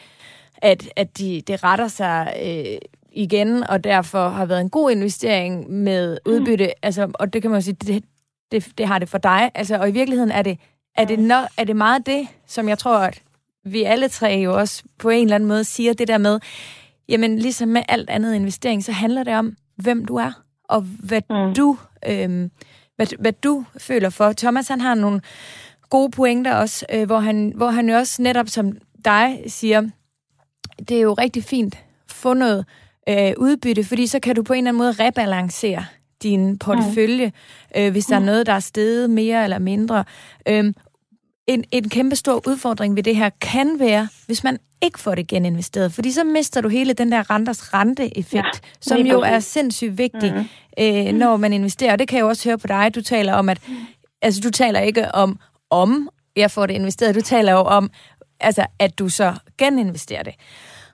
at, 0.57 0.89
at 0.95 1.17
de, 1.17 1.41
det 1.47 1.63
retter 1.63 1.87
sig 1.87 2.33
øh, 2.43 2.77
igen, 3.11 3.69
og 3.69 3.83
derfor 3.83 4.29
har 4.29 4.45
været 4.45 4.61
en 4.61 4.69
god 4.69 4.91
investering 4.91 5.71
med 5.71 6.17
udbytte. 6.25 6.65
Mm. 6.65 6.79
Altså, 6.83 7.11
og 7.13 7.33
det 7.33 7.41
kan 7.41 7.51
man 7.51 7.59
jo 7.59 7.63
sige, 7.63 7.73
det, 7.73 8.03
det, 8.51 8.67
det 8.77 8.87
har 8.87 8.99
det 8.99 9.09
for 9.09 9.17
dig. 9.17 9.51
Altså, 9.55 9.77
og 9.77 9.89
i 9.89 9.91
virkeligheden 9.91 10.31
er 10.31 10.41
det 10.41 10.59
er 10.97 11.05
det, 11.05 11.19
no, 11.19 11.41
er 11.57 11.63
det 11.63 11.75
meget 11.75 12.05
det, 12.05 12.27
som 12.47 12.69
jeg 12.69 12.77
tror, 12.77 12.97
at 12.97 13.21
vi 13.65 13.83
alle 13.83 14.07
tre 14.07 14.27
jo 14.27 14.57
også 14.57 14.83
på 14.99 15.09
en 15.09 15.23
eller 15.23 15.35
anden 15.35 15.49
måde 15.49 15.63
siger 15.63 15.93
det 15.93 16.07
der 16.07 16.17
med, 16.17 16.39
jamen 17.09 17.39
ligesom 17.39 17.69
med 17.69 17.83
alt 17.89 18.09
andet 18.09 18.35
investering, 18.35 18.83
så 18.83 18.91
handler 18.91 19.23
det 19.23 19.35
om, 19.35 19.55
hvem 19.75 20.05
du 20.05 20.15
er, 20.15 20.31
og 20.63 20.81
hvad 20.81 21.21
mm. 21.29 21.53
du 21.53 21.77
øh, 22.09 22.49
hvad, 22.95 23.19
hvad 23.19 23.33
du 23.33 23.65
føler 23.77 24.09
for. 24.09 24.33
Thomas, 24.37 24.67
han 24.67 24.81
har 24.81 24.95
nogle 24.95 25.21
gode 25.89 26.11
pointer 26.11 26.55
også, 26.55 26.85
øh, 26.93 27.05
hvor, 27.05 27.19
han, 27.19 27.53
hvor 27.55 27.69
han 27.69 27.89
jo 27.89 27.95
også 27.95 28.21
netop 28.21 28.49
som 28.49 28.77
dig 29.05 29.43
siger, 29.47 29.89
det 30.89 30.97
er 30.97 31.01
jo 31.01 31.13
rigtig 31.13 31.43
fint 31.43 31.77
få 32.11 32.33
noget 32.33 32.65
øh, 33.09 33.33
udbytte, 33.37 33.83
fordi 33.83 34.07
så 34.07 34.19
kan 34.19 34.35
du 34.35 34.43
på 34.43 34.53
en 34.53 34.57
eller 34.57 34.69
anden 34.69 34.77
måde 34.77 35.07
rebalancere 35.07 35.85
din 36.23 36.59
portefølje, 36.59 37.25
mm. 37.25 37.81
øh, 37.81 37.91
hvis 37.91 38.05
der 38.05 38.15
er 38.15 38.19
noget, 38.19 38.45
der 38.45 38.53
er 38.53 38.59
steget 38.59 39.09
mere 39.09 39.43
eller 39.43 39.59
mindre. 39.59 40.03
Øh, 40.47 40.73
en, 41.47 41.63
en 41.71 41.89
kæmpe 41.89 42.15
stor 42.15 42.47
udfordring 42.47 42.95
ved 42.95 43.03
det 43.03 43.15
her 43.15 43.29
kan 43.41 43.79
være, 43.79 44.07
hvis 44.25 44.43
man 44.43 44.57
ikke 44.81 44.99
får 44.99 45.15
det 45.15 45.27
geninvesteret, 45.27 45.93
fordi 45.93 46.11
så 46.11 46.23
mister 46.23 46.61
du 46.61 46.69
hele 46.69 46.93
den 46.93 47.11
der 47.11 47.29
renters 47.29 47.73
renteeffekt, 47.73 48.33
ja, 48.33 48.59
som 48.81 48.97
jo 48.97 49.21
er 49.21 49.39
sindssygt 49.39 49.97
vigtig, 49.97 50.33
mm. 50.33 50.45
øh, 50.79 51.13
når 51.13 51.37
man 51.37 51.53
investerer. 51.53 51.91
Og 51.91 51.99
det 51.99 52.07
kan 52.07 52.17
jeg 52.17 52.23
jo 52.23 52.27
også 52.27 52.49
høre 52.49 52.57
på 52.57 52.67
dig, 52.67 52.95
du 52.95 53.01
taler 53.01 53.33
om, 53.33 53.49
at 53.49 53.61
altså, 54.21 54.41
du 54.41 54.49
taler 54.49 54.79
ikke 54.79 55.15
om, 55.15 55.39
om 55.69 56.09
jeg 56.35 56.51
får 56.51 56.65
det 56.65 56.73
investeret, 56.73 57.15
du 57.15 57.21
taler 57.21 57.51
jo 57.51 57.59
om, 57.59 57.89
altså, 58.39 58.65
at 58.79 58.99
du 58.99 59.09
så 59.09 59.33
geninvesterer 59.57 60.23
det. 60.23 60.33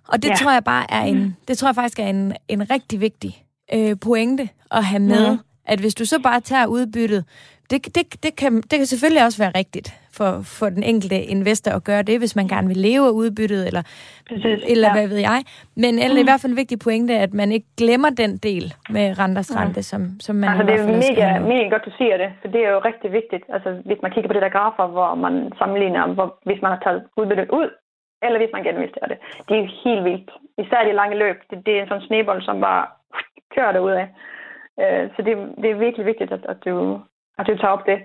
Og 0.07 0.23
det 0.23 0.29
ja. 0.29 0.35
tror 0.35 0.51
jeg 0.51 0.63
bare 0.63 0.91
er 0.91 1.01
en, 1.01 1.37
det 1.47 1.57
tror 1.57 1.67
jeg 1.67 1.75
faktisk 1.75 1.99
er 1.99 2.07
en, 2.07 2.33
en 2.47 2.69
rigtig 2.71 3.01
vigtig 3.01 3.42
øh, 3.73 3.95
pointe 4.03 4.49
at 4.71 4.83
have 4.83 4.99
med, 4.99 5.31
mm. 5.31 5.39
at 5.65 5.79
hvis 5.79 5.95
du 5.95 6.05
så 6.05 6.21
bare 6.21 6.39
tager 6.39 6.65
udbyttet, 6.65 7.25
det, 7.69 7.95
det, 7.95 8.23
det, 8.23 8.35
kan, 8.35 8.55
det 8.55 8.75
kan 8.79 8.85
selvfølgelig 8.85 9.25
også 9.25 9.43
være 9.43 9.51
rigtigt, 9.55 9.87
for, 10.17 10.29
for 10.59 10.67
den 10.69 10.83
enkelte 10.83 11.17
investor 11.35 11.71
at 11.71 11.83
gøre 11.83 12.03
det, 12.03 12.19
hvis 12.19 12.35
man 12.35 12.47
gerne 12.47 12.67
vil 12.67 12.77
leve 12.77 13.05
af 13.07 13.15
udbyttet, 13.21 13.67
eller, 13.67 13.83
Præcis, 14.29 14.59
eller 14.73 14.87
ja. 14.87 14.93
hvad 14.97 15.07
ved 15.07 15.17
jeg. 15.17 15.39
Men 15.75 15.93
eller 16.03 16.19
mm. 16.19 16.23
i 16.23 16.27
hvert 16.29 16.41
fald 16.41 16.51
en 16.51 16.61
vigtig 16.63 16.79
pointe, 16.79 17.13
at 17.25 17.33
man 17.33 17.51
ikke 17.51 17.67
glemmer 17.77 18.09
den 18.09 18.37
del 18.37 18.73
med 18.89 19.19
renters 19.19 19.51
mm. 19.51 19.57
rente, 19.59 19.83
som, 19.83 20.01
som 20.19 20.35
man 20.35 20.49
altså, 20.49 20.63
det 20.67 20.73
er 20.75 20.83
jo 20.83 20.91
mega, 21.07 21.25
mega 21.53 21.67
godt, 21.73 21.85
du 21.85 21.93
siger 21.97 22.17
det, 22.17 22.29
for 22.41 22.47
det 22.47 22.61
er 22.65 22.71
jo 22.75 22.79
rigtig 22.79 23.11
vigtigt. 23.11 23.43
Altså, 23.55 23.69
hvis 23.85 23.99
man 24.01 24.11
kigger 24.11 24.29
på 24.29 24.33
det 24.33 24.41
der 24.41 24.55
grafer, 24.57 24.87
hvor 24.87 25.15
man 25.15 25.35
sammenligner, 25.57 26.13
hvor, 26.17 26.27
hvis 26.45 26.61
man 26.61 26.71
har 26.71 26.79
taget 26.85 27.03
udbyttet 27.17 27.49
ud, 27.59 27.69
eller 28.25 28.37
hvis 28.39 28.53
man 28.53 28.63
geninvesterer 28.63 29.07
det. 29.11 29.17
Det 29.49 29.55
er 29.59 29.67
helt 29.83 30.03
vildt. 30.09 30.29
Især 30.63 30.81
de 30.83 30.99
lange 31.01 31.17
løb. 31.23 31.37
Det, 31.49 31.57
det 31.65 31.73
er 31.73 31.81
en 31.81 31.87
sådan 31.87 32.07
snebold, 32.07 32.41
som 32.41 32.57
bare 32.61 32.83
kører 33.55 33.71
derud 33.71 33.91
af. 33.91 34.07
Øh, 34.81 35.09
så 35.15 35.21
det, 35.21 35.33
det 35.61 35.71
er 35.71 35.75
virkelig 35.85 36.05
vigtigt, 36.05 36.31
at, 36.31 36.45
at, 36.49 36.57
du, 36.65 37.01
at 37.39 37.47
du 37.47 37.57
tager 37.57 37.73
op 37.73 37.85
det. 37.85 37.99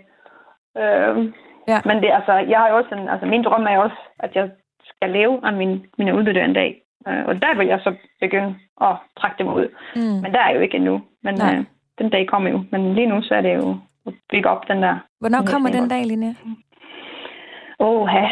Øh, 0.79 1.33
Ja. 1.69 1.79
Men 1.85 1.97
det, 2.03 2.11
altså, 2.19 2.33
jeg 2.33 2.59
har 2.59 2.69
jo 2.69 2.77
også 2.77 2.95
en, 2.95 3.09
altså, 3.09 3.27
min 3.27 3.45
drøm 3.45 3.67
er 3.67 3.79
også, 3.79 4.01
at 4.19 4.37
jeg 4.37 4.51
skal 4.85 5.11
leve 5.11 5.41
af 5.47 5.53
min, 5.53 5.87
mine 5.99 6.15
udbytte 6.17 6.41
en 6.41 6.53
dag. 6.53 6.83
Uh, 7.07 7.25
og 7.29 7.43
der 7.43 7.57
vil 7.59 7.67
jeg 7.67 7.81
så 7.81 7.95
begynde 8.21 8.55
at 8.81 8.95
trække 9.19 9.39
dem 9.39 9.49
ud. 9.49 9.67
Mm. 9.97 10.19
Men 10.23 10.33
der 10.35 10.41
er 10.41 10.55
jo 10.55 10.61
ikke 10.61 10.77
endnu. 10.77 11.03
Men 11.23 11.35
uh, 11.35 11.65
den 11.99 12.11
dag 12.11 12.29
kommer 12.29 12.51
jo. 12.51 12.65
Men 12.71 12.95
lige 12.95 13.07
nu 13.07 13.23
så 13.23 13.35
er 13.35 13.41
det 13.41 13.55
jo 13.55 13.77
at 14.07 14.13
bygge 14.31 14.49
op 14.49 14.69
den 14.69 14.83
der. 14.83 14.97
Hvornår 15.21 15.39
den 15.39 15.47
kommer 15.47 15.71
den 15.71 15.89
dag, 15.89 16.03
Line? 16.07 16.37
Åh, 17.81 18.09
ja. 18.15 18.29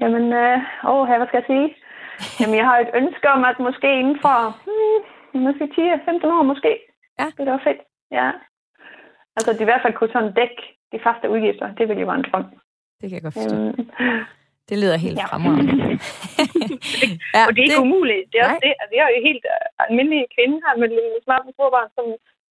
Jamen, 0.00 0.24
uh, 0.42 0.90
åh, 0.90 1.08
hvad 1.08 1.26
skal 1.26 1.42
jeg 1.42 1.50
sige? 1.52 1.68
Jamen, 2.40 2.56
jeg 2.56 2.66
har 2.66 2.78
et 2.78 2.90
ønske 2.94 3.28
om, 3.28 3.44
at 3.44 3.58
måske 3.60 3.98
inden 3.98 4.18
for 4.20 4.36
hmm, 4.66 4.98
måske 5.34 5.64
10-15 5.64 6.26
år 6.36 6.42
måske. 6.42 6.72
Ja. 7.18 7.26
Det 7.38 7.46
var 7.46 7.60
fedt. 7.64 7.80
Ja. 8.10 8.30
Altså, 9.36 9.52
det 9.52 9.60
i 9.60 9.70
hvert 9.70 9.82
fald 9.82 9.94
kunne 9.94 10.12
sådan 10.12 10.34
dække 10.40 10.62
de 10.92 10.98
faste 11.06 11.30
udgifter. 11.30 11.74
Det 11.78 11.88
ville 11.88 12.00
jo 12.00 12.06
være 12.06 12.20
en 12.22 12.28
drøm. 12.30 12.46
Det 13.00 13.06
kan 13.08 13.16
jeg 13.16 13.22
godt 13.22 13.34
forstå. 13.34 13.56
Mm. 13.56 14.24
Det 14.68 14.76
lyder 14.82 14.96
helt 15.06 15.18
ja. 15.22 15.26
fremragende. 15.30 15.72
ja, 17.36 17.42
og 17.46 17.50
det 17.52 17.60
er 17.60 17.66
ikke 17.66 17.80
det... 17.80 17.86
umuligt. 17.86 18.24
Det 18.30 18.36
er 18.40 18.44
også 18.48 18.62
det. 18.66 18.74
Altså, 18.82 18.94
jeg 18.98 19.04
er 19.06 19.12
jo 19.16 19.20
helt 19.30 19.44
uh, 19.54 19.84
almindelig 19.84 20.20
kvinde 20.36 20.56
her 20.64 20.74
med 20.80 20.88
en 20.90 21.24
smart 21.26 21.44
sporbarn, 21.54 21.90
som 21.96 22.04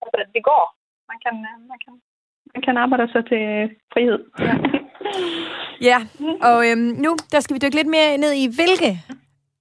altså, 0.04 0.20
det 0.36 0.44
går. 0.52 0.64
Man 1.12 1.20
kan, 1.24 1.34
uh, 1.50 1.58
man 1.72 1.80
kan, 1.84 1.94
man 2.54 2.62
kan 2.66 2.76
arbejde 2.84 3.06
sig 3.14 3.24
til 3.32 3.44
frihed. 3.94 4.20
Ja, 4.48 4.54
ja. 5.90 6.00
og 6.50 6.58
øhm, 6.68 6.92
nu 7.06 7.12
der 7.34 7.40
skal 7.40 7.54
vi 7.56 7.62
dykke 7.64 7.80
lidt 7.80 7.92
mere 7.96 8.10
ned 8.24 8.34
i, 8.44 8.46
hvilke 8.60 8.92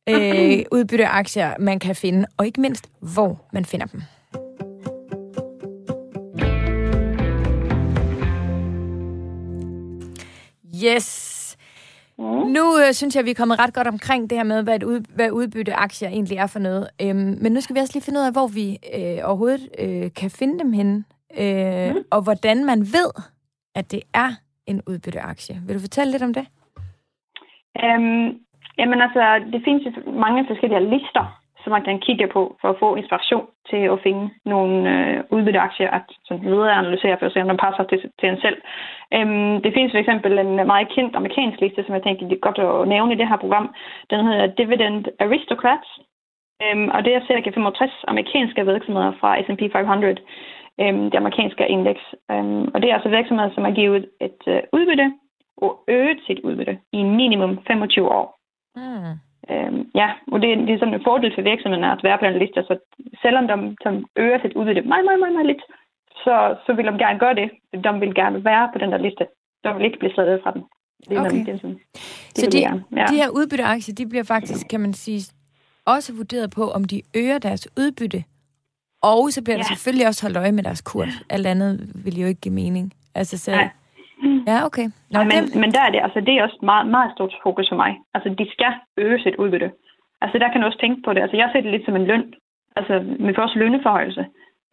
øh, 0.08 0.64
udbytteaktier 0.72 1.54
man 1.58 1.78
kan 1.78 1.96
finde, 1.96 2.26
og 2.36 2.46
ikke 2.46 2.60
mindst, 2.60 2.90
hvor 3.14 3.46
man 3.52 3.64
finder 3.64 3.86
dem. 3.86 4.02
Yes. 10.84 11.56
Mm. 12.18 12.24
Nu 12.24 12.78
øh, 12.78 12.92
synes 12.92 13.16
jeg, 13.16 13.24
vi 13.24 13.30
er 13.30 13.34
kommet 13.34 13.58
ret 13.58 13.74
godt 13.74 13.86
omkring 13.86 14.30
det 14.30 14.38
her 14.38 14.44
med, 14.44 14.62
hvad, 14.62 14.76
et 14.76 14.82
ud, 14.82 15.00
hvad 15.14 15.30
udbytte 15.30 15.74
aktier 15.74 16.08
egentlig 16.08 16.36
er 16.36 16.46
for 16.46 16.58
noget. 16.58 16.88
Øhm, 17.02 17.38
men 17.40 17.52
nu 17.52 17.60
skal 17.60 17.76
vi 17.76 17.80
også 17.80 17.92
lige 17.94 18.02
finde 18.02 18.20
ud 18.20 18.24
af, 18.24 18.32
hvor 18.32 18.46
vi 18.46 18.78
øh, 18.94 19.18
overhovedet 19.24 19.68
øh, 19.78 20.10
kan 20.16 20.30
finde 20.30 20.58
dem 20.58 20.72
henne, 20.72 21.04
øh, 21.38 21.94
mm. 21.94 22.04
og 22.10 22.22
hvordan 22.22 22.64
man 22.64 22.80
ved, 22.80 23.10
at 23.74 23.90
det 23.90 24.02
er 24.14 24.30
en 24.66 24.82
udbytteaktie. 24.86 25.62
Vil 25.66 25.74
du 25.74 25.80
fortælle 25.80 26.10
lidt 26.10 26.22
om 26.22 26.34
det? 26.34 26.46
Um, 27.84 28.47
jamen 28.78 29.00
altså, 29.00 29.22
det 29.52 29.60
findes 29.64 29.98
mange 30.06 30.46
forskellige 30.46 30.90
lister, 30.90 31.24
som 31.62 31.70
man 31.72 31.84
kan 31.84 32.00
kigge 32.06 32.26
på 32.26 32.56
for 32.60 32.68
at 32.70 32.80
få 32.82 32.94
inspiration 32.94 33.46
til 33.70 33.82
at 33.94 34.02
finde 34.02 34.30
nogle 34.44 34.74
øh, 34.92 35.24
udbytteaktier 35.30 35.90
at 35.90 36.06
sådan 36.24 36.44
videre 36.44 36.78
analysere 36.82 37.16
for 37.18 37.26
at 37.26 37.32
se, 37.32 37.42
om 37.42 37.48
den 37.48 37.64
passer 37.66 37.84
til, 37.84 37.98
til 38.20 38.28
en 38.28 38.40
selv. 38.40 38.58
Øhm, 39.16 39.62
det 39.62 39.74
findes 39.74 39.92
for 39.92 39.98
eksempel 39.98 40.38
en 40.38 40.56
meget 40.72 40.88
kendt 40.94 41.16
amerikansk 41.16 41.60
liste, 41.60 41.84
som 41.84 41.94
jeg 41.94 42.02
tænker, 42.02 42.28
det 42.28 42.36
er 42.36 42.46
godt 42.48 42.58
at 42.58 42.88
nævne 42.88 43.12
i 43.12 43.18
det 43.20 43.28
her 43.28 43.36
program. 43.44 43.74
Den 44.10 44.26
hedder 44.26 44.46
Dividend 44.46 45.04
Aristocrats, 45.20 45.88
øhm, 46.62 46.88
og 46.94 47.04
det 47.04 47.12
er 47.14 47.26
cirka 47.26 47.50
65 47.50 47.92
amerikanske 48.08 48.66
virksomheder 48.72 49.12
fra 49.20 49.42
S&P 49.42 49.62
500, 49.72 50.16
øhm, 50.80 51.10
det 51.10 51.18
amerikanske 51.18 51.68
indeks. 51.68 52.04
Øhm, 52.30 52.64
og 52.74 52.82
det 52.82 52.90
er 52.90 52.94
altså 52.94 53.08
virksomheder, 53.08 53.50
som 53.54 53.64
har 53.64 53.72
givet 53.80 54.04
et 54.20 54.40
øh, 54.46 54.60
udbytte 54.72 55.12
og 55.56 55.70
øget 55.88 56.20
sit 56.26 56.40
udbytte 56.40 56.78
i 56.92 57.02
minimum 57.02 57.58
25 57.66 58.08
år. 58.08 58.37
Mm. 58.78 59.14
Øhm, 59.52 59.80
ja, 60.00 60.08
og 60.32 60.38
det, 60.42 60.48
det 60.66 60.72
er 60.74 60.78
sådan 60.78 60.94
en 60.94 61.06
fordel 61.08 61.32
for 61.34 61.42
virksomheden 61.42 61.84
at 61.84 62.04
være 62.06 62.18
på 62.18 62.24
den 62.24 62.38
liste, 62.42 62.60
så 62.68 62.74
selvom 63.22 63.44
de, 63.48 63.54
de 63.84 64.04
øger 64.16 64.38
sit 64.40 64.56
udbytte 64.58 64.82
meget, 64.92 65.04
meget, 65.08 65.20
meget, 65.22 65.34
meget 65.36 65.50
lidt, 65.52 65.62
så, 66.24 66.34
så 66.66 66.70
vil 66.76 66.86
de 66.86 66.98
gerne 67.04 67.18
gøre 67.18 67.34
det. 67.40 67.48
De 67.84 68.00
vil 68.00 68.14
gerne 68.14 68.44
være 68.44 68.70
på 68.72 68.78
den 68.78 68.92
der 68.92 68.98
liste. 69.06 69.24
De 69.64 69.74
vil 69.74 69.84
ikke 69.84 69.98
blive 69.98 70.14
slettet 70.14 70.40
fra 70.42 70.50
den. 70.50 70.62
Det 71.08 71.16
er 71.16 71.20
okay. 71.20 71.46
det, 71.46 71.60
sådan, 71.60 71.78
det 72.36 72.44
så 72.44 72.50
de, 72.50 72.58
ja. 73.00 73.04
de 73.12 73.16
her 73.22 73.28
udbytteaktier, 73.28 73.94
de 73.94 74.06
bliver 74.06 74.24
faktisk, 74.24 74.68
kan 74.68 74.80
man 74.80 74.92
sige, 74.94 75.20
også 75.86 76.12
vurderet 76.16 76.50
på, 76.50 76.70
om 76.70 76.84
de 76.84 77.02
øger 77.16 77.38
deres 77.38 77.68
udbytte, 77.80 78.24
og 79.02 79.32
så 79.32 79.42
bliver 79.44 79.56
ja. 79.56 79.62
der 79.62 79.68
selvfølgelig 79.68 80.06
også 80.06 80.22
holdt 80.24 80.36
øje 80.36 80.52
med 80.52 80.62
deres 80.62 80.80
kurs. 80.80 81.12
Alt 81.30 81.46
andet 81.46 81.90
vil 82.04 82.20
jo 82.20 82.26
ikke 82.26 82.40
give 82.40 82.54
mening. 82.54 82.92
Altså, 83.14 83.38
så, 83.38 83.50
Nej. 83.50 83.68
Ja, 84.50 84.58
okay. 84.68 84.86
Nå, 85.10 85.18
men, 85.30 85.30
det... 85.44 85.56
men 85.62 85.70
der 85.74 85.82
er 85.86 85.90
det, 85.90 86.00
altså, 86.06 86.20
det 86.20 86.32
er 86.34 86.42
også 86.42 86.58
meget, 86.62 86.86
meget 86.86 87.10
stort 87.16 87.34
fokus 87.42 87.68
for 87.68 87.76
mig. 87.76 87.92
Altså, 88.14 88.28
de 88.38 88.46
skal 88.54 88.72
øge 88.96 89.22
sit 89.22 89.36
udbytte. 89.42 89.70
Altså, 90.20 90.38
der 90.38 90.48
kan 90.50 90.60
du 90.60 90.66
også 90.66 90.80
tænke 90.80 91.02
på 91.04 91.12
det. 91.12 91.20
Altså, 91.22 91.36
jeg 91.36 91.48
ser 91.52 91.60
det 91.60 91.70
lidt 91.70 91.84
som 91.84 91.96
en 91.96 92.06
løn. 92.10 92.34
Altså, 92.76 92.94
med 93.18 93.34
vores 93.34 93.54
lønneforhøjelse. 93.54 94.26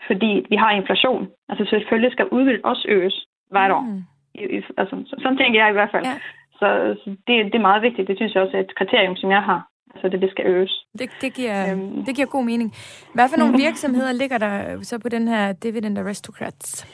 Fordi 0.08 0.32
vi 0.50 0.56
har 0.56 0.72
inflation. 0.72 1.28
Altså, 1.50 1.66
selvfølgelig 1.70 2.12
skal 2.12 2.28
udbyttet 2.36 2.66
også 2.72 2.86
øges 2.90 3.26
hvert 3.52 3.72
år. 3.72 3.82
Mm. 3.82 4.04
I, 4.36 4.42
i, 4.58 4.62
altså, 4.78 4.96
så, 5.10 5.16
sådan 5.22 5.38
tænker 5.38 5.60
jeg 5.62 5.70
i 5.70 5.78
hvert 5.78 5.92
fald. 5.92 6.06
Ja. 6.06 6.16
Så, 6.60 6.68
så 7.02 7.10
det, 7.28 7.36
det 7.52 7.56
er 7.56 7.70
meget 7.70 7.82
vigtigt. 7.82 8.08
Det 8.08 8.18
synes 8.18 8.34
jeg 8.34 8.44
også 8.44 8.58
er 8.58 8.62
et 8.62 8.76
kriterium, 8.76 9.16
som 9.16 9.32
jeg 9.32 9.44
har. 9.44 9.68
Altså, 9.94 10.10
det, 10.10 10.22
det 10.22 10.32
skal 10.32 10.46
øges. 10.46 10.86
Det, 11.00 11.10
det, 11.22 11.34
giver, 11.34 11.72
øhm. 11.72 12.06
det 12.06 12.16
giver 12.16 12.28
god 12.28 12.46
mening. 12.46 12.74
Hvad 13.14 13.30
for 13.30 13.38
nogle 13.38 13.58
virksomheder 13.66 14.12
ligger 14.12 14.38
der 14.38 14.84
så 14.84 15.00
på 15.00 15.10
den 15.10 15.28
her 15.28 15.54
Dividend 15.54 16.00
Aristocrats? 16.00 16.88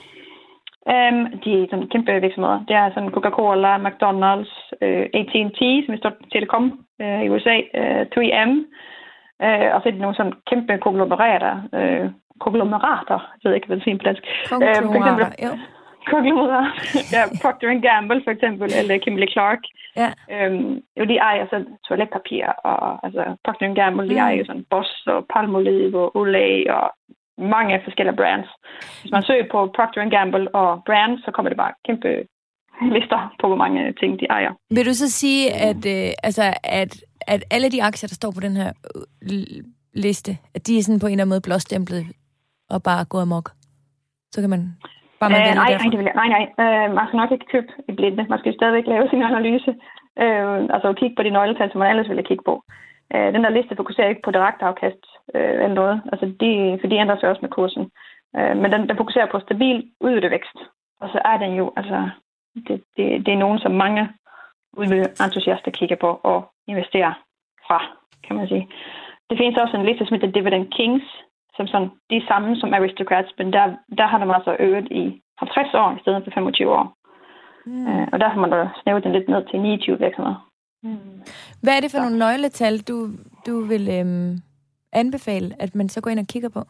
Um, 0.90 1.40
de 1.44 1.52
er 1.54 1.68
sådan 1.70 1.88
kæmpe 1.88 2.22
virksomheder. 2.22 2.66
Det 2.68 2.76
er 2.76 2.90
sådan 2.94 3.14
Coca-Cola, 3.16 3.72
McDonald's, 3.86 4.54
uh, 4.86 5.06
AT&T, 5.20 5.60
som 5.84 5.94
er 5.94 6.02
stort 6.02 6.18
telekom 6.32 6.66
uh, 7.04 7.22
i 7.26 7.30
USA, 7.30 7.58
uh, 7.82 8.02
3M, 8.14 8.52
uh, 9.46 9.68
og 9.74 9.78
så 9.80 9.86
er 9.86 9.92
det 9.92 10.02
nogle 10.02 10.16
sådan 10.16 10.38
kæmpe 10.50 10.78
konglomerater, 10.78 11.54
uh, 11.78 12.06
konglomerater, 12.40 13.20
jeg 13.38 13.50
ved 13.50 13.56
ikke, 13.56 13.68
hvad 13.68 13.78
det 13.78 13.84
siger 13.84 13.98
på 13.98 14.04
dansk. 14.04 14.24
Konglomerater, 14.50 15.28
uh, 15.28 15.44
ja. 15.46 15.52
Konglomerater, 16.12 16.66
ja, 17.16 17.24
Procter 17.42 17.80
Gamble 17.88 18.22
for 18.24 18.32
eksempel, 18.32 18.68
eller 18.80 18.98
Kimberly 18.98 19.30
Clark. 19.32 19.64
Ja. 20.02 20.10
Um, 20.48 20.82
jo, 20.98 21.04
de 21.06 21.18
ejer 21.18 21.46
så 21.50 21.66
toiletpapir, 21.88 22.46
og 22.46 23.06
altså 23.06 23.24
Procter 23.46 23.74
Gamble, 23.74 24.10
de 24.10 24.14
mm. 24.14 24.26
ejer 24.28 24.44
sådan 24.46 24.66
Boss 24.70 25.08
og 25.08 25.26
Palmolive 25.34 26.00
og 26.00 26.16
Olay 26.16 26.68
og 26.70 26.86
mange 27.42 27.82
forskellige 27.84 28.16
brands. 28.16 28.50
Hvis 29.02 29.12
man 29.12 29.24
søger 29.24 29.46
på 29.52 29.60
Procter 29.76 30.10
Gamble 30.10 30.56
og 30.56 30.84
brands, 30.86 31.26
så 31.26 31.32
kommer 31.32 31.50
det 31.50 31.58
bare 31.58 31.74
kæmpe 31.88 32.10
lister 32.96 33.36
på, 33.42 33.48
hvor 33.48 33.56
mange 33.64 33.94
ting 33.94 34.20
de 34.20 34.26
ejer. 34.26 34.54
Vil 34.70 34.86
du 34.86 34.94
så 34.94 35.12
sige, 35.12 35.54
at, 35.70 35.82
øh, 35.96 36.10
altså, 36.24 36.44
at, 36.64 36.92
at 37.28 37.44
alle 37.52 37.70
de 37.72 37.84
aktier, 37.84 38.08
der 38.08 38.16
står 38.22 38.32
på 38.32 38.42
den 38.48 38.56
her 38.62 38.72
øh, 38.96 39.64
liste, 39.94 40.32
at 40.56 40.68
de 40.68 40.78
er 40.78 40.84
sådan 40.84 41.00
på 41.00 41.06
en 41.06 41.12
eller 41.12 41.24
anden 41.24 41.34
måde 41.34 41.48
blåstemplet 41.48 42.06
og 42.70 42.84
bare 42.84 43.06
gået 43.06 43.22
amok? 43.22 43.50
Så 44.32 44.42
kan 44.42 44.50
man 44.50 44.62
Bare 45.22 45.30
man 45.30 45.42
Øh, 45.42 45.56
nej, 45.62 45.70
nej, 45.82 45.90
det 45.92 46.00
vil 46.00 46.10
jeg, 46.10 46.18
nej, 46.22 46.30
nej. 46.36 46.44
Øh, 46.64 46.88
man 46.98 47.06
skal 47.08 47.18
nok 47.22 47.32
ikke 47.32 47.52
købe 47.54 47.72
i 47.90 47.92
blinde. 48.00 48.26
Man 48.34 48.40
skal 48.40 48.54
stadigvæk 48.60 48.88
lave 48.88 49.10
sin 49.10 49.24
analyse. 49.30 49.72
Øh, 50.24 50.60
altså 50.76 50.88
kigge 51.00 51.16
på 51.18 51.24
de 51.24 51.36
nøgletal, 51.38 51.72
som 51.72 51.80
man 51.80 51.92
ellers 51.92 52.12
ville 52.12 52.28
kigge 52.30 52.44
på. 52.50 52.56
Øh, 53.14 53.28
den 53.34 53.44
der 53.44 53.56
liste 53.58 53.80
fokuserer 53.82 54.10
ikke 54.10 54.26
på 54.26 54.32
direkte 54.38 54.66
afkast 54.70 55.04
øh, 55.36 55.54
eller 55.64 55.68
noget. 55.82 56.02
Altså, 56.12 56.26
de, 56.42 56.78
for 56.82 56.88
de 56.88 56.96
ændrer 56.96 57.20
sig 57.20 57.30
også 57.30 57.42
med 57.42 57.50
kursen. 57.50 57.84
Øh, 58.38 58.58
men 58.58 58.72
den, 58.72 58.82
den 58.90 58.98
fokuserer 58.98 59.32
på 59.32 59.40
stabil 59.40 59.78
udbyttevækst. 60.00 60.58
Og 61.02 61.10
så 61.14 61.20
er 61.26 61.38
den 61.38 61.54
jo, 61.62 61.74
altså, 61.78 62.10
det, 62.68 62.84
det, 62.98 63.26
det 63.26 63.34
er 63.34 63.44
nogen, 63.46 63.60
som 63.60 63.72
mange 63.72 64.10
udbytteentusiaster 64.78 65.72
kigger 65.72 65.96
på 65.96 66.20
og 66.24 66.52
investerer 66.68 67.14
fra, 67.68 67.80
kan 68.24 68.36
man 68.36 68.48
sige. 68.48 68.68
Det 69.30 69.38
findes 69.38 69.58
også 69.58 69.78
en 69.78 69.86
liste, 69.86 70.06
som 70.06 70.16
hedder 70.16 70.32
Dividend 70.32 70.68
Kings, 70.72 71.06
som 71.58 71.68
sådan, 71.68 71.90
de 72.10 72.16
er 72.18 72.28
samme 72.28 72.56
som 72.56 72.74
Aristocrats, 72.74 73.32
men 73.38 73.54
der, 73.54 73.66
der 73.98 74.08
har 74.08 74.18
man 74.20 74.36
altså 74.36 74.56
øget 74.60 74.88
i 74.92 75.22
50 75.38 75.74
år 75.74 75.90
i 75.98 76.02
stedet 76.02 76.24
for 76.24 76.32
25 76.32 76.72
år. 76.80 76.86
Mm. 77.66 77.88
Øh, 77.88 78.08
og 78.12 78.20
der 78.20 78.30
har 78.30 78.40
man 78.40 78.50
da 78.50 78.70
snævet 78.84 79.04
den 79.04 79.12
lidt 79.12 79.30
ned 79.30 79.46
til 79.50 79.60
29 79.60 80.00
virksomheder. 80.00 80.52
Hvad 81.64 81.74
er 81.78 81.82
det 81.82 81.92
for 81.92 82.00
nogle 82.00 82.20
nøgletal, 82.20 82.80
du, 82.80 82.96
du 83.48 83.54
vil 83.72 83.90
øhm, 83.98 84.32
anbefale, 84.94 85.56
at 85.60 85.76
man 85.76 85.90
så 85.90 86.02
går 86.02 86.12
ind 86.12 86.20
og 86.20 86.28
kigger 86.28 86.50
på? 86.50 86.64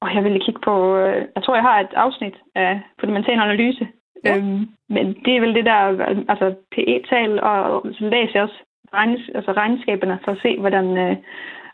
Og 0.00 0.14
jeg 0.14 0.24
ville 0.24 0.40
kigge 0.40 0.60
på, 0.64 0.96
øh, 0.96 1.24
jeg 1.34 1.42
tror, 1.42 1.54
jeg 1.54 1.62
har 1.62 1.80
et 1.80 1.94
afsnit 1.94 2.36
af 2.54 2.80
fundamental 3.00 3.40
analyse. 3.40 3.88
Ja. 4.24 4.36
Øhm, 4.36 4.68
men 4.88 5.06
det 5.24 5.36
er 5.36 5.40
vel 5.40 5.54
det 5.54 5.64
der, 5.64 5.80
altså 6.32 6.54
PE-tal, 6.74 7.42
og 7.42 7.86
så 7.92 8.04
læser 8.04 8.34
jeg 8.34 8.42
også 8.42 8.60
regnes, 8.94 9.30
altså 9.34 9.52
regnskaberne 9.52 10.18
for 10.24 10.32
at 10.32 10.38
se, 10.42 10.58
hvordan, 10.60 10.86
øh, 11.04 11.16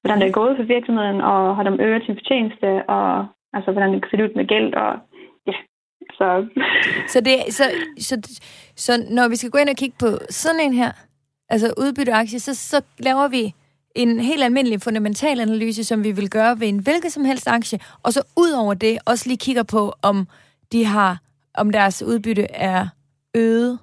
hvordan 0.00 0.20
det 0.20 0.28
er 0.28 0.38
gået 0.40 0.56
for 0.56 0.64
virksomheden, 0.64 1.20
og 1.20 1.56
har 1.56 1.62
de 1.62 1.82
øget 1.82 2.04
sin 2.04 2.16
fortjeneste, 2.16 2.68
og 2.88 3.26
altså, 3.52 3.72
hvordan 3.72 3.92
det 3.92 4.02
kan 4.02 4.10
se 4.10 4.24
ud 4.24 4.34
med 4.36 4.46
gæld, 4.46 4.74
og 4.74 4.98
ja, 5.46 5.56
så 6.18 6.46
Så, 7.06 7.20
det, 7.20 7.36
så, 7.58 7.64
så, 7.98 8.14
så 8.76 8.92
når 9.10 9.28
vi 9.28 9.36
skal 9.36 9.50
gå 9.50 9.58
ind 9.58 9.68
og 9.68 9.76
kigge 9.76 9.96
på 10.00 10.06
sådan 10.30 10.60
en 10.60 10.74
her, 10.74 10.92
altså 11.48 11.74
udbytteaktie, 11.82 12.40
så, 12.40 12.54
så 12.54 12.78
laver 12.98 13.28
vi 13.28 13.54
en 13.96 14.20
helt 14.20 14.44
almindelig 14.44 14.82
fundamental 14.82 15.40
analyse, 15.40 15.84
som 15.84 16.04
vi 16.04 16.12
vil 16.12 16.30
gøre 16.30 16.60
ved 16.60 16.68
en 16.68 16.78
hvilken 16.82 17.10
som 17.10 17.24
helst 17.24 17.48
aktie, 17.48 17.78
og 18.02 18.12
så 18.12 18.20
ud 18.36 18.52
over 18.62 18.74
det 18.74 18.98
også 19.06 19.24
lige 19.28 19.38
kigger 19.46 19.62
på, 19.62 19.92
om 20.02 20.26
de 20.72 20.84
har, 20.84 21.18
om 21.54 21.70
deres 21.70 22.02
udbytte 22.02 22.46
er 22.52 22.86
øget. 23.36 23.78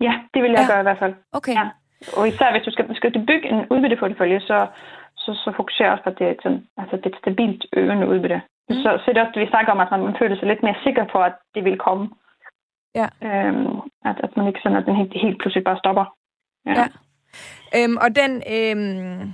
ja, 0.00 0.12
det 0.34 0.42
vil 0.42 0.50
jeg 0.50 0.58
Ja. 0.58 0.62
ja. 0.62 0.70
gøre 0.72 0.80
i 0.80 0.88
hvert 0.88 0.98
fald. 0.98 1.14
Okay. 1.32 1.54
Ja. 1.54 1.68
Og 2.16 2.28
især 2.28 2.52
hvis 2.52 2.62
du 2.66 2.70
skal, 2.70 2.96
skal 2.96 3.14
du 3.14 3.20
bygge 3.30 3.48
en 3.48 3.60
udbytteportefølje, 3.70 4.40
så, 4.40 4.66
så, 5.16 5.30
så 5.44 5.52
fokuserer 5.56 5.90
også 5.92 6.04
på, 6.04 6.10
at 6.10 6.18
det 6.18 6.26
er, 6.26 6.30
et 6.30 6.40
sådan, 6.42 6.62
altså, 6.76 6.96
det 6.96 7.06
er 7.06 7.10
et 7.10 7.22
stabilt 7.24 7.66
øgende 7.72 8.08
udbytte. 8.08 8.40
Mm. 8.68 8.74
Så, 8.82 8.88
så 9.00 9.04
er 9.08 9.12
det 9.12 9.22
også 9.22 9.32
det, 9.34 9.42
vi 9.46 9.50
snakker 9.54 9.72
om, 9.72 9.80
at 9.80 9.90
man 10.08 10.16
føler 10.20 10.36
sig 10.36 10.48
lidt 10.48 10.62
mere 10.62 10.82
sikker 10.84 11.04
på, 11.12 11.18
at 11.28 11.34
det 11.54 11.64
vil 11.64 11.78
komme. 11.86 12.04
Ja. 13.00 13.08
Øhm, 13.28 13.76
at, 14.08 14.16
at 14.24 14.36
man 14.36 14.46
ikke 14.48 14.60
sådan, 14.62 14.78
at 14.78 14.86
den 14.86 14.96
helt, 14.96 15.12
helt 15.24 15.38
pludselig 15.40 15.64
bare 15.64 15.78
stopper. 15.82 16.04
Ja. 16.66 16.86
Øhm, 17.76 17.96
og 17.96 18.16
den, 18.16 18.42
øhm, 18.52 19.32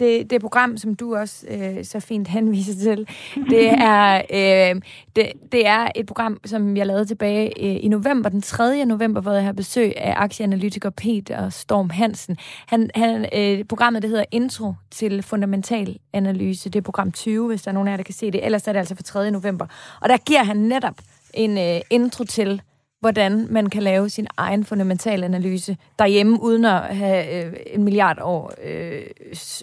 det, 0.00 0.30
det 0.30 0.40
program, 0.40 0.76
som 0.76 0.94
du 0.94 1.16
også 1.16 1.46
øh, 1.50 1.84
så 1.84 2.00
fint 2.00 2.28
henviser 2.38 2.74
til, 2.74 3.08
det 3.50 3.68
er, 3.72 4.22
øh, 4.32 4.80
det, 5.16 5.32
det 5.52 5.66
er 5.66 5.88
et 5.94 6.06
program, 6.06 6.40
som 6.44 6.76
jeg 6.76 6.86
lavede 6.86 7.04
tilbage 7.04 7.64
øh, 7.64 7.84
i 7.84 7.88
november, 7.88 8.28
den 8.28 8.42
3. 8.42 8.84
november, 8.84 9.20
hvor 9.20 9.32
jeg 9.32 9.44
har 9.44 9.52
besøg 9.52 9.92
af 9.96 10.14
aktieanalytiker 10.16 10.90
Peter 10.90 11.50
Storm 11.50 11.90
Hansen. 11.90 12.36
Han, 12.66 12.90
han, 12.94 13.28
øh, 13.34 13.64
programmet, 13.64 14.02
det 14.02 14.10
hedder 14.10 14.24
Intro 14.30 14.74
til 14.90 15.22
Fundamental 15.22 15.98
Analyse. 16.12 16.70
Det 16.70 16.78
er 16.78 16.82
program 16.82 17.12
20, 17.12 17.46
hvis 17.46 17.62
der 17.62 17.70
er 17.70 17.72
nogen 17.72 17.88
af 17.88 17.92
jer, 17.92 17.96
der 17.96 18.04
kan 18.04 18.14
se 18.14 18.30
det. 18.30 18.44
Ellers 18.44 18.68
er 18.68 18.72
det 18.72 18.78
altså 18.78 18.94
for 18.94 19.02
3. 19.02 19.30
november. 19.30 19.66
Og 20.00 20.08
der 20.08 20.16
giver 20.16 20.44
han 20.44 20.56
netop 20.56 20.94
en 21.34 21.58
øh, 21.58 21.80
intro 21.90 22.24
til, 22.24 22.62
hvordan 23.00 23.46
man 23.50 23.70
kan 23.70 23.82
lave 23.82 24.08
sin 24.08 24.26
egen 24.36 24.64
fundamental 24.64 25.24
analyse 25.24 25.76
derhjemme, 25.98 26.38
uden 26.42 26.64
at 26.64 26.80
have 27.02 27.20
øh, 27.36 27.52
en 27.74 27.84
milliard 27.84 28.18
år 28.22 28.52
øh, 28.68 29.02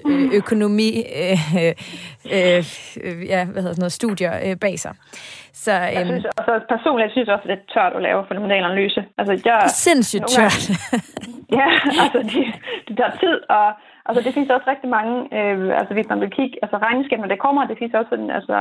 øh, 0.07 0.33
økonomi, 0.33 0.91
øh, 1.21 1.37
øh, 2.35 2.63
øh, 3.05 3.17
ja, 3.33 3.41
hvad 3.45 3.61
hedder 3.61 3.75
sådan 3.75 3.85
noget, 3.85 3.91
studier 4.01 4.33
øh, 4.45 4.55
bag 4.61 4.79
sig. 4.79 4.93
Så 5.63 5.71
Jeg 5.71 5.97
øhm, 5.97 6.05
synes, 6.05 6.25
altså, 6.39 6.53
personligt 6.75 7.11
synes 7.11 7.27
jeg 7.27 7.35
også, 7.35 7.47
at 7.47 7.51
det 7.51 7.57
er 7.59 7.73
tørt 7.73 7.93
at 7.97 8.01
lave 8.07 8.25
fundamental 8.27 8.63
analyse. 8.63 9.01
Altså, 9.19 9.33
jeg, 9.45 9.57
sindssygt 9.87 10.21
nogle 10.21 10.35
tørt. 10.35 10.61
Ja, 11.59 11.67
altså 12.03 12.19
det, 12.31 12.45
det 12.87 12.93
tager 12.99 13.15
tid, 13.23 13.35
og 13.57 13.65
altså, 14.07 14.19
det 14.25 14.33
findes 14.33 14.55
også 14.55 14.67
rigtig 14.73 14.89
mange, 14.97 15.15
øh, 15.37 15.79
altså 15.79 15.93
hvis 15.93 16.09
man 16.11 16.19
vil 16.23 16.31
kigge, 16.37 16.55
altså 16.63 16.77
regnskab, 16.87 17.19
når 17.19 17.31
det 17.33 17.43
kommer, 17.45 17.61
det 17.69 17.77
findes 17.79 17.95
også 17.99 18.11
sådan, 18.13 18.31
altså 18.39 18.55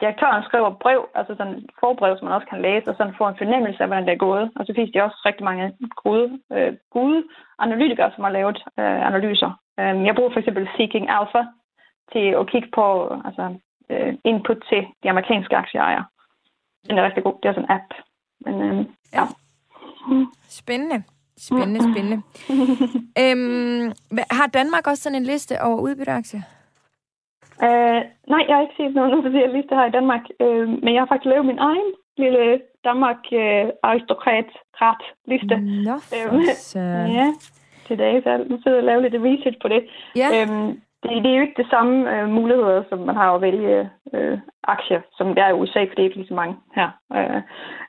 direktøren 0.00 0.42
skriver 0.48 0.70
brev, 0.84 1.00
altså 1.14 1.34
sådan 1.36 1.54
et 1.54 1.70
forbrev, 1.80 2.12
som 2.16 2.24
man 2.24 2.34
også 2.34 2.48
kan 2.52 2.62
læse, 2.62 2.88
og 2.90 2.96
sådan 2.96 3.18
få 3.18 3.24
en 3.28 3.40
fornemmelse 3.42 3.82
af, 3.82 3.88
hvordan 3.88 4.06
det 4.06 4.12
er 4.12 4.26
gået. 4.28 4.50
Og 4.56 4.66
så 4.66 4.72
findes 4.74 4.92
der 4.92 5.02
også 5.02 5.20
rigtig 5.28 5.44
mange 5.44 5.64
gode, 6.04 6.38
øh, 6.52 6.72
gode 6.90 7.24
analytikere, 7.58 8.10
som 8.14 8.24
har 8.24 8.32
lavet 8.38 8.58
øh, 8.80 9.06
analyser. 9.10 9.50
Øh, 9.80 9.94
jeg 10.06 10.14
bruger 10.14 10.32
for 10.32 10.40
eksempel 10.40 10.68
Seeking 10.76 11.06
Alpha 11.18 11.42
til 12.12 12.26
at 12.40 12.50
kigge 12.52 12.68
på 12.78 12.86
altså, 13.28 13.44
øh, 13.90 14.14
input 14.24 14.60
til 14.70 14.82
de 15.02 15.10
amerikanske 15.10 15.56
aktieejere. 15.56 16.04
Den 16.88 16.98
er 16.98 17.04
rigtig 17.04 17.24
god. 17.24 17.36
Det 17.42 17.48
er 17.48 17.52
sådan 17.52 17.70
en 17.70 17.76
app. 17.78 17.90
Men, 18.44 18.54
øh, 18.66 18.86
ja. 19.12 19.24
Spændende. 20.48 21.02
Spændende, 21.38 21.80
spændende. 21.92 22.18
øhm, 23.22 23.92
har 24.30 24.46
Danmark 24.46 24.86
også 24.86 25.02
sådan 25.02 25.16
en 25.18 25.24
liste 25.24 25.62
over 25.62 25.80
udbytteaktier? 25.80 26.40
Øh, 27.66 28.00
nej, 28.32 28.42
jeg 28.48 28.54
har 28.56 28.62
ikke 28.62 28.78
set 28.78 28.94
nogen 28.94 29.18
officiel 29.18 29.50
liste 29.50 29.74
her 29.74 29.86
i 29.86 29.96
Danmark, 29.98 30.24
øh, 30.40 30.68
men 30.68 30.94
jeg 30.94 31.00
har 31.00 31.06
faktisk 31.06 31.30
lavet 31.32 31.46
min 31.46 31.58
egen 31.58 31.90
lille 32.18 32.60
Danmark 32.84 33.20
øh, 33.32 33.64
aristokrat 33.82 34.48
ret 34.82 35.04
liste. 35.26 35.56
Nå, 35.88 35.96
Øhm. 36.16 36.40
Ja, 37.18 37.26
til 37.86 37.98
dag, 37.98 38.22
så 38.22 38.44
nu 38.50 38.58
sidder 38.62 38.76
jeg 38.76 38.84
og 38.84 38.88
laver 38.90 39.00
lidt 39.02 39.22
research 39.28 39.58
på 39.62 39.68
det. 39.68 39.82
Ja. 40.16 40.28
Øhm, 40.34 40.70
det, 41.02 41.10
det 41.22 41.30
er 41.30 41.36
jo 41.36 41.42
ikke 41.42 41.62
det 41.62 41.70
samme 41.70 41.94
øh, 42.14 42.28
muligheder, 42.28 42.82
som 42.88 42.98
man 42.98 43.16
har 43.16 43.34
at 43.34 43.40
vælge 43.40 43.90
øh, 44.14 44.38
aktier, 44.64 45.00
som 45.16 45.26
det 45.34 45.38
er 45.44 45.48
i 45.48 45.58
USA, 45.60 45.80
for 45.84 45.94
det 45.94 45.98
er 45.98 46.08
ikke 46.08 46.16
lige 46.16 46.28
så 46.28 46.34
mange 46.34 46.56
her. 46.74 46.88
Øh, 47.16 47.40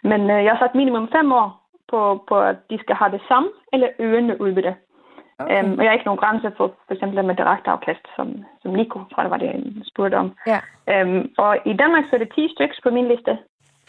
men 0.04 0.22
øh, 0.34 0.44
jeg 0.44 0.52
har 0.52 0.60
sat 0.60 0.76
minimum 0.76 1.10
fem 1.18 1.32
år 1.32 1.48
på, 1.92 2.24
på, 2.30 2.36
at 2.42 2.58
de 2.70 2.78
skal 2.80 2.96
have 2.96 3.12
det 3.12 3.22
samme 3.28 3.50
eller 3.74 3.88
øgende 4.00 4.42
udbytte. 4.42 4.76
Okay. 5.40 5.64
Øhm, 5.64 5.72
og 5.78 5.84
jeg 5.84 5.90
har 5.90 5.94
ikke 5.98 6.06
nogen 6.10 6.24
grænse 6.24 6.52
for 6.58 6.68
for 6.88 6.94
eksempel 6.94 7.18
det 7.18 7.26
med 7.26 7.36
direkte 7.36 7.70
afkast, 7.70 8.06
som, 8.16 8.28
som 8.62 8.72
Nico, 8.72 9.00
tror 9.12 9.22
jeg, 9.24 9.32
var 9.32 9.38
det, 9.38 9.84
spurgte 9.92 10.16
om. 10.16 10.36
Ja. 10.48 10.60
Øhm, 10.92 11.30
og 11.38 11.58
i 11.66 11.74
Danmark 11.74 12.04
så 12.10 12.16
er 12.16 12.20
det 12.20 12.32
10 12.36 12.50
stykker 12.56 12.76
på 12.84 12.90
min 12.90 13.08
liste. 13.08 13.38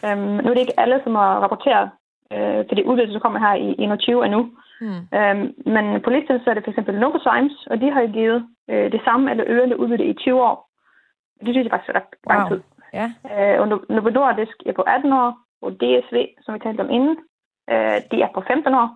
Øhm, 0.05 0.19
nu 0.43 0.47
er 0.49 0.53
det 0.55 0.65
ikke 0.65 0.79
alle, 0.79 1.01
som 1.03 1.15
har 1.15 1.39
rapporteret, 1.43 1.89
øh, 2.33 2.61
for 2.67 2.75
det 2.75 2.85
udvidelse, 2.85 3.13
som 3.13 3.21
kommer 3.21 3.39
her 3.39 3.53
i 3.55 3.75
21 3.79 4.25
endnu. 4.25 4.41
Hmm. 4.81 5.01
Øhm, 5.19 5.53
men 5.65 6.01
på 6.01 6.09
listen 6.09 6.39
så 6.43 6.49
er 6.49 6.53
det 6.53 6.63
for 6.63 6.71
eksempel 6.71 6.99
Novozymes, 6.99 7.67
og 7.71 7.81
de 7.81 7.91
har 7.91 8.01
jo 8.01 8.07
givet 8.11 8.47
øh, 8.69 8.91
det 8.91 9.01
samme 9.05 9.31
eller 9.31 9.43
øgende 9.47 9.79
udbytte 9.79 10.05
i 10.05 10.13
20 10.13 10.41
år. 10.43 10.69
Det 11.45 11.53
synes 11.53 11.65
jeg 11.65 11.71
faktisk 11.71 11.89
er 11.89 11.99
ret 11.99 12.11
lang 12.29 12.41
Wow. 12.41 12.49
tid. 12.49 12.61
Ja. 12.93 13.05
Øh, 13.31 13.61
og 13.61 13.65
No- 13.71 13.85
Novo 13.95 14.09
Nordisk 14.09 14.55
er 14.65 14.73
på 14.73 14.81
18 14.81 15.13
år, 15.13 15.37
og 15.61 15.71
DSV, 15.71 16.17
som 16.41 16.53
vi 16.53 16.59
talte 16.59 16.81
om 16.81 16.89
inden, 16.89 17.17
øh, 17.71 17.97
de 18.11 18.21
er 18.21 18.27
på 18.35 18.41
15 18.47 18.73
år. 18.73 18.89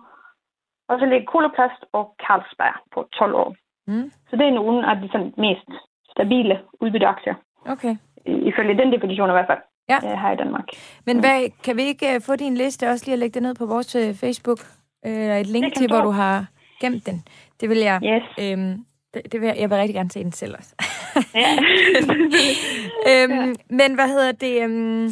Og 0.88 0.94
så 1.00 1.04
ligger 1.06 1.26
Koloplast 1.32 1.80
og 1.92 2.04
Carlsberg 2.26 2.74
på 2.94 3.08
12 3.18 3.34
år. 3.34 3.50
Mm. 3.86 4.12
Så 4.30 4.36
det 4.36 4.46
er 4.46 4.50
nogle 4.60 4.90
af 4.90 4.96
de 5.00 5.08
sådan, 5.12 5.32
mest 5.38 5.68
stabile 6.12 6.54
udbytteaktier, 6.80 7.34
Okay. 7.74 7.96
ifølge 8.26 8.78
den 8.80 8.92
definition 8.92 9.28
i 9.30 9.32
hvert 9.32 9.46
fald, 9.50 9.58
Ja. 9.88 9.96
øh, 10.04 10.18
her 10.22 10.30
i 10.32 10.36
Danmark. 10.36 10.64
Men 11.06 11.20
hvad, 11.20 11.38
kan 11.64 11.76
vi 11.76 11.82
ikke 11.82 12.14
øh, 12.14 12.20
få 12.20 12.36
din 12.36 12.54
liste 12.54 12.88
også 12.90 13.04
lige 13.06 13.12
at 13.12 13.18
lægge 13.18 13.34
det 13.34 13.42
ned 13.42 13.54
på 13.54 13.66
vores 13.66 13.94
øh, 13.94 14.14
Facebook? 14.14 14.58
Øh, 15.06 15.40
et 15.40 15.46
link 15.46 15.74
til, 15.76 15.86
hvor 15.88 16.00
du. 16.00 16.10
har 16.10 16.46
gemt 16.80 17.06
den. 17.06 17.22
Det 17.60 17.68
vil 17.68 17.78
jeg... 17.78 18.00
Yes. 18.04 18.22
Øhm, 18.52 18.84
det, 19.14 19.32
det 19.32 19.40
vil 19.40 19.46
jeg, 19.46 19.56
jeg 19.60 19.70
vil 19.70 19.78
rigtig 19.78 19.94
gerne 19.94 20.10
se 20.10 20.24
den 20.24 20.32
selv 20.32 20.54
også. 20.58 20.74
Ja. 21.34 21.48
øhm, 23.10 23.54
Men 23.70 23.94
hvad 23.94 24.08
hedder 24.08 24.32
det? 24.32 24.62
Øhm, 24.62 25.08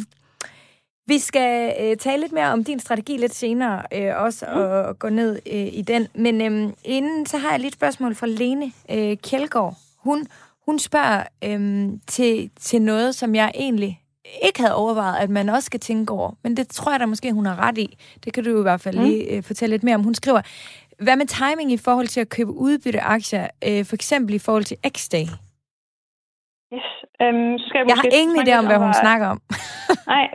vi 1.07 1.19
skal 1.19 1.73
øh, 1.81 1.97
tale 1.97 2.21
lidt 2.21 2.31
mere 2.31 2.51
om 2.51 2.63
din 2.63 2.79
strategi 2.79 3.17
lidt 3.17 3.35
senere, 3.35 3.81
øh, 3.93 4.11
også 4.21 4.45
Mm. 4.53 4.59
og, 4.61 4.67
og 4.67 4.99
gå 4.99 5.09
ned 5.09 5.39
øh, 5.51 5.67
i 5.73 5.81
den. 5.81 6.07
Men 6.15 6.41
øhm, 6.41 6.73
inden, 6.83 7.25
så 7.25 7.37
har 7.37 7.49
jeg 7.51 7.59
lige 7.59 7.67
et 7.67 7.73
spørgsmål 7.73 8.15
fra 8.15 8.27
Lene 8.27 8.71
øh, 8.91 9.17
Kjeldgaard. 9.17 9.75
Hun, 9.97 10.27
hun 10.65 10.79
spørger 10.79 11.23
øhm, 11.43 11.99
til, 12.07 12.49
til 12.59 12.81
noget, 12.81 13.15
som 13.15 13.35
jeg 13.35 13.51
egentlig 13.55 14.01
ikke 14.43 14.59
havde 14.59 14.75
overvejet, 14.75 15.17
at 15.19 15.29
man 15.29 15.49
også 15.49 15.65
skal 15.65 15.79
tænke 15.79 16.13
over. 16.13 16.31
Men 16.43 16.57
det 16.57 16.67
tror 16.67 16.91
jeg 16.91 16.99
da 16.99 17.05
måske, 17.05 17.31
hun 17.33 17.45
har 17.45 17.59
ret 17.59 17.77
i. 17.77 17.97
Det 18.25 18.33
kan 18.33 18.43
du 18.43 18.59
i 18.59 18.61
hvert 18.61 18.81
fald 18.81 18.97
Mm. 18.97 19.03
lige 19.03 19.23
øh, 19.31 19.43
fortælle 19.43 19.73
lidt 19.73 19.83
mere 19.83 19.95
om. 19.95 20.03
Hun 20.03 20.15
skriver, 20.15 20.41
hvad 20.99 21.15
med 21.15 21.25
timing 21.25 21.71
i 21.71 21.77
forhold 21.77 22.07
til 22.07 22.19
at 22.19 22.29
købe 22.29 22.51
udbytteaktier, 22.51 23.47
øh, 23.67 23.85
for 23.85 23.95
eksempel 23.95 24.35
i 24.35 24.39
forhold 24.39 24.63
til 24.63 24.77
X-Day? 24.97 25.29
Øhm, 27.21 27.57
så 27.59 27.65
skal 27.67 27.77
jeg, 27.79 27.85
Jeg 27.89 27.95
har 27.97 28.03
måske 28.05 28.21
ingen 28.21 28.37
idé 28.43 28.51
om, 28.61 28.65
hvad 28.69 28.79
hun 28.85 28.93
øh, 28.95 29.03
snakker 29.05 29.27
om. 29.33 29.39
Nej. 30.13 30.25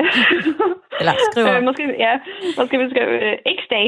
Eller 1.01 1.13
skriver. 1.31 1.53
øh, 1.57 1.63
måske, 1.69 1.83
ja, 2.07 2.13
måske 2.59 2.75
vi 2.83 2.87
skal 2.95 3.05
øh, 3.25 3.35
X-Day. 3.59 3.87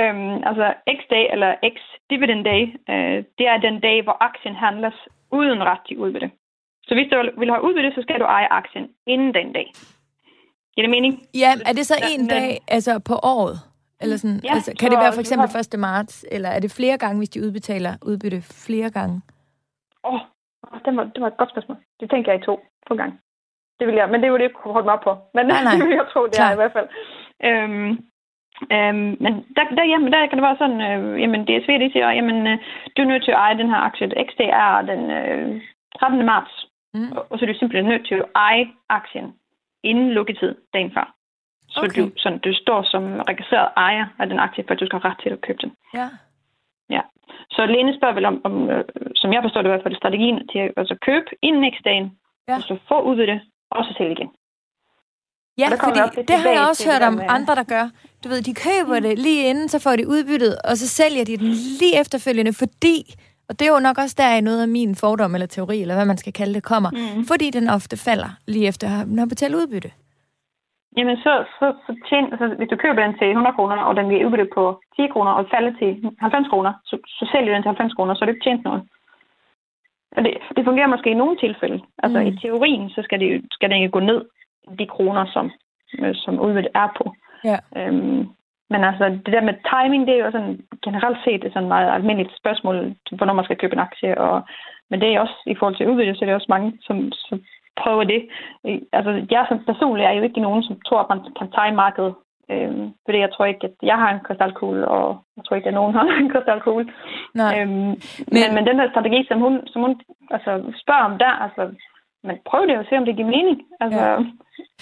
Øhm, 0.00 0.34
altså 0.48 0.66
X-Day 0.96 1.24
eller 1.34 1.50
X-Dividend 1.74 2.42
Day, 2.50 2.62
øh, 2.92 3.16
det 3.38 3.46
er 3.52 3.56
den 3.66 3.76
dag, 3.86 3.96
hvor 4.06 4.16
aktien 4.28 4.54
handles 4.66 4.96
uden 5.38 5.60
ret 5.70 5.82
til 5.88 5.96
udbytte. 5.98 6.30
Så 6.86 6.92
hvis 6.94 7.08
du 7.12 7.16
vil 7.40 7.50
have 7.50 7.64
udbytte, 7.66 7.90
så 7.96 8.00
skal 8.02 8.20
du 8.20 8.24
eje 8.24 8.48
aktien 8.60 8.86
inden 9.06 9.34
den 9.38 9.52
dag. 9.58 9.66
Giver 10.74 10.84
det 10.86 10.90
mening? 10.96 11.12
Ja, 11.34 11.50
er 11.68 11.72
det 11.72 11.86
så 11.86 11.96
en 12.12 12.28
dag 12.28 12.60
altså 12.68 12.98
på 12.98 13.14
året? 13.22 13.56
Eller 14.00 14.16
sådan, 14.16 14.40
Ja, 14.44 14.54
altså, 14.54 14.72
kan 14.80 14.90
det 14.90 14.98
være 14.98 15.12
for 15.12 15.20
eksempel 15.20 15.48
du 15.48 15.52
har- 15.52 15.68
1. 15.74 15.80
marts, 15.80 16.24
eller 16.32 16.48
er 16.48 16.60
det 16.60 16.70
flere 16.70 16.98
gange, 16.98 17.18
hvis 17.18 17.28
de 17.28 17.42
udbetaler 17.42 17.92
udbytte 18.02 18.42
flere 18.66 18.90
gange? 18.90 19.22
Åh, 20.04 20.14
oh, 20.14 20.20
det, 20.84 20.96
var, 20.96 21.04
det 21.14 21.20
var 21.22 21.26
et 21.26 21.36
godt 21.36 21.50
spørgsmål. 21.50 21.78
Det 22.00 22.10
tænker 22.10 22.32
jeg 22.32 22.40
i 22.40 22.44
to 22.44 22.54
på 22.88 22.94
gang. 22.94 23.20
Det 23.78 23.86
vil 23.86 23.94
jeg, 23.94 24.08
men 24.10 24.22
det 24.22 24.32
vil 24.32 24.38
jeg 24.40 24.48
ikke 24.50 24.60
kunne 24.60 24.72
holde 24.76 24.86
mig 24.86 24.94
op 24.94 25.04
på. 25.08 25.12
Men 25.34 25.46
Nej, 25.46 25.62
nej. 25.66 25.74
det 25.78 25.86
vil 25.88 25.94
jeg 26.00 26.06
tro, 26.12 26.26
det 26.26 26.34
Klar. 26.34 26.48
er 26.48 26.52
i 26.52 26.60
hvert 26.62 26.72
fald. 26.78 26.88
Øhm, 27.48 27.90
øhm, 28.74 29.10
men 29.24 29.32
der, 29.56 29.64
der, 29.76 29.84
jamen, 29.92 30.12
der 30.12 30.26
kan 30.26 30.38
det 30.38 30.46
være 30.48 30.60
sådan, 30.62 30.80
øh, 30.88 31.20
jamen 31.22 31.44
DSV 31.44 31.70
de 31.82 31.92
siger, 31.92 32.10
jamen 32.18 32.46
øh, 32.46 32.58
du 32.96 33.02
er 33.02 33.06
nødt 33.12 33.24
til 33.24 33.30
at 33.30 33.38
eje 33.44 33.58
den 33.58 33.68
her 33.72 33.80
aktie. 33.88 34.06
XD 34.30 34.40
er 34.40 34.82
den 34.90 35.10
øh, 35.10 35.62
13. 35.98 36.26
marts, 36.26 36.54
Mm. 36.96 37.12
og, 37.16 37.26
og 37.30 37.38
så 37.38 37.44
er 37.44 37.52
du 37.52 37.58
simpelthen 37.58 37.88
nødt 37.92 38.06
til 38.06 38.14
at 38.14 38.24
eje 38.34 38.66
aktien 38.88 39.34
inden 39.82 40.10
lukketid 40.10 40.54
dagen 40.74 40.90
før. 40.94 41.14
Så 41.68 41.80
Okay. 41.80 42.02
du, 42.02 42.10
sådan, 42.16 42.38
du 42.38 42.54
står 42.54 42.82
som 42.82 43.02
registreret 43.28 43.68
ejer 43.76 44.06
af 44.18 44.28
den 44.28 44.38
aktie, 44.38 44.64
for 44.66 44.74
at 44.74 44.80
du 44.80 44.86
skal 44.86 45.00
have 45.00 45.10
ret 45.10 45.20
til 45.22 45.30
at 45.30 45.40
købe 45.40 45.58
den. 45.62 45.72
Ja. 45.94 46.08
Så 47.56 47.66
Lene 47.66 47.92
spørger 47.98 48.14
vel 48.14 48.24
om, 48.30 48.36
om 48.48 48.54
øh, 48.70 48.84
som 49.20 49.32
jeg 49.32 49.40
forstår 49.44 49.60
det 49.62 49.68
i 49.68 49.72
hvert 49.74 49.86
fald, 49.86 49.96
strategien 50.02 50.36
til 50.52 50.58
at 50.58 50.70
altså, 50.76 50.94
købe 51.06 51.26
inden 51.42 51.72
dagen, 51.84 52.06
Ja. 52.48 52.54
og 52.56 52.62
så 52.62 52.74
få 52.88 52.96
udbytte, 53.08 53.36
og 53.70 53.84
så 53.84 53.94
sælge 53.98 54.12
igen. 54.12 54.28
Ja, 55.58 55.68
fordi 55.84 56.00
lidt 56.16 56.28
det 56.28 56.36
har 56.38 56.50
jeg 56.50 56.66
også 56.70 56.90
hørt 56.90 57.00
det 57.00 57.08
om 57.08 57.14
med- 57.14 57.24
andre, 57.28 57.54
der 57.54 57.62
gør. 57.62 57.84
Du 58.24 58.28
ved, 58.28 58.42
de 58.42 58.54
køber 58.54 59.00
det 59.00 59.18
lige 59.18 59.50
inden, 59.50 59.68
så 59.68 59.78
får 59.78 59.96
de 59.96 60.08
udbyttet, 60.08 60.56
og 60.68 60.76
så 60.76 60.88
sælger 60.88 61.24
de 61.24 61.36
den 61.36 61.50
lige 61.80 62.00
efterfølgende, 62.00 62.52
fordi, 62.52 62.98
og 63.48 63.58
det 63.58 63.66
er 63.68 63.72
jo 63.72 63.80
nok 63.80 63.98
også 63.98 64.14
der 64.18 64.24
er 64.24 64.40
noget 64.40 64.62
af 64.62 64.68
min 64.68 64.94
fordom 64.94 65.34
eller 65.34 65.46
teori, 65.46 65.80
eller 65.82 65.94
hvad 65.94 66.04
man 66.06 66.16
skal 66.18 66.32
kalde 66.32 66.54
det, 66.54 66.62
kommer, 66.62 66.90
Mm. 66.90 67.24
fordi 67.24 67.50
den 67.50 67.68
ofte 67.68 67.96
falder 67.96 68.28
lige 68.46 68.66
efter 68.68 68.86
at 68.86 68.92
have 69.18 69.28
betalt 69.28 69.54
udbytte. 69.54 69.90
Jamen, 70.96 71.16
så, 71.16 71.32
så, 71.58 71.66
så 71.86 71.90
tjen, 72.08 72.26
altså, 72.32 72.46
hvis 72.58 72.68
du 72.68 72.76
køber 72.76 73.02
den 73.02 73.18
til 73.18 73.28
100 73.28 73.56
kroner, 73.56 73.76
og 73.76 73.96
den 73.96 74.06
bliver 74.08 74.26
udbytte 74.26 74.48
på 74.54 74.64
10 74.96 75.06
kroner, 75.12 75.30
og 75.30 75.46
falder 75.54 75.72
til 75.78 75.90
90 76.20 76.48
kroner, 76.48 76.72
så, 76.84 76.94
så 77.06 77.24
sælger 77.32 77.48
du 77.48 77.54
den 77.54 77.62
til 77.62 77.68
90 77.68 77.94
kroner, 77.94 78.14
så 78.14 78.20
er 78.22 78.26
det 78.26 78.34
ikke 78.34 78.46
tjent 78.46 78.64
noget. 78.64 78.82
Og 80.16 80.24
det, 80.24 80.32
det 80.56 80.64
fungerer 80.64 80.86
måske 80.94 81.10
i 81.10 81.20
nogle 81.22 81.36
tilfælde. 81.36 81.78
Altså, 82.02 82.18
Mm. 82.20 82.26
i 82.26 82.36
teorien, 82.42 82.90
så 82.90 83.02
skal 83.02 83.20
det, 83.20 83.44
skal 83.52 83.70
det 83.70 83.76
ikke 83.76 83.88
gå 83.88 84.00
ned 84.00 84.20
de 84.78 84.86
kroner, 84.86 85.24
som, 85.34 85.50
øh, 85.98 86.14
som 86.14 86.40
udbytte 86.40 86.70
er 86.74 86.88
på. 86.98 87.14
Ja. 87.44 87.58
Øhm, 87.76 88.28
men 88.70 88.84
altså, 88.84 89.04
det 89.24 89.32
der 89.36 89.40
med 89.48 89.54
timing, 89.72 90.06
det 90.06 90.14
er 90.14 90.24
jo 90.24 90.30
sådan 90.30 90.60
generelt 90.84 91.18
set 91.24 91.44
et 91.44 91.52
sådan 91.52 91.68
meget 91.68 91.90
almindeligt 91.94 92.36
spørgsmål, 92.36 92.94
hvornår 93.16 93.34
man 93.34 93.44
skal 93.44 93.56
købe 93.56 93.72
en 93.72 93.86
aktie. 93.88 94.18
Og, 94.18 94.42
men 94.90 95.00
det 95.00 95.08
er 95.14 95.20
også, 95.20 95.36
i 95.46 95.54
forhold 95.54 95.76
til 95.76 95.88
udbytte, 95.88 96.14
så 96.14 96.20
er 96.24 96.26
det 96.26 96.34
også 96.34 96.52
mange, 96.54 96.78
som, 96.86 97.12
som 97.12 97.40
prøver 97.82 98.04
det. 98.12 98.20
Altså, 98.92 99.10
jeg 99.30 99.42
som 99.48 99.58
personlig 99.70 100.04
er 100.04 100.12
jo 100.18 100.22
ikke 100.22 100.40
nogen, 100.46 100.62
som 100.62 100.76
tror, 100.86 101.00
at 101.02 101.10
man 101.12 101.20
kan 101.38 101.48
time 101.58 101.76
markedet. 101.84 102.14
Øhm, 102.52 102.84
fordi 103.04 103.18
jeg 103.24 103.30
tror 103.32 103.44
ikke, 103.44 103.64
at 103.68 103.74
jeg 103.90 103.96
har 104.02 104.10
en 104.14 104.24
krystalkugle, 104.26 104.88
og 104.88 105.06
jeg 105.36 105.42
tror 105.44 105.56
ikke, 105.56 105.68
at 105.68 105.74
nogen 105.74 105.94
har 105.94 106.06
en 106.22 106.30
krystalkugle. 106.32 106.86
Nej. 107.34 107.52
Øhm, 107.60 107.70
Men- 107.70 107.96
men, 108.34 108.54
men 108.54 108.66
den 108.68 108.78
der 108.78 108.90
strategi, 108.90 109.20
som 109.28 109.38
hun, 109.44 109.54
som 109.66 109.82
hun 109.82 109.94
altså, 110.30 110.50
spørger 110.82 111.04
om 111.10 111.18
der, 111.18 111.32
altså, 111.46 111.62
men 112.26 112.36
prøv 112.50 112.62
det 112.68 112.78
og 112.78 112.84
se, 112.88 112.96
om 112.96 113.04
det 113.04 113.16
giver 113.16 113.28
mening. 113.36 113.58
Altså, 113.80 114.00
Ja. 114.00 114.16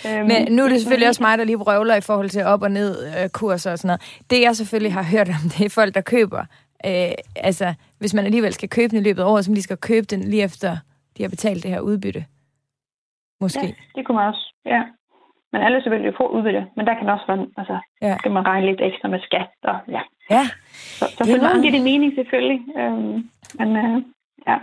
øhm, 0.09 0.27
Men 0.31 0.41
nu 0.57 0.61
er 0.65 0.69
det 0.69 0.81
selvfølgelig 0.81 1.09
også 1.09 1.23
mig, 1.23 1.39
der 1.39 1.45
lige 1.45 1.59
vrøvler 1.59 1.97
i 1.97 2.01
forhold 2.11 2.29
til 2.29 2.43
op- 2.45 2.63
og 2.63 2.71
ned 2.71 2.93
øh, 3.07 3.29
kurser 3.31 3.73
og 3.73 3.79
sådan 3.79 3.89
noget. 3.89 4.23
Det 4.31 4.41
jeg 4.47 4.57
selvfølgelig 4.57 4.93
har 4.99 5.07
hørt 5.15 5.29
om, 5.29 5.43
det 5.55 5.65
er 5.67 5.75
folk, 5.81 5.95
der 5.95 6.01
køber. 6.01 6.43
Øh, 6.87 7.13
altså, 7.37 7.75
hvis 7.99 8.15
man 8.15 8.25
alligevel 8.25 8.53
skal 8.53 8.69
købe 8.69 8.89
den 8.89 8.99
i 8.99 9.03
løbet 9.09 9.23
af 9.23 9.27
året, 9.33 9.45
så 9.45 9.53
de 9.55 9.63
skal 9.63 9.77
købe 9.77 10.07
den 10.13 10.21
lige 10.21 10.43
efter, 10.43 10.71
de 11.17 11.23
har 11.23 11.31
betalt 11.31 11.63
det 11.63 11.71
her 11.71 11.81
udbytte. 11.81 12.25
Måske. 13.45 13.67
Ja, 13.67 13.73
det 13.97 14.03
kunne 14.07 14.17
man 14.19 14.27
også, 14.33 14.45
ja. 14.75 14.83
Men 15.53 15.63
alle 15.63 15.77
selvfølgelig 15.83 16.11
jo 16.13 16.17
få 16.23 16.27
udbytte, 16.37 16.63
men 16.77 16.87
der 16.87 16.95
kan 16.99 17.09
også 17.15 17.25
være, 17.31 17.47
altså, 17.61 17.77
Ja. 18.07 18.15
skal 18.19 18.33
man 18.37 18.47
regne 18.51 18.67
lidt 18.67 18.81
ekstra 18.89 19.09
med 19.09 19.21
skat, 19.29 19.49
og 19.63 19.77
ja. 19.97 20.03
Ja. 20.37 20.45
Så, 20.99 21.05
så 21.17 21.23
for 21.31 21.43
nogen 21.47 21.63
giver 21.63 21.75
det 21.79 21.85
mening 21.91 22.11
selvfølgelig, 22.15 22.61
øhm, 22.81 23.15
men 23.59 23.69
øh, 23.83 23.95
ja. 24.51 24.57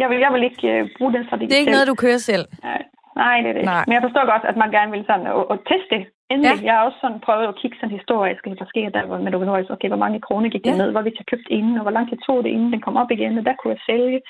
Jeg 0.00 0.08
vil, 0.10 0.18
jeg 0.24 0.30
vil 0.34 0.42
ikke 0.48 0.64
øh, 0.72 0.82
bruge 0.98 1.12
den 1.16 1.24
strategi 1.26 1.46
Det 1.46 1.54
er 1.56 1.62
ikke 1.64 1.70
selv. 1.72 1.76
noget, 1.78 1.92
du 1.92 1.98
kører 2.04 2.18
selv. 2.30 2.44
Nej, 2.68 2.82
Nej, 3.22 3.36
det 3.42 3.48
er 3.48 3.52
det 3.52 3.60
ikke. 3.60 3.72
Nej. 3.74 3.84
Men 3.86 3.94
jeg 3.96 4.02
forstår 4.06 4.24
godt, 4.32 4.44
at 4.50 4.56
man 4.62 4.70
gerne 4.76 4.90
vil 4.94 5.04
sådan 5.10 5.26
og, 5.26 5.42
og 5.52 5.58
teste. 5.72 5.98
Endelig. 6.30 6.56
Ja. 6.60 6.64
Jeg 6.66 6.72
har 6.74 6.82
også 6.88 6.98
sådan 7.00 7.20
prøvet 7.26 7.46
at 7.48 7.56
kigge 7.60 7.76
sådan 7.80 7.96
historisk, 7.98 8.40
hvad 8.46 8.66
sker 8.72 8.88
der 8.96 9.02
med 9.22 9.30
Novo 9.30 9.44
Nordisk? 9.44 9.70
Okay, 9.70 9.88
hvor 9.92 10.02
mange 10.04 10.20
kroner 10.26 10.48
gik 10.54 10.64
det 10.64 10.70
Ja. 10.70 10.76
ned? 10.80 10.90
Hvor 10.92 11.02
vi 11.06 11.12
har 11.20 11.24
købt 11.32 11.48
inden, 11.56 11.74
og 11.78 11.82
hvor 11.82 11.94
lang 11.96 12.04
tid 12.08 12.18
tog 12.26 12.38
det, 12.44 12.50
inden 12.50 12.72
den 12.72 12.80
kom 12.86 12.96
op 13.02 13.10
igen? 13.10 13.38
Og 13.38 13.44
der 13.48 13.54
kunne 13.58 13.72
jeg 13.74 13.82
sælge. 13.90 14.20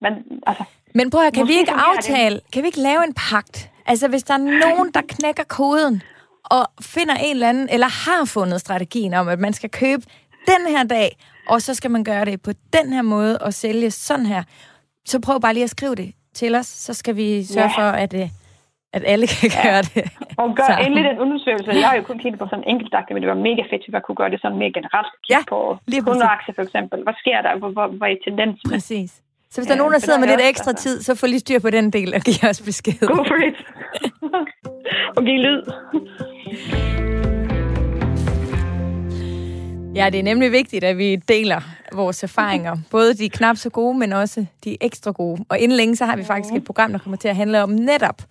Men 0.00 0.12
altså, 0.46 0.64
Men 0.94 1.10
prøv 1.10 1.26
at 1.26 1.32
kan 1.34 1.48
vi 1.48 1.52
ikke 1.52 1.70
fungerer 1.70 1.90
det. 1.90 1.96
aftale, 2.08 2.40
kan 2.52 2.62
vi 2.62 2.66
ikke 2.66 2.80
lave 2.80 3.04
en 3.04 3.14
pagt? 3.14 3.70
Altså, 3.86 4.08
hvis 4.08 4.22
der 4.22 4.34
er 4.34 4.38
nogen, 4.68 4.90
der 4.94 5.00
knækker 5.08 5.44
koden 5.44 6.02
og 6.44 6.66
finder 6.80 7.14
en 7.14 7.30
eller 7.30 7.48
anden, 7.48 7.68
eller 7.72 7.86
har 7.86 8.24
fundet 8.24 8.60
strategien 8.60 9.14
om, 9.14 9.28
at 9.28 9.38
man 9.38 9.52
skal 9.52 9.70
købe 9.70 10.02
den 10.46 10.76
her 10.76 10.84
dag, 10.84 11.16
og 11.48 11.62
så 11.62 11.74
skal 11.74 11.90
man 11.90 12.04
gøre 12.04 12.24
det 12.24 12.42
på 12.42 12.50
den 12.72 12.92
her 12.92 13.02
måde 13.02 13.38
og 13.38 13.54
sælge 13.54 13.90
sådan 13.90 14.26
her, 14.26 14.42
så 15.06 15.20
prøv 15.20 15.40
bare 15.40 15.54
lige 15.54 15.64
at 15.64 15.70
skrive 15.70 15.94
det 15.94 16.12
til 16.34 16.54
os, 16.54 16.66
så 16.66 16.94
skal 16.94 17.16
vi 17.16 17.44
sørge 17.44 17.70
Ja. 17.78 17.82
for, 17.82 17.90
at, 17.96 18.14
øh, 18.14 18.28
at 18.92 19.02
alle 19.06 19.26
kan 19.26 19.50
gøre 19.64 19.82
det. 19.82 20.04
og 20.38 20.56
gør 20.56 20.64
sammen. 20.66 20.86
endelig 20.86 21.04
den 21.10 21.18
undersøgelse. 21.18 21.70
Jeg 21.70 21.88
har 21.88 21.96
jo 21.96 22.02
kun 22.02 22.18
kigget 22.18 22.38
på 22.40 22.46
sådan 22.50 22.64
en 22.64 22.70
enkelt 22.74 22.94
aktie, 22.94 23.14
men 23.14 23.22
det 23.22 23.28
var 23.30 23.36
mega 23.48 23.62
fedt, 23.70 23.82
hvis 23.84 23.92
jeg 23.92 24.02
kunne 24.06 24.16
gøre 24.22 24.30
det 24.30 24.40
sådan 24.42 24.58
mere 24.58 24.72
generelt. 24.78 25.12
Kigge 25.26 25.38
Ja, 25.38 25.40
på 25.48 25.78
kundeaktier 26.10 26.54
for 26.54 26.62
eksempel. 26.62 27.02
Hvad 27.02 27.14
sker 27.22 27.42
der? 27.42 27.58
Hvor, 27.58 27.68
hvor, 27.76 27.86
hvor 27.86 28.06
er 28.06 28.16
tendensen? 28.24 28.70
Præcis. 28.70 29.12
Så 29.50 29.60
hvis 29.60 29.66
der 29.66 29.72
er 29.72 29.76
Ja, 29.76 29.78
nogen, 29.78 29.92
der 29.92 29.98
sidder 29.98 30.14
der 30.14 30.20
med 30.20 30.28
lidt 30.28 30.40
også, 30.40 30.48
ekstra 30.48 30.70
altså. 30.70 30.82
tid, 30.82 31.02
så 31.02 31.14
få 31.14 31.26
lige 31.26 31.40
styr 31.40 31.58
på 31.58 31.70
den 31.70 31.90
del 31.90 32.14
og 32.14 32.20
giv 32.20 32.48
os 32.50 32.60
besked. 32.60 33.06
Go 33.06 33.14
for 33.14 33.46
it. 33.48 33.56
og 35.16 35.24
giv 35.24 35.38
lyd. 35.38 35.62
Ja, 39.94 40.10
det 40.10 40.18
er 40.18 40.22
nemlig 40.22 40.52
vigtigt, 40.52 40.84
at 40.84 40.98
vi 40.98 41.16
deler 41.16 41.60
vores 41.92 42.22
erfaringer. 42.22 42.76
Både 42.90 43.14
de 43.14 43.28
knap 43.28 43.56
så 43.56 43.70
gode, 43.70 43.98
men 43.98 44.12
også 44.12 44.46
de 44.64 44.76
ekstra 44.80 45.10
gode. 45.10 45.44
Og 45.48 45.58
inden 45.58 45.76
længe, 45.76 45.96
så 45.96 46.04
har 46.06 46.16
vi 46.16 46.24
faktisk 46.24 46.54
et 46.54 46.64
program, 46.64 46.92
der 46.92 46.98
kommer 46.98 47.16
til 47.16 47.28
at 47.28 47.36
handle 47.36 47.62
om 47.62 47.70
netop 47.70 48.22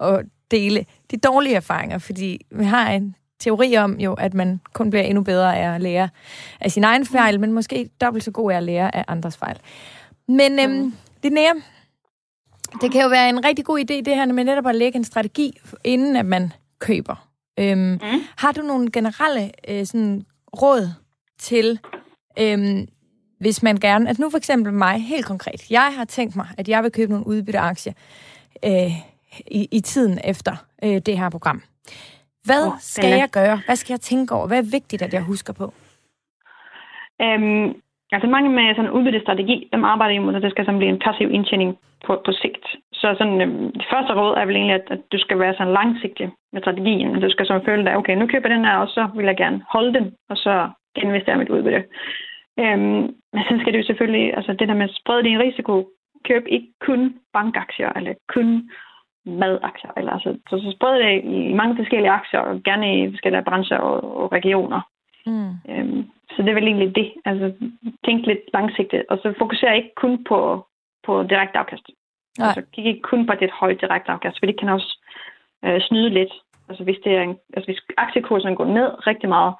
at 0.00 0.24
dele 0.50 0.84
de 1.10 1.16
dårlige 1.16 1.54
erfaringer. 1.54 1.98
Fordi 1.98 2.46
vi 2.50 2.64
har 2.64 2.90
en 2.90 3.16
teori 3.40 3.76
om 3.76 3.98
jo, 3.98 4.12
at 4.14 4.34
man 4.34 4.60
kun 4.72 4.90
bliver 4.90 5.02
endnu 5.04 5.22
bedre 5.22 5.56
af 5.58 5.74
at 5.74 5.80
lære 5.80 6.08
af 6.60 6.70
sin 6.72 6.84
egen 6.84 7.06
fejl, 7.06 7.40
men 7.40 7.52
måske 7.52 7.88
dobbelt 8.00 8.24
så 8.24 8.30
god 8.30 8.52
af 8.52 8.56
at 8.56 8.62
lære 8.62 8.96
af 8.96 9.04
andres 9.08 9.36
fejl. 9.36 9.56
Men 10.28 10.58
øhm, 10.58 10.94
Linnea, 11.22 11.52
det 12.80 12.92
kan 12.92 13.02
jo 13.02 13.08
være 13.08 13.28
en 13.28 13.44
rigtig 13.44 13.64
god 13.64 13.78
idé, 13.78 13.94
det 13.94 14.08
her 14.08 14.26
med 14.26 14.44
netop 14.44 14.66
at 14.66 14.74
lægge 14.74 14.96
en 14.96 15.04
strategi, 15.04 15.58
inden 15.84 16.16
at 16.16 16.26
man 16.26 16.52
køber. 16.78 17.28
Øhm, 17.58 17.78
mm. 17.78 17.98
Har 18.38 18.52
du 18.52 18.62
nogle 18.62 18.90
generelle 18.90 19.50
øh, 19.68 19.86
sådan, 19.86 20.24
råd 20.62 20.88
til, 21.38 21.78
øhm, 22.38 22.88
hvis 23.40 23.62
man 23.62 23.76
gerne... 23.76 24.08
Altså 24.08 24.22
nu 24.22 24.30
for 24.30 24.38
eksempel 24.38 24.72
mig, 24.72 25.02
helt 25.02 25.26
konkret. 25.26 25.70
Jeg 25.70 25.94
har 25.96 26.04
tænkt 26.04 26.36
mig, 26.36 26.46
at 26.58 26.68
jeg 26.68 26.82
vil 26.82 26.92
købe 26.92 27.12
nogle 27.12 27.26
udbytteaktier 27.26 27.92
øh, 28.64 28.92
i, 29.46 29.68
i 29.70 29.80
tiden 29.80 30.18
efter 30.24 30.56
øh, 30.84 30.98
det 30.98 31.18
her 31.18 31.30
program. 31.30 31.62
Hvad 32.44 32.66
Åh, 32.66 32.72
skal 32.80 33.08
jeg 33.08 33.28
gøre? 33.30 33.60
Hvad 33.66 33.76
skal 33.76 33.92
jeg 33.92 34.00
tænke 34.00 34.34
over? 34.34 34.46
Hvad 34.46 34.58
er 34.58 34.62
vigtigt, 34.62 35.02
at 35.02 35.12
jeg 35.12 35.22
husker 35.22 35.52
på? 35.52 35.74
Øhm, 37.22 37.81
altså 38.12 38.28
mange 38.28 38.50
med 38.50 38.74
sådan 38.74 38.90
udbyttestrategi, 38.90 39.68
dem 39.72 39.84
arbejder 39.84 40.14
jo 40.14 40.22
med, 40.22 40.34
at 40.34 40.42
det 40.42 40.50
skal 40.50 40.64
sådan 40.64 40.78
blive 40.78 40.92
en 40.92 41.04
passiv 41.06 41.30
indtjening 41.30 41.78
på, 42.06 42.22
på 42.26 42.32
sigt. 42.32 42.66
Så 42.92 43.14
sådan, 43.18 43.40
øhm, 43.40 43.72
det 43.72 43.86
første 43.92 44.12
råd 44.14 44.34
er 44.36 44.44
vel 44.46 44.56
egentlig, 44.56 44.74
at, 44.74 44.86
at 44.90 45.00
du 45.12 45.18
skal 45.18 45.38
være 45.38 45.54
sådan 45.54 45.72
langsigtig 45.72 46.30
med 46.52 46.60
strategien. 46.62 47.20
Du 47.20 47.30
skal 47.30 47.46
sådan 47.46 47.64
føle 47.64 47.84
dig, 47.84 47.96
okay, 47.96 48.14
nu 48.16 48.26
køber 48.26 48.48
jeg 48.48 48.56
den 48.56 48.64
her, 48.64 48.76
og 48.76 48.88
så 48.88 49.08
vil 49.16 49.26
jeg 49.26 49.36
gerne 49.36 49.62
holde 49.72 49.94
den, 49.94 50.14
og 50.30 50.36
så 50.36 50.68
investere 50.96 51.38
mit 51.38 51.48
udbytte. 51.48 51.84
Øhm, 52.60 53.02
men 53.32 53.42
så 53.48 53.58
skal 53.60 53.74
jo 53.74 53.82
selvfølgelig, 53.82 54.36
altså 54.36 54.52
det 54.52 54.68
der 54.68 54.74
med 54.74 54.88
at 54.88 54.96
sprede 55.00 55.22
din 55.22 55.40
risiko, 55.40 55.88
køb 56.28 56.44
ikke 56.48 56.68
kun 56.80 57.14
bankaktier, 57.32 57.90
eller 57.96 58.14
kun 58.34 58.70
madaktier, 59.26 59.90
eller 59.96 60.12
altså, 60.12 60.36
så, 60.48 60.58
så 60.58 60.70
spred 60.76 60.94
det 60.98 61.24
i 61.24 61.52
mange 61.52 61.76
forskellige 61.76 62.10
aktier, 62.10 62.40
og 62.40 62.62
gerne 62.62 62.98
i 62.98 63.10
forskellige 63.10 63.44
brancher 63.44 63.78
og, 63.78 64.16
og 64.16 64.32
regioner. 64.32 64.80
Mm. 65.26 65.50
Øhm, 65.70 66.04
så 66.36 66.42
det 66.42 66.48
er 66.50 66.54
vel 66.54 66.70
egentlig 66.70 66.96
det. 66.96 67.12
Altså, 67.24 67.52
tænk 68.04 68.26
lidt 68.26 68.44
langsigtet, 68.52 69.04
og 69.10 69.18
så 69.18 69.34
fokuser 69.38 69.72
ikke 69.72 69.94
kun 69.96 70.24
på, 70.24 70.66
på 71.06 71.22
direkte 71.22 71.58
afkast. 71.58 71.86
Nej. 72.38 72.46
Altså, 72.46 72.62
kig 72.72 72.86
ikke 72.86 73.08
kun 73.10 73.26
på 73.26 73.32
det 73.40 73.50
høje 73.50 73.74
direkte 73.74 74.12
afkast, 74.12 74.38
for 74.38 74.46
det 74.46 74.58
kan 74.60 74.68
også 74.68 74.90
øh, 75.64 75.80
snyde 75.80 76.10
lidt. 76.10 76.32
Altså, 76.68 76.84
hvis, 76.84 76.98
det 77.04 77.12
er 77.16 77.22
en, 77.22 77.36
altså, 77.54 77.66
hvis 77.68 77.80
aktiekursen 77.96 78.54
går 78.56 78.64
ned 78.64 79.06
rigtig 79.06 79.28
meget, 79.28 79.54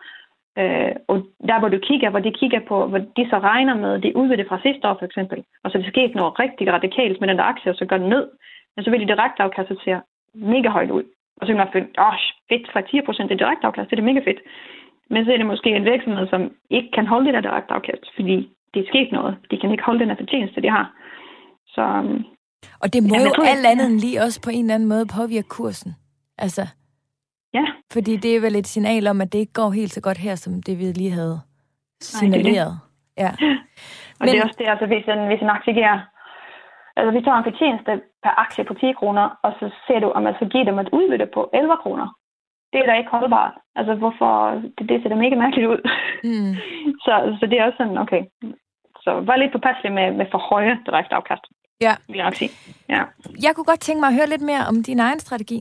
øh, 0.58 0.92
og 1.08 1.16
der, 1.48 1.58
hvor 1.58 1.68
du 1.68 1.78
kigger, 1.78 2.10
hvor 2.10 2.20
de 2.20 2.32
kigger 2.40 2.60
på, 2.68 2.86
hvor 2.86 2.98
de 2.98 3.24
så 3.30 3.38
regner 3.38 3.74
med, 3.74 4.00
det 4.00 4.14
udbytte 4.14 4.48
fra 4.48 4.62
sidste 4.62 4.88
år, 4.88 4.96
for 4.98 5.06
eksempel, 5.06 5.44
og 5.64 5.70
så 5.70 5.78
er 5.78 5.82
det 5.82 5.92
sket 5.92 6.14
noget 6.14 6.38
rigtig 6.38 6.72
radikalt 6.72 7.20
med 7.20 7.28
den 7.28 7.38
der 7.38 7.44
aktie, 7.44 7.70
og 7.72 7.76
så 7.76 7.84
går 7.86 7.96
den 7.98 8.08
ned, 8.08 8.28
men 8.76 8.84
så 8.84 8.90
vil 8.90 9.00
det 9.00 9.08
direkte 9.08 9.42
afkastet 9.42 9.78
se 9.84 10.00
mega 10.34 10.68
højt 10.68 10.90
ud. 10.90 11.04
Og 11.36 11.46
så 11.46 11.50
kan 11.52 11.56
man 11.56 11.72
finde, 11.72 11.88
åh, 11.98 12.18
fedt, 12.48 12.72
fra 12.72 12.80
10% 12.80 13.28
det 13.28 13.38
direkte 13.38 13.66
afkast, 13.66 13.90
det 13.90 13.98
er 13.98 14.02
mega 14.02 14.20
fedt. 14.24 14.40
Men 15.12 15.24
så 15.24 15.32
er 15.32 15.36
det 15.36 15.46
måske 15.46 15.70
en 15.70 15.84
virksomhed, 15.92 16.26
som 16.28 16.42
ikke 16.70 16.90
kan 16.96 17.06
holde 17.06 17.26
det 17.26 17.34
der 17.34 17.40
direkte 17.48 17.74
afkast, 17.74 18.06
fordi 18.16 18.36
det 18.72 18.80
er 18.80 18.88
sket 18.92 19.12
noget. 19.12 19.32
De 19.50 19.58
kan 19.60 19.70
ikke 19.70 19.86
holde 19.88 20.00
den 20.00 20.08
her 20.08 20.20
fortjeneste, 20.22 20.62
de 20.62 20.70
har. 20.70 20.86
Så 21.74 21.82
øhm, 21.82 22.24
Og 22.82 22.86
det 22.92 23.02
må 23.02 23.08
Jamen, 23.14 23.26
jo 23.26 23.32
tror, 23.34 23.44
alt 23.54 23.66
andet 23.72 23.86
end 23.90 23.98
lige 24.04 24.22
også 24.26 24.38
på 24.46 24.50
en 24.50 24.64
eller 24.64 24.74
anden 24.74 24.88
måde 24.88 25.06
påvirke 25.16 25.48
kursen. 25.58 25.90
Altså, 26.38 26.64
Ja. 27.54 27.64
Fordi 27.92 28.16
det 28.16 28.36
er 28.36 28.40
vel 28.40 28.56
et 28.56 28.66
signal 28.66 29.06
om, 29.06 29.20
at 29.20 29.32
det 29.32 29.38
ikke 29.38 29.52
går 29.52 29.70
helt 29.70 29.92
så 29.92 30.00
godt 30.02 30.18
her, 30.18 30.34
som 30.34 30.52
det 30.62 30.78
vi 30.78 30.84
lige 30.84 31.10
havde 31.10 31.40
signaleret. 32.00 32.72
Nej, 32.74 33.28
det 33.28 33.38
det. 33.38 33.42
Ja. 33.42 33.46
Og 34.20 34.24
Men... 34.24 34.28
det 34.28 34.38
er 34.38 34.44
også 34.44 34.58
det, 34.58 34.68
altså 34.74 34.86
hvis 34.86 35.04
en, 35.14 35.26
hvis 35.26 35.42
en 35.42 35.54
aktie 35.56 35.74
giver 35.74 35.98
Altså, 36.96 37.10
vi 37.16 37.24
tager 37.24 37.38
en 37.38 37.50
fortjeneste 37.50 37.92
per 38.22 38.34
aktie 38.44 38.64
på 38.64 38.74
10 38.74 38.92
kroner, 39.00 39.26
og 39.44 39.52
så 39.60 39.66
ser 39.86 39.98
du, 40.00 40.08
om 40.16 40.22
man 40.22 40.34
så 40.40 40.46
giver 40.52 40.64
dem 40.64 40.78
et 40.78 40.88
udbytte 40.92 41.26
på 41.34 41.50
11 41.52 41.76
kroner. 41.82 42.06
Det 42.72 42.78
er 42.80 42.86
da 42.86 42.94
ikke 42.98 43.10
holdbart. 43.10 43.54
Altså, 43.76 43.94
hvorfor... 43.94 44.62
Det, 44.78 44.88
det 44.88 45.02
ser 45.02 45.08
da 45.08 45.14
mega 45.14 45.36
mærkeligt 45.36 45.68
ud. 45.68 45.80
Mm. 46.24 46.52
så, 47.04 47.36
så 47.40 47.46
det 47.46 47.56
er 47.58 47.64
også 47.64 47.76
sådan, 47.76 47.98
okay. 47.98 48.22
Så 49.04 49.10
var 49.28 49.36
lidt 49.36 49.52
påpasselig 49.52 49.92
med, 49.92 50.12
med 50.12 50.26
for 50.30 50.38
høje 50.38 50.78
direkte 50.86 51.14
afkast. 51.14 51.44
Ja. 51.80 51.94
Vil 52.08 52.16
jeg 52.16 52.24
nok 52.24 52.34
sige. 52.34 52.50
Ja. 52.88 53.02
Jeg 53.46 53.52
kunne 53.54 53.70
godt 53.72 53.80
tænke 53.80 54.00
mig 54.00 54.08
at 54.08 54.14
høre 54.14 54.32
lidt 54.32 54.42
mere 54.50 54.62
om 54.68 54.82
din 54.82 55.00
egen 55.00 55.18
strategi. 55.18 55.60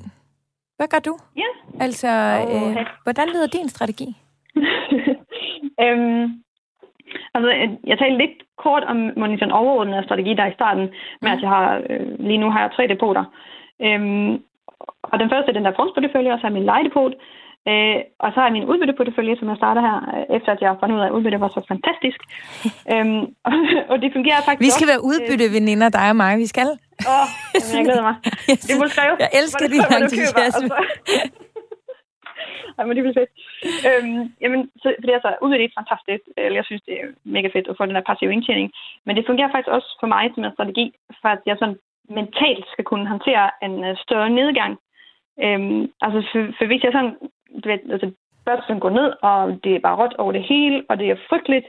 Hvad 0.78 0.88
gør 0.88 1.00
du? 1.00 1.18
Ja. 1.38 1.50
Altså, 1.80 2.10
oh, 2.48 2.72
øh, 2.72 2.86
hvordan 3.04 3.28
lyder 3.28 3.48
din 3.48 3.70
strategi? 3.70 4.08
øhm, 5.84 6.42
Altså, 7.34 7.50
jeg 7.84 7.98
talte 8.00 8.18
lidt 8.18 8.38
kort 8.58 8.84
om 8.84 8.98
min 8.98 9.52
overordnede 9.52 10.04
strategi 10.04 10.34
der 10.34 10.46
i 10.46 10.54
starten, 10.54 10.90
med 11.22 11.32
at 11.32 11.42
jeg 11.42 11.50
har, 11.50 11.82
øh, 11.90 12.20
lige 12.20 12.38
nu 12.38 12.50
har 12.50 12.62
jeg 12.62 12.72
tre 12.76 12.88
depoter. 12.88 13.24
Øhm, 13.82 14.44
og 15.12 15.16
den 15.22 15.30
første 15.32 15.50
er 15.50 15.58
den 15.58 15.66
der 15.66 15.78
fondsportefølje, 15.80 16.34
og 16.34 16.40
så 16.40 16.48
er 16.48 16.58
min 16.58 16.70
lejedepot. 16.72 17.14
Øh, 17.70 18.00
og 18.24 18.30
så 18.34 18.38
har 18.42 18.56
min 18.58 18.70
udbytteportefølje, 18.72 19.36
som 19.40 19.48
jeg 19.50 19.58
starter 19.62 19.82
her, 19.88 19.98
øh, 20.14 20.36
efter 20.38 20.50
at 20.52 20.62
jeg 20.62 20.70
har 20.70 20.78
fundet 20.80 20.96
ud 20.96 21.02
af, 21.02 21.08
at 21.08 21.16
udbytte 21.18 21.44
var 21.46 21.52
så 21.58 21.62
fantastisk. 21.74 22.20
øhm, 22.94 23.24
og, 23.48 23.54
og 23.92 23.96
det 24.02 24.10
fungerer 24.18 24.42
faktisk 24.48 24.66
Vi 24.68 24.72
skal 24.78 24.88
også, 24.88 24.94
være 24.94 25.04
udbytteveninder, 25.10 25.90
dig 26.00 26.08
og 26.14 26.18
mig. 26.24 26.34
Vi 26.44 26.48
skal. 26.54 26.70
Åh, 26.70 27.14
oh, 27.16 27.28
jeg 27.78 27.86
glæder 27.88 28.06
mig. 28.10 28.16
Det 28.68 28.76
må 28.82 28.86
skrive. 28.94 29.16
Jeg 29.26 29.32
elsker 29.40 29.66
din 29.74 29.84
entusiasme. 29.98 30.70
Ej, 32.78 32.84
men 32.86 32.94
det 32.96 33.04
bliver 33.04 33.20
fedt. 33.22 33.32
Øhm, 33.88 34.22
jamen, 34.44 34.62
så, 34.82 34.88
fordi 35.02 35.14
altså, 35.18 35.30
udvidet 35.44 35.64
er 35.66 35.80
fantastisk. 35.82 36.24
Eller 36.38 36.58
jeg 36.60 36.66
synes, 36.70 36.84
det 36.88 36.94
er 37.02 37.08
mega 37.36 37.48
fedt 37.56 37.68
at 37.72 37.78
få 37.78 37.84
den 37.86 37.96
der 37.98 38.10
passive 38.10 38.34
indtjening. 38.36 38.68
Men 39.06 39.14
det 39.16 39.28
fungerer 39.30 39.52
faktisk 39.52 39.72
også 39.78 39.90
for 40.02 40.10
mig 40.16 40.24
som 40.34 40.44
en 40.44 40.56
strategi, 40.58 40.86
for 41.22 41.30
at 41.36 41.42
jeg 41.50 41.56
sådan 41.60 41.78
mentalt 42.20 42.66
skal 42.74 42.86
kunne 42.90 43.08
håndtere 43.14 43.46
en 43.66 43.76
uh, 43.88 43.96
større 44.06 44.30
nedgang. 44.40 44.74
Øhm, 45.40 45.92
altså, 46.02 46.20
for, 46.32 46.42
for 46.58 46.66
hvis 46.66 46.84
jeg 46.84 46.92
sådan, 46.92 47.18
du 47.64 47.70
ved, 47.70 47.92
altså, 47.92 48.12
børsen 48.46 48.80
går 48.80 48.90
ned, 48.90 49.14
og 49.22 49.60
det 49.64 49.76
er 49.76 49.80
bare 49.80 50.00
råt 50.02 50.14
over 50.14 50.32
det 50.32 50.44
hele, 50.44 50.84
og 50.90 51.00
det 51.00 51.10
er 51.10 51.26
frygteligt. 51.30 51.68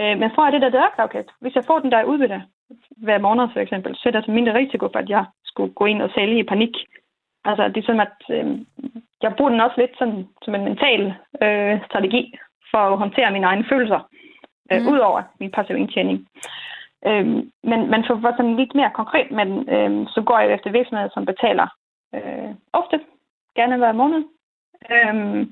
Øh, 0.00 0.18
men 0.18 0.30
får 0.34 0.44
jeg 0.44 0.52
det 0.52 0.62
der 0.62 0.78
dørklokke, 0.78 1.24
hvis 1.40 1.54
jeg 1.54 1.64
får 1.66 1.78
den 1.78 1.92
der 1.92 2.04
udbytte 2.04 2.42
hver 2.96 3.18
måned 3.18 3.48
for 3.52 3.60
eksempel, 3.60 3.96
så 3.96 4.02
er 4.08 4.12
der 4.12 4.22
så 4.22 4.30
mindre 4.30 4.54
risiko 4.54 4.88
for, 4.92 4.98
at 4.98 5.08
jeg 5.08 5.24
skulle 5.44 5.72
gå 5.72 5.84
ind 5.84 6.02
og 6.02 6.10
sælge 6.14 6.38
i 6.38 6.50
panik. 6.52 6.74
Altså, 7.44 7.68
det 7.68 7.76
er 7.76 7.86
sådan, 7.86 8.06
at 8.08 8.18
øh, 8.30 8.58
jeg 9.22 9.34
bruger 9.36 9.50
den 9.50 9.60
også 9.60 9.76
lidt 9.80 9.94
sådan, 9.98 10.28
som 10.42 10.54
en 10.54 10.64
mental 10.64 11.14
øh, 11.42 11.84
strategi 11.88 12.34
for 12.70 12.78
at 12.78 12.98
håndtere 12.98 13.30
mine 13.30 13.46
egne 13.46 13.64
følelser, 13.70 14.00
øh, 14.72 14.82
mm. 14.82 14.88
ud 14.88 14.98
over 14.98 15.22
min 15.40 15.50
passive 15.50 15.78
indtjening. 15.78 16.28
Øh, 17.06 17.26
men, 17.70 17.80
men 17.90 18.04
for 18.06 18.14
at 18.14 18.22
være 18.22 18.36
sådan 18.36 18.56
lidt 18.56 18.74
mere 18.74 18.90
konkret 18.94 19.30
med 19.30 19.46
den, 19.46 19.68
øh, 19.74 20.06
så 20.14 20.22
går 20.22 20.38
jeg 20.38 20.54
efter 20.54 20.70
virksomheder, 20.70 21.10
som 21.14 21.24
betaler 21.26 21.66
øh, 22.14 22.54
ofte, 22.72 23.00
gerne 23.56 23.76
hver 23.76 23.92
måned. 23.92 24.22
Øh, 24.90 25.46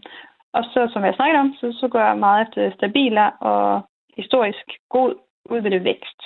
og 0.52 0.64
så, 0.64 0.90
som 0.92 1.04
jeg 1.04 1.14
snakker 1.14 1.40
om, 1.40 1.54
så, 1.60 1.76
så 1.80 1.88
går 1.88 2.00
jeg 2.00 2.18
meget 2.18 2.42
efter 2.48 2.70
stabile 2.76 3.32
og 3.32 3.88
historisk 4.16 4.66
god 4.88 5.14
udbytte 5.50 5.84
vækst. 5.84 6.20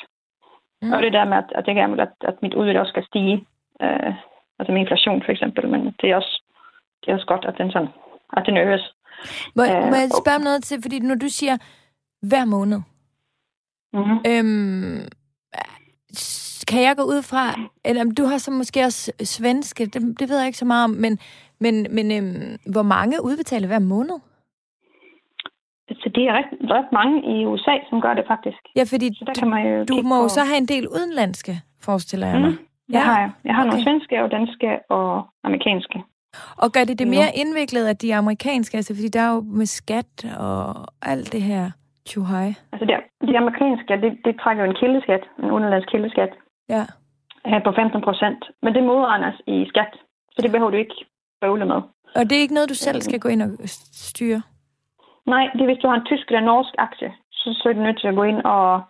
Mm. 0.82 0.92
Og 0.92 1.02
det 1.02 1.12
der 1.12 1.24
med, 1.24 1.36
at, 1.36 1.52
at 1.54 1.66
jeg 1.66 1.74
gerne 1.74 1.92
vil, 1.92 2.00
at, 2.00 2.14
at 2.20 2.42
mit 2.42 2.54
udbytte 2.54 2.80
også 2.80 2.90
skal 2.90 3.06
stige. 3.06 3.46
Øh, 3.82 4.12
altså 4.58 4.72
med 4.72 4.80
inflation 4.80 5.22
for 5.24 5.32
eksempel, 5.32 5.68
men 5.68 5.94
det 6.00 6.10
er 6.10 6.16
også, 6.16 6.42
det 7.00 7.10
er 7.10 7.14
også 7.14 7.26
godt, 7.26 7.44
at 7.44 7.58
den, 7.58 7.72
sådan, 7.72 7.88
at 8.36 8.42
den 8.46 8.56
øges. 8.56 8.94
Må, 9.56 9.62
øh, 9.62 9.82
må 9.90 9.96
jeg 10.02 10.10
spørge 10.22 10.36
om 10.36 10.42
noget 10.48 10.64
til, 10.64 10.82
fordi 10.82 10.98
når 11.00 11.14
du 11.14 11.28
siger 11.28 11.56
hver 12.22 12.44
måned, 12.44 12.80
mm-hmm. 13.92 14.18
øhm, 14.30 15.08
kan 16.68 16.82
jeg 16.82 16.96
gå 16.96 17.02
ud 17.02 17.22
fra, 17.22 17.44
eller 17.84 18.04
du 18.04 18.24
har 18.24 18.38
så 18.38 18.50
måske 18.50 18.80
også 18.84 19.12
svenske, 19.24 19.86
det, 19.86 20.20
det 20.20 20.28
ved 20.28 20.38
jeg 20.38 20.46
ikke 20.46 20.58
så 20.58 20.64
meget 20.64 20.84
om, 20.84 20.90
men, 20.90 21.18
men, 21.60 21.86
men 21.90 22.12
øhm, 22.12 22.58
hvor 22.72 22.82
mange 22.82 23.24
udbetaler 23.24 23.66
hver 23.66 23.78
måned? 23.78 24.18
Så 25.88 26.10
det 26.14 26.22
er 26.28 26.32
ret, 26.32 26.50
ret 26.76 26.92
mange 26.92 27.16
i 27.34 27.46
USA, 27.46 27.74
som 27.90 28.00
gør 28.00 28.14
det 28.14 28.24
faktisk. 28.28 28.60
Ja, 28.76 28.84
fordi 28.92 29.14
så 29.14 29.24
der 29.26 29.34
kan 29.40 29.50
man 29.50 29.62
jo 29.66 29.84
du 29.84 30.02
må 30.02 30.22
jo 30.22 30.28
så 30.28 30.40
have 30.40 30.58
en 30.58 30.68
del 30.68 30.88
udenlandske, 30.88 31.60
forestiller 31.80 32.26
jeg 32.26 32.40
mig. 32.40 32.50
Mm. 32.50 32.56
Det 32.86 32.94
ja. 32.94 33.00
har 33.00 33.20
jeg. 33.20 33.30
Jeg 33.44 33.54
har 33.54 33.62
okay. 33.62 33.70
nogle 33.70 33.84
svenske 33.84 34.22
og 34.22 34.30
danske 34.30 34.68
og 34.90 35.22
amerikanske. 35.44 36.02
Og 36.56 36.72
gør 36.72 36.84
det 36.84 36.98
det 36.98 37.08
mere 37.08 37.30
indviklet, 37.34 37.86
at 37.86 38.02
de 38.02 38.14
amerikanske, 38.14 38.76
altså 38.76 38.94
fordi 38.94 39.08
der 39.08 39.20
er 39.20 39.34
jo 39.34 39.40
med 39.40 39.66
skat 39.66 40.24
og 40.38 40.86
alt 41.02 41.32
det 41.32 41.42
her 41.42 41.70
tjuhej? 42.08 42.48
Altså 42.72 42.84
det, 42.88 42.96
de 43.28 43.38
amerikanske, 43.38 43.92
det, 44.04 44.10
det 44.24 44.40
trækker 44.42 44.64
jo 44.64 44.70
en 44.70 44.76
kildeskat, 44.80 45.24
en 45.42 45.50
udenlandsk 45.50 45.88
kildeskat. 45.88 46.32
Ja. 46.68 46.84
På 47.64 47.72
15 47.72 48.02
procent. 48.02 48.44
Men 48.62 48.74
det 48.74 48.82
modregnes 48.82 49.36
i 49.46 49.66
skat, 49.68 49.92
så 50.32 50.42
det 50.42 50.50
behøver 50.52 50.70
du 50.70 50.76
ikke 50.76 50.94
bøvle 51.40 51.66
med. 51.66 51.80
Og 52.18 52.22
det 52.28 52.34
er 52.36 52.44
ikke 52.44 52.54
noget, 52.54 52.68
du 52.68 52.74
selv 52.74 53.00
skal 53.00 53.20
gå 53.20 53.28
ind 53.28 53.42
og 53.42 53.50
styre? 54.08 54.42
Nej, 55.26 55.44
det 55.52 55.60
er 55.60 55.70
hvis 55.70 55.82
du 55.82 55.88
har 55.88 55.96
en 55.96 56.06
tysk 56.10 56.26
eller 56.28 56.40
norsk 56.40 56.74
aktie, 56.78 57.12
så, 57.32 57.48
så 57.58 57.68
er 57.68 57.72
du 57.72 57.80
nødt 57.80 58.00
til 58.00 58.08
at 58.08 58.14
gå 58.14 58.22
ind 58.22 58.40
og 58.44 58.82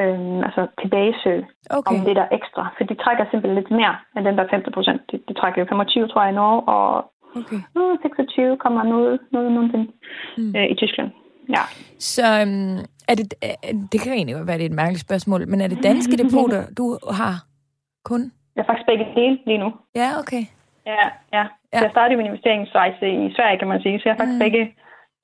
øhm, 0.00 0.40
altså 0.48 0.62
tilbagesøge 0.80 1.46
okay. 1.70 1.90
om 1.92 2.04
det 2.06 2.16
der 2.16 2.26
ekstra. 2.38 2.62
For 2.76 2.84
de 2.84 2.94
trækker 2.94 3.24
simpelthen 3.24 3.58
lidt 3.60 3.70
mere 3.70 3.96
end 4.16 4.24
den 4.24 4.38
der 4.38 4.46
15 4.50 4.72
procent. 4.72 5.00
De, 5.10 5.16
de 5.28 5.34
trækker 5.34 5.60
jo 5.62 5.66
25, 5.68 6.08
tror 6.08 6.22
jeg, 6.22 6.32
i 6.32 6.34
Norge, 6.34 6.60
og 6.74 6.86
okay. 7.40 7.60
uh, 7.80 7.96
26 8.02 8.56
kommer 8.56 8.82
noget, 8.82 9.20
noget, 9.32 9.52
noget 9.52 9.88
mm. 10.38 10.52
øh, 10.56 10.66
i 10.72 10.74
Tyskland. 10.74 11.10
Ja. 11.48 11.64
Så 11.98 12.26
øhm, 12.40 12.78
er 13.08 13.14
det, 13.14 13.34
det 13.92 14.00
kan 14.00 14.12
jo 14.12 14.16
egentlig 14.16 14.46
være, 14.46 14.58
det 14.58 14.66
er 14.66 14.72
et 14.74 14.82
mærkeligt 14.82 15.06
spørgsmål, 15.08 15.48
men 15.48 15.60
er 15.60 15.68
det 15.68 15.82
danske 15.82 16.16
depoter, 16.22 16.62
du 16.78 16.98
har 17.20 17.34
kun? 18.04 18.32
Jeg 18.56 18.64
har 18.64 18.68
faktisk 18.72 18.86
begge 18.86 19.06
dele 19.14 19.38
lige 19.46 19.58
nu. 19.58 19.68
Ja, 19.94 20.08
okay. 20.18 20.42
Ja, 20.86 21.06
ja. 21.36 21.44
ja. 21.72 21.80
jeg 21.82 21.90
startede 21.90 22.16
min 22.16 22.26
investeringsrejse 22.26 23.06
i 23.24 23.26
Sverige, 23.36 23.58
kan 23.58 23.68
man 23.68 23.80
sige, 23.82 23.98
så 23.98 24.02
jeg 24.04 24.12
har 24.12 24.18
faktisk 24.18 24.38
mm. 24.38 24.44
begge, 24.46 24.62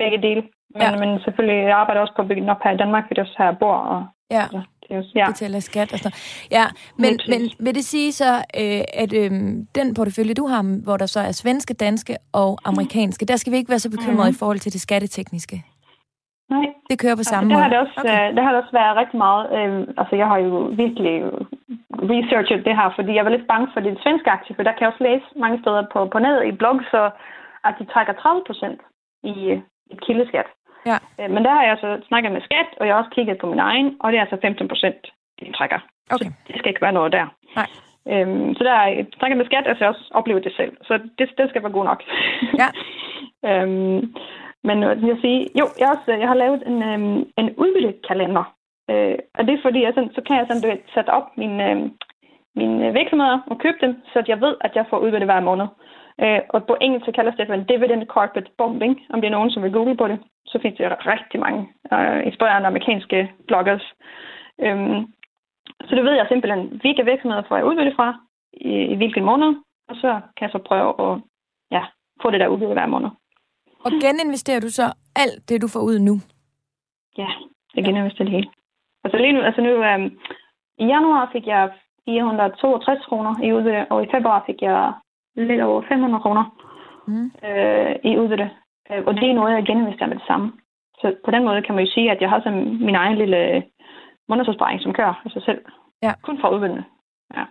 begge 0.02 0.18
dele. 0.28 0.42
Men, 0.74 0.82
ja. 0.82 0.96
men 1.02 1.10
selvfølgelig, 1.24 1.58
jeg 1.70 1.76
arbejder 1.82 2.00
også 2.00 2.14
på 2.16 2.22
at 2.22 2.28
bygge 2.28 2.50
op 2.50 2.62
her 2.64 2.72
i 2.74 2.76
Danmark, 2.82 3.04
fordi 3.04 3.14
det 3.14 3.22
er 3.22 3.28
også 3.28 3.38
her, 3.38 3.50
jeg 3.52 3.58
bor, 3.58 3.76
og 3.94 4.00
Ja, 4.32 4.46
ja. 5.14 5.30
betaler 5.30 5.60
skat 5.60 5.92
og 5.92 5.98
sådan 5.98 6.12
Ja, 6.50 6.66
men, 6.98 7.18
men 7.28 7.50
vil 7.58 7.74
det 7.74 7.84
sige 7.84 8.12
så, 8.12 8.34
øh, 8.34 8.80
at 8.94 9.12
øh, 9.12 9.30
den 9.74 9.94
portefølje, 9.94 10.34
du 10.34 10.46
har, 10.46 10.82
hvor 10.82 10.96
der 10.96 11.06
så 11.06 11.20
er 11.20 11.32
svenske, 11.32 11.74
danske 11.74 12.16
og 12.32 12.58
amerikanske, 12.64 13.26
der 13.26 13.36
skal 13.36 13.52
vi 13.52 13.56
ikke 13.56 13.70
være 13.70 13.78
så 13.78 13.90
bekymrede 13.90 14.30
mm. 14.30 14.34
i 14.34 14.38
forhold 14.38 14.58
til 14.58 14.72
det 14.72 14.80
skattetekniske? 14.80 15.62
Nej. 16.54 16.66
Det 16.90 16.96
kører 17.02 17.16
på 17.20 17.26
samme 17.32 17.46
altså, 17.46 17.54
måde? 17.54 17.62
Det 17.62 17.64
har 17.64 17.72
det, 17.74 17.80
også, 17.84 17.96
okay. 18.00 18.18
øh, 18.28 18.28
det 18.34 18.42
har 18.44 18.50
det 18.52 18.60
også 18.62 18.74
været 18.80 18.98
rigtig 19.00 19.18
meget. 19.26 19.42
Øh, 19.56 19.74
altså, 20.00 20.14
jeg 20.20 20.28
har 20.32 20.38
jo 20.46 20.54
virkelig 20.82 21.14
researchet 22.12 22.60
det 22.68 22.74
her, 22.78 22.88
fordi 22.98 23.12
jeg 23.16 23.24
var 23.24 23.34
lidt 23.34 23.50
bange 23.52 23.68
for 23.72 23.80
det 23.86 23.92
svenske 24.04 24.30
aktie, 24.36 24.54
for 24.54 24.62
der 24.62 24.72
kan 24.72 24.82
jeg 24.82 24.92
også 24.92 25.04
læse 25.08 25.26
mange 25.44 25.58
steder 25.62 25.82
på, 25.92 25.98
på 26.12 26.18
nettet 26.24 26.42
i 26.50 26.58
blog, 26.60 26.76
så 26.92 27.00
at 27.66 27.74
de 27.78 27.84
trækker 27.92 28.12
30 28.12 28.42
procent 28.48 28.80
i, 29.32 29.36
i 29.92 29.94
kildeskat. 30.04 30.48
Ja. 30.90 30.98
Øh, 31.20 31.30
men 31.34 31.40
der 31.46 31.52
har 31.56 31.64
jeg 31.70 31.76
så 31.84 31.90
snakket 32.08 32.32
med 32.32 32.42
skat, 32.48 32.68
og 32.78 32.82
jeg 32.86 32.92
har 32.94 33.00
også 33.02 33.14
kigget 33.16 33.38
på 33.38 33.46
min 33.52 33.62
egen, 33.70 33.88
og 34.00 34.06
det 34.08 34.16
er 34.16 34.24
altså 34.26 34.38
15 34.42 34.68
procent, 34.68 35.00
de 35.40 35.52
trækker. 35.58 35.80
Okay. 36.14 36.30
Så 36.30 36.32
det 36.46 36.56
skal 36.58 36.70
ikke 36.70 36.86
være 36.86 36.98
noget 36.98 37.12
der. 37.12 37.26
Nej. 37.60 37.68
Øhm, 38.12 38.54
så 38.54 38.64
der 38.64 38.72
er 38.72 38.88
jeg 38.88 39.06
snakket 39.18 39.38
med 39.38 39.46
skat, 39.46 39.66
og 39.66 39.76
så 39.76 39.84
jeg 39.84 39.88
også 39.94 40.06
oplevet 40.10 40.44
det 40.44 40.52
selv. 40.56 40.72
Så 40.82 40.92
det, 41.18 41.30
det 41.38 41.48
skal 41.48 41.62
være 41.62 41.78
god 41.78 41.84
nok. 41.84 42.02
Ja. 42.60 42.68
øhm, 43.48 44.14
men 44.64 44.78
hvad 44.82 44.96
jeg 44.96 45.18
sige? 45.20 45.40
Jo, 45.60 45.64
jeg, 45.80 45.88
også, 45.94 46.12
øh, 46.12 46.20
jeg 46.20 46.28
har 46.28 46.34
lavet 46.34 46.62
en, 46.66 46.78
øh, 46.90 47.26
en 47.40 47.48
udbyttekalender. 47.62 48.44
Øh, 48.90 49.18
og 49.34 49.46
det 49.46 49.54
er 49.54 49.62
fordi, 49.62 49.82
jeg 49.82 49.92
sådan, 49.94 50.14
så 50.14 50.22
kan 50.26 50.36
jeg 50.36 50.46
sådan, 50.46 50.62
du 50.62 50.68
ved, 50.68 50.78
sætte 50.94 51.10
op 51.10 51.26
mine, 51.36 51.70
øhm, 51.70 51.84
øh, 51.84 51.90
mine 52.54 52.92
virksomheder 52.92 53.38
og 53.46 53.58
købe 53.58 53.78
dem, 53.80 53.92
så 54.12 54.24
jeg 54.28 54.40
ved, 54.40 54.54
at 54.60 54.72
jeg 54.76 54.86
får 54.90 54.98
udbytte 54.98 55.30
hver 55.30 55.40
måned. 55.40 55.66
Øh, 56.22 56.40
og 56.48 56.66
på 56.66 56.76
engelsk 56.80 57.12
kaldes 57.14 57.34
det 57.36 57.46
for 57.46 57.54
en 57.54 57.64
dividend 57.64 58.06
carpet 58.14 58.48
bombing, 58.58 58.94
om 59.10 59.20
det 59.20 59.26
er 59.28 59.36
nogen, 59.36 59.50
som 59.50 59.62
vil 59.62 59.72
google 59.72 59.96
på 59.96 60.08
det. 60.08 60.18
Så 60.46 60.58
findes 60.62 60.78
der 60.78 61.06
rigtig 61.12 61.40
mange 61.40 61.62
øh, 61.92 62.26
inspirerende 62.26 62.68
amerikanske 62.68 63.32
bloggers. 63.48 63.86
Øhm, 64.60 65.00
så 65.86 65.94
det 65.96 66.04
ved 66.04 66.12
jeg 66.12 66.26
simpelthen, 66.28 66.78
hvilke 66.80 67.04
virksomheder 67.04 67.42
får 67.48 67.56
jeg 67.56 67.64
udbytte 67.64 67.94
fra, 67.96 68.08
i, 68.52 68.72
i 68.92 68.94
hvilken 68.96 69.24
måned, 69.24 69.50
og 69.88 69.96
så 69.96 70.20
kan 70.36 70.44
jeg 70.46 70.50
så 70.50 70.58
prøve 70.58 70.90
at 71.06 71.20
ja, 71.70 71.82
få 72.22 72.30
det 72.30 72.40
der 72.40 72.48
udbytte 72.48 72.72
hver 72.72 72.86
måned. 72.86 73.10
Og 73.86 73.90
geninvesterer 74.02 74.60
du 74.60 74.70
så 74.70 74.86
alt 75.16 75.48
det, 75.48 75.62
du 75.62 75.68
får 75.68 75.80
ud 75.80 75.98
nu? 75.98 76.14
Ja, 77.18 77.28
jeg 77.74 77.84
geninvesterer 77.84 78.24
det 78.24 78.34
hele. 78.36 78.50
Altså 79.04 79.18
lige 79.18 79.32
nu, 79.32 79.40
altså 79.40 79.60
nu 79.60 79.70
øhm, 79.88 80.18
i 80.78 80.84
januar 80.84 81.30
fik 81.32 81.46
jeg 81.46 81.70
462 82.04 83.06
kroner 83.06 83.34
i 83.46 83.52
udbytte, 83.52 83.86
og 83.92 84.02
i 84.02 84.08
februar 84.14 84.42
fik 84.46 84.62
jeg 84.62 84.92
lidt 85.36 85.60
over 85.60 85.82
500 85.88 86.22
kroner 86.22 86.44
mm. 87.06 87.30
øh, 87.48 87.94
i 88.10 88.18
udbytte. 88.18 88.50
Øh, 88.90 89.02
og 89.06 89.14
det 89.14 89.30
er 89.30 89.34
noget, 89.34 89.54
jeg 89.54 89.66
geninvesterer 89.66 90.08
med 90.08 90.16
det 90.16 90.26
samme. 90.26 90.52
Så 91.00 91.14
på 91.24 91.30
den 91.30 91.44
måde 91.44 91.62
kan 91.62 91.74
man 91.74 91.84
jo 91.84 91.92
sige, 91.92 92.10
at 92.10 92.20
jeg 92.20 92.30
har 92.30 92.40
sådan 92.40 92.84
min 92.86 92.94
egen 92.94 93.16
lille 93.18 93.62
månedsopsparing, 94.28 94.80
som 94.82 94.94
kører 94.94 95.14
af 95.24 95.30
sig 95.30 95.42
selv. 95.42 95.60
Ja. 96.02 96.12
Kun 96.22 96.40
for 96.40 96.48
udbytte. 96.48 96.84
Ja. 97.36 97.44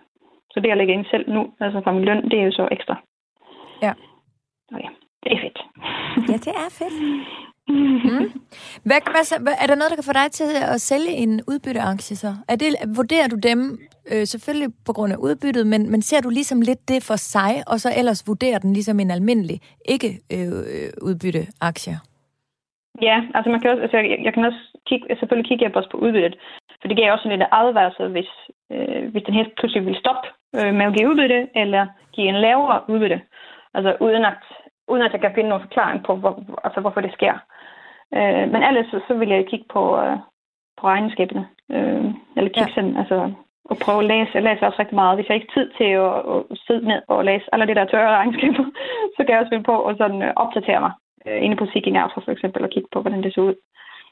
Så 0.50 0.60
det, 0.60 0.68
jeg 0.68 0.76
lægger 0.76 0.94
ind 0.94 1.06
selv 1.10 1.30
nu, 1.34 1.52
altså 1.60 1.80
fra 1.84 1.92
min 1.92 2.04
løn, 2.04 2.30
det 2.30 2.38
er 2.40 2.44
jo 2.44 2.52
så 2.52 2.68
ekstra. 2.70 2.96
Ja. 3.82 3.92
Okay. 4.74 4.88
Det 5.22 5.32
er 5.32 5.40
fedt. 5.44 5.58
ja, 6.30 6.36
det 6.46 6.52
er 6.64 6.70
fedt. 6.80 6.96
Mm. 7.68 8.26
Hvad, 8.88 9.00
hvad, 9.12 9.24
så, 9.24 9.36
er 9.62 9.66
der 9.66 9.74
noget, 9.74 9.90
der 9.90 9.96
kan 10.00 10.10
få 10.10 10.12
dig 10.12 10.28
til 10.32 10.44
at 10.74 10.80
sælge 10.80 11.12
en 11.22 11.40
udbytteaktie 11.50 12.16
så? 12.16 12.30
Er 12.48 12.56
det, 12.56 12.68
vurderer 12.96 13.28
du 13.28 13.36
dem 13.36 13.78
øh, 14.12 14.24
selvfølgelig 14.32 14.70
på 14.86 14.92
grund 14.92 15.12
af 15.12 15.16
udbyttet, 15.16 15.66
men, 15.66 15.90
men 15.90 16.02
ser 16.02 16.20
du 16.20 16.30
ligesom 16.30 16.60
lidt 16.60 16.88
det 16.88 17.00
for 17.08 17.16
sig, 17.16 17.52
og 17.66 17.76
så 17.80 17.88
ellers 17.98 18.24
vurderer 18.26 18.58
den 18.58 18.72
ligesom 18.72 19.00
en 19.00 19.10
almindelig 19.10 19.58
ikke-udbytteaktie? 19.94 21.92
Øh, 21.92 22.00
ja, 23.08 23.16
altså 23.34 23.50
man 23.50 23.60
kan 23.60 23.70
også, 23.70 23.82
altså 23.82 23.96
jeg, 23.96 24.18
jeg 24.24 24.34
kan 24.34 24.44
også 24.44 24.62
kigge, 24.88 25.16
selvfølgelig 25.18 25.48
kigge 25.48 25.64
jeg 25.64 25.76
også 25.76 25.90
på 25.90 25.98
udbyttet, 26.04 26.34
for 26.80 26.88
det 26.88 26.96
giver 26.96 27.12
også 27.12 27.28
en 27.28 27.38
lidt 27.38 27.48
advarsel, 27.52 28.08
hvis, 28.08 28.30
øh, 28.72 29.02
hvis 29.12 29.22
den 29.26 29.34
helt 29.34 29.52
pludselig 29.58 29.86
vil 29.86 30.02
stoppe 30.02 30.28
øh, 30.58 30.74
med 30.74 30.84
at 30.86 30.94
give 30.94 31.08
udbytte, 31.10 31.40
eller 31.62 31.86
give 32.14 32.28
en 32.28 32.40
lavere 32.46 32.80
udbytte. 32.88 33.20
Altså 33.74 33.96
uden 34.00 34.24
at, 34.24 34.42
uden 34.88 35.02
at 35.02 35.12
jeg 35.12 35.20
kan 35.20 35.34
finde 35.34 35.48
nogen 35.48 35.66
forklaring 35.68 36.04
på, 36.04 36.16
hvor, 36.16 36.32
altså, 36.64 36.80
hvorfor 36.80 37.00
det 37.00 37.12
sker. 37.12 37.34
Øh, 38.14 38.44
men 38.52 38.62
ellers 38.62 38.86
så, 38.90 39.00
så 39.08 39.14
vil 39.14 39.28
jeg 39.28 39.46
kigge 39.46 39.66
på, 39.72 39.82
øh, 40.02 40.16
på 40.78 40.86
regnskabene. 40.86 41.46
Øh, 41.70 42.04
eller 42.36 42.50
kigge 42.54 42.72
ja. 42.72 42.74
sådan, 42.74 42.96
altså 42.96 43.32
og 43.70 43.76
prøve 43.84 44.00
at 44.02 44.10
læse. 44.12 44.30
Jeg 44.34 44.42
læser 44.42 44.66
også 44.66 44.80
rigtig 44.80 45.00
meget. 45.02 45.16
Hvis 45.16 45.28
jeg 45.28 45.36
ikke 45.36 45.50
har 45.50 45.56
tid 45.58 45.68
til 45.78 45.90
at, 46.06 46.16
at 46.32 46.58
sidde 46.66 46.84
ned 46.90 47.00
og 47.08 47.24
læse 47.24 47.46
alle 47.52 47.66
de 47.66 47.74
der 47.78 47.84
tørre 47.84 48.16
regnskaber, 48.20 48.64
så 49.14 49.20
kan 49.22 49.30
jeg 49.32 49.40
også 49.40 49.52
finde 49.52 49.70
på 49.70 49.76
at 49.88 49.98
sådan, 49.98 50.22
øh, 50.22 50.32
opdatere 50.36 50.80
mig 50.86 50.92
øh, 51.26 51.38
inde 51.44 51.56
på 51.56 51.66
Seeking 51.72 51.98
Out 52.02 52.12
for 52.14 52.32
eksempel, 52.36 52.62
og 52.62 52.70
kigge 52.70 52.88
på, 52.92 53.00
hvordan 53.00 53.22
det 53.22 53.34
ser 53.34 53.42
ud. 53.42 53.54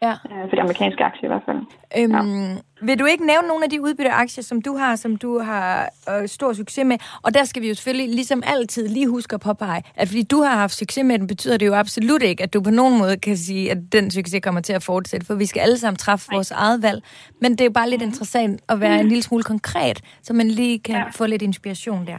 Ja. 0.03 0.11
Øh, 0.12 0.48
for 0.48 0.57
de 0.57 0.61
amerikanske 0.61 1.05
aktier 1.05 1.24
i 1.24 1.32
hvert 1.32 1.42
fald. 1.46 1.61
Øhm, 1.98 2.55
ja. 2.55 2.86
Vil 2.86 2.98
du 2.98 3.05
ikke 3.05 3.26
nævne 3.26 3.48
nogle 3.48 3.64
af 3.64 3.70
de 3.70 3.82
udbytteaktier, 3.82 4.44
som 4.44 4.62
du 4.62 4.76
har, 4.76 4.96
som 4.96 5.16
du 5.16 5.38
har 5.38 5.88
øh, 6.11 6.28
stor 6.28 6.53
succes 6.53 6.84
med? 6.84 6.98
Og 7.22 7.34
der 7.34 7.44
skal 7.44 7.62
vi 7.62 7.68
jo 7.68 7.74
selvfølgelig 7.74 8.14
ligesom 8.14 8.42
altid 8.46 8.88
lige 8.88 9.09
huske 9.09 9.34
at 9.34 9.40
påpege, 9.40 9.82
at 9.94 10.09
fordi 10.09 10.22
du 10.22 10.42
har 10.42 10.57
haft 10.57 10.72
succes 10.72 11.05
med 11.05 11.18
den, 11.18 11.26
betyder 11.26 11.57
det 11.57 11.66
jo 11.66 11.74
absolut 11.74 12.22
ikke, 12.22 12.42
at 12.42 12.55
du 12.55 12.61
på 12.62 12.70
nogen 12.70 12.98
måde 12.98 13.16
kan 13.16 13.36
sige, 13.36 13.70
at 13.70 13.78
den 13.92 14.11
succes 14.11 14.40
kommer 14.42 14.61
til 14.61 14.72
at 14.72 14.82
fortsætte, 14.82 15.26
for 15.26 15.34
vi 15.34 15.46
skal 15.46 15.61
alle 15.61 15.78
sammen 15.78 15.96
træffe 15.96 16.30
Nej. 16.30 16.36
vores 16.36 16.51
eget 16.51 16.82
valg. 16.82 17.03
Men 17.40 17.53
det 17.53 17.61
er 17.61 17.64
jo 17.64 17.72
bare 17.72 17.90
lidt 17.90 18.03
mm. 18.03 18.09
interessant 18.09 18.61
at 18.68 18.80
være 18.80 18.94
mm. 18.96 19.01
en 19.01 19.09
lille 19.09 19.22
smule 19.22 19.42
konkret, 19.42 20.01
så 20.22 20.32
man 20.32 20.48
lige 20.48 20.78
kan 20.78 20.94
ja. 20.94 21.05
få 21.11 21.26
lidt 21.26 21.42
inspiration 21.42 22.07
der. 22.07 22.18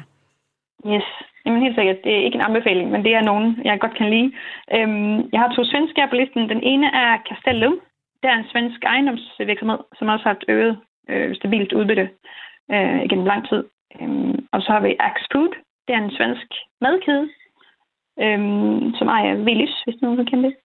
Yes, 0.87 1.03
Jamen 1.45 1.61
helt 1.61 1.77
sikkert. 1.77 1.99
Det 2.03 2.13
er 2.15 2.25
ikke 2.25 2.39
en 2.39 2.47
anbefaling, 2.49 2.87
men 2.91 3.03
det 3.05 3.13
er 3.15 3.29
nogen, 3.31 3.47
jeg 3.65 3.79
godt 3.79 3.97
kan 3.97 4.09
lide. 4.09 4.29
Øhm, 4.75 5.17
jeg 5.33 5.39
har 5.41 5.49
to 5.55 5.63
svenske 5.71 6.07
på 6.09 6.15
listen. 6.15 6.49
Den 6.53 6.63
ene 6.63 6.87
er 7.03 7.11
Castellum. 7.29 7.75
Det 8.21 8.27
er 8.29 8.37
en 8.37 8.51
svensk 8.51 8.79
ejendomsvirksomhed, 8.83 9.79
som 9.97 10.07
også 10.07 10.23
har 10.27 10.35
et 10.35 10.45
øget 10.47 10.75
øh, 11.09 11.35
stabilt 11.35 11.73
udbytte 11.73 12.09
øh, 12.73 13.01
gennem 13.09 13.25
lang 13.25 13.41
tid. 13.49 13.63
Øhm, 14.01 14.35
og 14.53 14.61
så 14.61 14.69
har 14.71 14.81
vi 14.81 14.95
Axe 14.99 15.27
Food. 15.31 15.53
Det 15.85 15.93
er 15.95 16.01
en 16.03 16.15
svensk 16.17 16.47
madkæde, 16.81 17.25
øhm, 18.23 18.93
som 18.97 19.07
ejer 19.07 19.43
Willys, 19.47 19.75
hvis 19.85 20.01
nogen 20.01 20.17
kan 20.17 20.25
kende 20.25 20.43
det. 20.47 20.55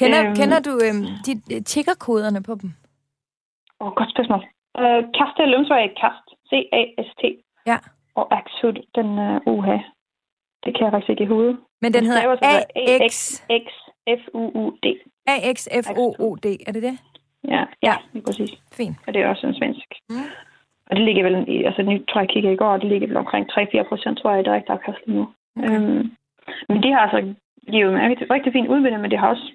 Kender, 0.00 0.20
øhm, 0.24 0.34
kender 0.40 0.60
du 0.68 0.72
øhm, 0.86 1.04
de 1.26 1.32
øh, 1.54 1.62
tickerkoderne 1.72 2.42
på 2.48 2.52
dem? 2.62 2.70
Åh, 3.80 3.92
godt 3.98 4.10
spørgsmål. 4.14 4.42
Øh, 4.80 5.02
Castellum, 5.18 5.64
så 5.64 5.74
er 5.74 5.88
Kast. 6.02 6.26
C-A-S-T. 6.50 7.22
Ja. 7.66 7.78
Og 8.14 8.24
Axe 8.38 8.54
Food, 8.60 8.78
den 8.94 9.18
er 9.18 9.40
uh, 9.46 9.58
UH. 9.58 9.68
Det 10.64 10.76
kan 10.76 10.84
jeg 10.84 10.92
faktisk 10.92 11.10
ikke 11.10 11.24
i 11.24 11.26
hovedet. 11.26 11.56
Men 11.82 11.94
den 11.94 12.06
hedder 12.06 12.36
A-X-F-U-U-D. 12.84 14.86
A-X-F-O-O-D, 15.26 16.46
er 16.66 16.72
det 16.72 16.82
det? 16.82 16.98
Ja, 17.48 17.64
ja, 17.82 17.94
lige 18.12 18.24
præcis. 18.24 18.50
Fint. 18.72 18.96
Og 19.06 19.14
det 19.14 19.22
er 19.22 19.28
også 19.28 19.46
en 19.46 19.54
svensk. 19.54 19.94
Mm. 20.10 20.16
Og 20.86 20.96
det 20.96 21.04
ligger 21.04 21.22
vel, 21.22 21.44
i, 21.48 21.64
altså 21.64 21.82
nu 21.82 21.90
tror 21.90 22.20
jeg, 22.20 22.28
jeg 22.28 22.34
kigger 22.34 22.50
i 22.50 22.56
går, 22.56 22.76
det 22.76 22.88
ligger 22.88 23.08
vel 23.08 23.16
omkring 23.16 23.52
3-4 23.52 23.88
procent, 23.88 24.18
tror 24.18 24.30
jeg, 24.30 24.40
i 24.40 24.44
direkte 24.44 24.72
afkast 24.72 24.98
lige 25.06 25.18
nu. 25.18 25.28
Okay. 25.58 25.74
Øhm, 25.74 26.10
men 26.68 26.82
de 26.82 26.92
har 26.92 27.00
altså 27.06 27.34
givet 27.72 27.92
en 27.92 28.10
rigtig, 28.10 28.30
rigtig 28.30 28.52
fin 28.52 28.68
udbytte, 28.68 28.98
men 28.98 29.10
det 29.10 29.18
har 29.18 29.28
også 29.28 29.52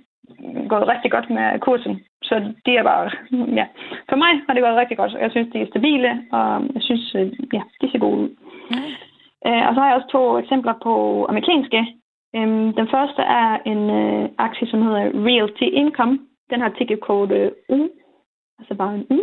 gået 0.69 0.87
rigtig 0.87 1.11
godt 1.11 1.29
med 1.29 1.59
kursen. 1.59 1.99
Så 2.23 2.53
det 2.65 2.73
er 2.77 2.83
bare, 2.83 3.11
ja. 3.59 3.65
For 4.09 4.15
mig 4.15 4.31
har 4.47 4.53
det 4.53 4.63
gået 4.63 4.81
rigtig 4.81 4.97
godt. 4.97 5.13
Jeg 5.13 5.31
synes, 5.31 5.49
de 5.53 5.61
er 5.61 5.67
stabile, 5.71 6.11
og 6.31 6.63
jeg 6.75 6.81
synes, 6.81 7.15
øh, 7.15 7.27
ja, 7.53 7.61
de 7.81 7.91
ser 7.91 7.99
gode 7.99 8.17
ud. 8.17 8.29
Mm. 8.71 8.91
Øh, 9.47 9.61
og 9.67 9.71
så 9.73 9.79
har 9.79 9.87
jeg 9.87 9.97
også 9.97 10.11
to 10.11 10.23
eksempler 10.43 10.75
på 10.85 10.93
amerikanske. 11.31 11.79
Øhm, 12.35 12.67
den 12.79 12.87
første 12.95 13.21
er 13.41 13.49
en 13.71 13.81
øh, 14.01 14.29
aktie, 14.37 14.67
som 14.71 14.81
hedder 14.81 15.03
Realty 15.27 15.67
Income. 15.81 16.19
Den 16.51 16.61
har 16.61 16.69
ticketcode 16.69 17.51
U. 17.69 17.79
Altså 18.59 18.73
bare 18.81 18.93
en 18.95 19.05
U. 19.17 19.19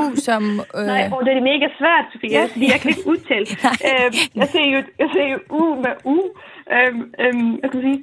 U 0.00 0.04
som... 0.26 0.42
Øh... 0.78 0.86
Nej, 0.86 1.10
og 1.14 1.20
det 1.26 1.32
er 1.36 1.48
mega 1.52 1.66
svært, 1.80 2.04
Sofie, 2.12 2.30
ja. 2.38 2.44
fordi 2.52 2.66
jeg 2.72 2.80
kan 2.80 2.90
ikke 2.94 3.08
udtale. 3.12 3.46
øhm, 3.88 4.14
jeg, 4.40 4.48
ser 4.54 4.66
jo, 4.74 4.78
jeg 5.02 5.08
ser 5.14 5.26
jo 5.34 5.38
U 5.60 5.62
med 5.84 5.94
U. 6.14 6.16
Øhm, 6.74 7.02
øhm, 7.24 7.52
jeg 7.62 7.70
sige... 7.72 8.02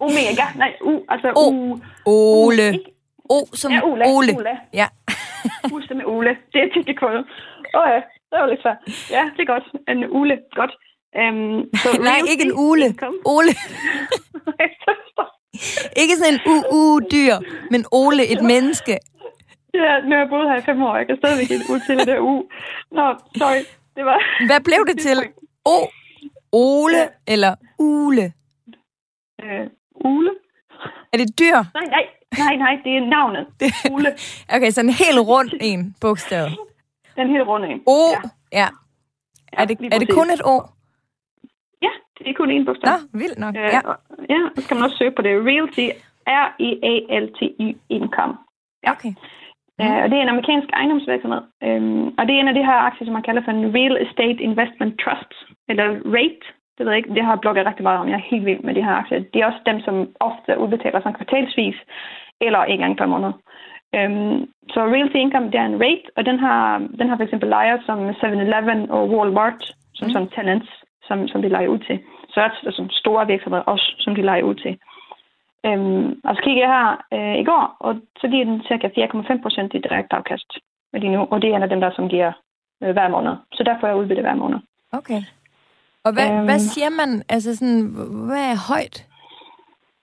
Omega. 0.00 0.46
Nej, 0.56 0.72
U. 0.90 0.92
Altså 1.08 1.28
o. 1.36 1.50
U. 1.52 1.78
Ole. 2.06 2.68
U, 2.74 3.34
o 3.34 3.38
som 3.52 3.72
ja, 3.72 3.80
Ole. 3.84 4.04
Ole. 4.06 4.32
Ole. 4.38 4.54
Ja. 4.80 4.86
U 5.72 5.80
som 5.88 6.00
Ole. 6.06 6.36
Det 6.52 6.60
er 6.62 6.68
ticketcode. 6.74 7.24
Åh 7.78 7.88
ja. 7.94 8.00
Det 8.32 8.40
var 8.40 8.46
lidt 8.46 8.62
svært. 8.62 8.78
Ja, 9.16 9.22
det 9.36 9.42
er 9.42 9.50
godt. 9.54 9.66
En 9.88 10.04
ule. 10.18 10.38
Godt. 10.60 10.72
Um, 11.20 11.64
så 11.82 11.88
Nej, 12.08 12.18
ikke 12.32 12.44
en 12.48 12.52
ule. 12.66 12.86
Ole. 13.24 13.52
ikke 16.02 16.14
sådan 16.16 16.34
en 16.34 16.40
u-u-dyr, 16.54 17.36
men 17.70 17.84
Ole, 17.92 18.22
et 18.32 18.42
menneske. 18.52 18.98
Ja, 19.74 19.92
nu 20.00 20.10
har 20.10 20.18
jeg 20.22 20.28
boet 20.28 20.50
her 20.50 20.56
i 20.56 20.60
fem 20.70 20.82
år. 20.82 20.96
Jeg 20.96 21.06
kan 21.06 21.16
stadigvæk 21.16 21.50
ikke 21.50 21.64
udtale 21.74 22.04
det 22.10 22.18
u. 22.18 22.34
Nå, 22.90 23.06
sorry. 23.36 23.62
Det 23.96 24.04
var... 24.04 24.46
Hvad 24.46 24.60
blev 24.64 24.86
det 24.88 24.98
til? 25.00 25.18
O, 25.64 25.78
Ole 26.52 27.02
eller 27.26 27.54
Ule? 27.78 28.32
Uh, 29.42 29.66
ule. 30.04 30.30
Er 31.12 31.16
det 31.16 31.38
dyr? 31.38 31.58
Nej, 31.74 31.86
nej. 31.96 32.04
Nej, 32.38 32.56
nej, 32.56 32.74
det 32.84 32.92
er 32.96 33.00
navnet. 33.16 33.46
Ule. 33.92 34.10
okay, 34.54 34.70
så 34.70 34.80
en 34.80 34.90
helt 34.90 35.20
rund 35.20 35.50
en 35.60 35.94
bogstav. 36.00 36.48
Den 37.16 37.28
helt 37.28 37.46
runde 37.46 37.68
en. 37.68 37.82
O, 37.86 37.98
ja. 38.16 38.20
ja. 38.60 38.68
Er, 39.52 39.64
det, 39.64 39.94
er 39.94 39.98
det 39.98 40.10
kun 40.18 40.30
et 40.30 40.42
O? 40.44 40.56
Ja, 41.82 41.92
det 42.18 42.28
er 42.30 42.34
kun 42.34 42.50
en 42.50 42.64
bogstav. 42.64 42.88
Nå, 42.90 43.18
vildt 43.18 43.38
nok. 43.38 43.54
Øh, 43.56 43.62
ja. 43.76 43.80
ja, 44.34 44.40
så 44.56 44.68
kan 44.68 44.76
man 44.76 44.84
også 44.84 44.96
søge 44.96 45.14
på 45.16 45.22
det. 45.22 45.32
Realty, 45.50 45.86
R-E-A-L-T-Y 46.46 47.68
income. 47.88 48.34
Ja. 48.84 48.90
Okay. 48.92 49.12
Mm. 49.78 49.86
Uh, 49.86 49.98
og 50.02 50.06
det 50.10 50.16
er 50.18 50.22
en 50.22 50.34
amerikansk 50.34 50.68
ejendomsvirksomhed. 50.72 51.42
Um, 51.66 52.06
og 52.18 52.22
det 52.26 52.32
er 52.32 52.40
en 52.40 52.52
af 52.52 52.54
de 52.58 52.68
her 52.70 52.78
aktier, 52.88 53.06
som 53.06 53.14
man 53.14 53.26
kalder 53.28 53.42
for 53.44 53.52
en 53.52 53.74
Real 53.76 53.96
Estate 54.04 54.38
Investment 54.48 54.94
Trust, 55.02 55.32
eller 55.68 55.86
RATE. 56.16 56.46
Det 56.76 56.86
ved 56.86 56.92
jeg 56.92 56.98
ikke, 56.98 57.14
det 57.14 57.24
har 57.24 57.32
jeg 57.32 57.40
blogget 57.40 57.66
rigtig 57.66 57.82
meget 57.82 58.00
om. 58.00 58.08
Jeg 58.08 58.18
er 58.18 58.30
helt 58.30 58.46
vild 58.46 58.62
med 58.64 58.74
de 58.74 58.84
her 58.84 58.94
aktier. 59.02 59.18
Det 59.32 59.38
er 59.40 59.46
også 59.46 59.62
dem, 59.66 59.80
som 59.80 59.94
ofte 60.20 60.58
udbetaler 60.62 61.00
sådan 61.00 61.18
kvartalsvis, 61.18 61.78
eller 62.40 62.60
en 62.64 62.78
gang 62.78 62.96
per 62.96 63.06
måned. 63.06 63.32
Øhm, 63.96 64.36
så 64.72 64.80
realty 64.94 65.16
income, 65.16 65.46
det 65.52 65.58
er 65.60 65.68
en 65.72 65.80
rate, 65.84 66.06
og 66.16 66.22
den 66.28 66.38
har, 66.38 66.78
den 66.98 67.08
har 67.08 67.16
for 67.16 67.24
eksempel 67.24 67.48
lejer 67.48 67.78
som 67.86 67.98
7-Eleven 68.10 68.90
og 68.90 69.10
Walmart, 69.10 69.62
som 69.94 70.06
mm. 70.06 70.12
sådan 70.12 70.28
tenants, 70.28 70.70
som, 71.08 71.28
som 71.28 71.42
de 71.42 71.48
lejer 71.48 71.68
ud 71.68 71.78
til. 71.78 71.96
Så 72.32 72.40
er 72.40 72.48
der 72.48 72.70
sådan 72.70 72.90
store 72.90 73.26
virksomheder 73.26 73.64
også, 73.72 73.94
som 73.98 74.14
de 74.14 74.22
lejer 74.22 74.42
ud 74.42 74.54
til. 74.54 74.78
Øhm, 75.66 76.20
og 76.24 76.36
så 76.36 76.40
kiggede 76.44 76.66
jeg 76.66 76.72
her 76.76 76.88
øh, 77.16 77.36
i 77.42 77.44
går, 77.44 77.76
og 77.80 77.92
så 78.20 78.28
giver 78.28 78.44
den 78.44 78.62
cirka 78.68 78.86
4,5 78.88 79.42
procent 79.42 79.74
i 79.74 79.78
direkte 79.78 80.16
afkast 80.16 80.50
lige 80.92 81.12
nu, 81.16 81.20
og 81.30 81.42
det 81.42 81.50
er 81.50 81.56
en 81.56 81.62
af 81.62 81.68
dem 81.68 81.80
der, 81.80 81.90
som 81.96 82.08
giver 82.08 82.32
øh, 82.82 82.92
hver 82.92 83.08
måned. 83.08 83.34
Så 83.52 83.62
der 83.62 83.80
får 83.80 83.86
jeg 83.86 83.96
udbytte 83.96 84.22
hver 84.22 84.34
måned. 84.34 84.58
Okay. 84.92 85.22
Og 86.04 86.12
hvad, 86.12 86.30
øhm, 86.30 86.44
hvad 86.44 86.58
siger 86.58 86.90
man, 86.90 87.22
altså 87.28 87.56
sådan, 87.56 87.82
hvad 88.26 88.44
er 88.52 88.58
højt 88.72 89.06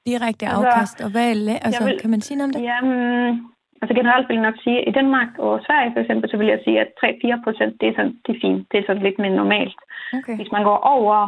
direkte 0.06 0.46
altså, 0.46 0.58
afkast, 0.58 0.94
altså, 0.94 1.06
og 1.06 1.12
hvad 1.12 1.26
er, 1.32 1.60
altså, 1.66 1.84
vil, 1.86 2.00
kan 2.02 2.10
man 2.10 2.22
sige 2.22 2.38
noget 2.38 2.50
om 2.50 2.54
det? 2.54 2.68
Jamen, 2.70 3.46
Altså 3.82 3.94
generelt 4.00 4.28
vil 4.28 4.38
jeg 4.38 4.48
nok 4.50 4.60
sige, 4.64 4.78
at 4.82 4.88
i 4.88 4.92
Danmark 5.00 5.32
og 5.38 5.62
Sverige 5.66 5.94
for 5.94 6.00
eksempel, 6.00 6.30
så 6.30 6.38
vil 6.38 6.48
jeg 6.48 6.60
sige, 6.64 6.80
at 6.80 6.90
3-4 7.06 7.44
procent, 7.44 7.82
det 7.82 7.88
er 7.90 7.96
sådan, 7.96 8.16
det 8.26 8.36
er 8.36 8.40
fint. 8.42 8.68
Det 8.72 8.78
er 8.78 8.84
sådan 8.88 9.04
lidt 9.04 9.20
mere 9.20 9.36
normalt. 9.42 9.78
Okay. 10.14 10.36
Hvis 10.36 10.52
man 10.52 10.64
går 10.64 10.78
over 10.96 11.20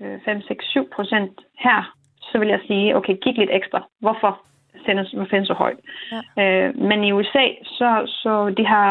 5-6-7 0.00 0.88
procent 0.96 1.32
her, 1.58 1.94
så 2.20 2.38
vil 2.38 2.48
jeg 2.48 2.60
sige, 2.66 2.96
okay, 2.96 3.16
kig 3.22 3.38
lidt 3.38 3.50
ekstra. 3.52 3.80
Hvorfor 4.00 4.32
sendes, 4.86 5.12
hvorfor 5.12 5.44
så 5.44 5.54
højt? 5.54 5.80
Ja. 6.12 6.20
Øh, 6.42 6.78
men 6.78 7.04
i 7.04 7.12
USA, 7.12 7.46
så, 7.64 7.90
så 8.06 8.54
de 8.58 8.66
har 8.66 8.90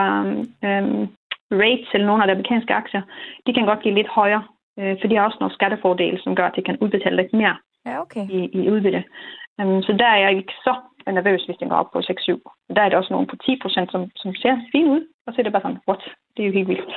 øhm, 0.66 1.08
rates 1.52 1.90
eller 1.94 2.08
nogle 2.08 2.24
af 2.24 2.28
de 2.28 2.34
amerikanske 2.34 2.74
aktier, 2.74 3.02
de 3.48 3.54
kan 3.54 3.66
godt 3.66 3.82
give 3.82 3.96
lidt 3.96 4.08
højere, 4.08 4.44
øh, 4.80 4.96
for 5.02 5.08
de 5.08 5.16
har 5.16 5.26
også 5.26 5.38
nogle 5.40 5.54
skattefordele, 5.54 6.20
som 6.24 6.36
gør, 6.36 6.48
at 6.48 6.56
de 6.56 6.62
kan 6.62 6.78
udbetale 6.82 7.16
lidt 7.16 7.34
mere 7.34 7.56
ja, 7.86 8.02
okay. 8.02 8.26
i, 8.30 8.50
i 8.54 8.70
udbytte. 8.70 9.04
Um, 9.62 9.82
så 9.84 9.92
der 10.00 10.06
er 10.06 10.18
jeg 10.18 10.32
ikke 10.38 10.54
så 10.64 10.76
nervøs, 11.14 11.44
hvis 11.46 11.58
den 11.58 11.70
går 11.70 11.76
op 11.76 11.92
på 11.92 12.00
6-7. 12.00 12.04
Der 12.76 12.82
er 12.82 12.90
det 12.90 12.98
også 12.98 13.14
nogen 13.14 13.28
på 13.28 13.36
10 13.36 13.60
procent, 13.62 13.92
som, 13.92 14.12
som 14.16 14.36
ser 14.36 14.56
fint 14.72 14.90
ud, 14.96 15.02
og 15.26 15.34
så 15.34 15.36
er 15.40 15.44
det 15.44 15.52
bare 15.52 15.62
sådan, 15.62 15.84
what? 15.88 16.04
Det 16.34 16.42
er 16.44 16.48
jo 16.48 16.54
helt 16.54 16.68
vildt. 16.68 16.94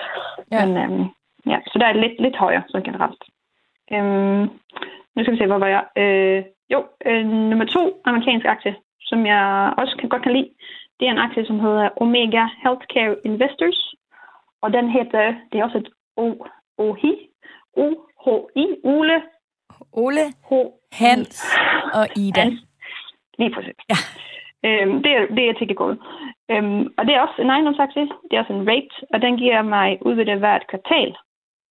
Ja. 0.53 0.67
Men, 0.67 0.71
um, 0.85 1.15
ja, 1.53 1.59
så 1.67 1.79
der 1.79 1.87
er 1.87 1.93
det 1.93 2.03
lidt, 2.03 2.21
lidt 2.21 2.37
højere, 2.37 2.63
så 2.69 2.81
generelt. 2.89 3.23
Um, 3.95 4.43
nu 5.15 5.19
skal 5.23 5.33
vi 5.33 5.39
se, 5.39 5.47
hvor 5.47 5.59
var 5.65 5.71
jeg? 5.77 5.85
Uh, 6.03 6.41
jo, 6.73 6.79
uh, 7.09 7.25
nummer 7.51 7.65
to 7.65 7.83
amerikansk 8.05 8.47
aktie, 8.47 8.75
som 9.01 9.27
jeg 9.27 9.75
også 9.79 9.97
kan, 9.99 10.09
godt 10.09 10.23
kan 10.23 10.33
lide, 10.33 10.51
det 11.01 11.07
er 11.07 11.13
en 11.13 11.27
aktie, 11.27 11.47
som 11.47 11.61
hedder 11.61 11.89
Omega 12.03 12.45
Healthcare 12.63 13.17
Investors. 13.25 13.95
Og 14.63 14.73
den 14.73 14.91
hedder, 14.91 15.35
det 15.53 15.61
er 15.61 15.65
også 15.65 15.79
et 15.79 15.89
O, 16.17 16.29
O-H-I, 16.79 17.15
O-H-I, 17.77 18.67
Ole 18.85 19.23
Ole, 19.93 20.21
Hans 20.93 21.45
og 21.95 22.07
Ida. 22.17 22.41
Hans. 22.41 22.68
Lige 23.39 23.55
præcis. 23.55 23.78
Ja. 23.93 23.99
Øhm, 24.66 25.03
det, 25.03 25.12
er, 25.16 25.26
det 25.36 25.45
er 25.49 25.53
Ticketgået. 25.59 25.99
Øhm, 26.51 26.82
og 26.99 27.03
det 27.07 27.14
er 27.14 27.20
også 27.20 27.43
en 27.43 27.51
ejendomsaktie. 27.51 28.07
Det 28.28 28.32
er 28.34 28.41
også 28.41 28.53
en 28.53 28.68
rate, 28.70 28.95
og 29.14 29.22
den 29.22 29.36
giver 29.36 29.62
mig 29.62 29.99
udbytte 30.07 30.36
hvert 30.36 30.66
kvartal. 30.70 31.16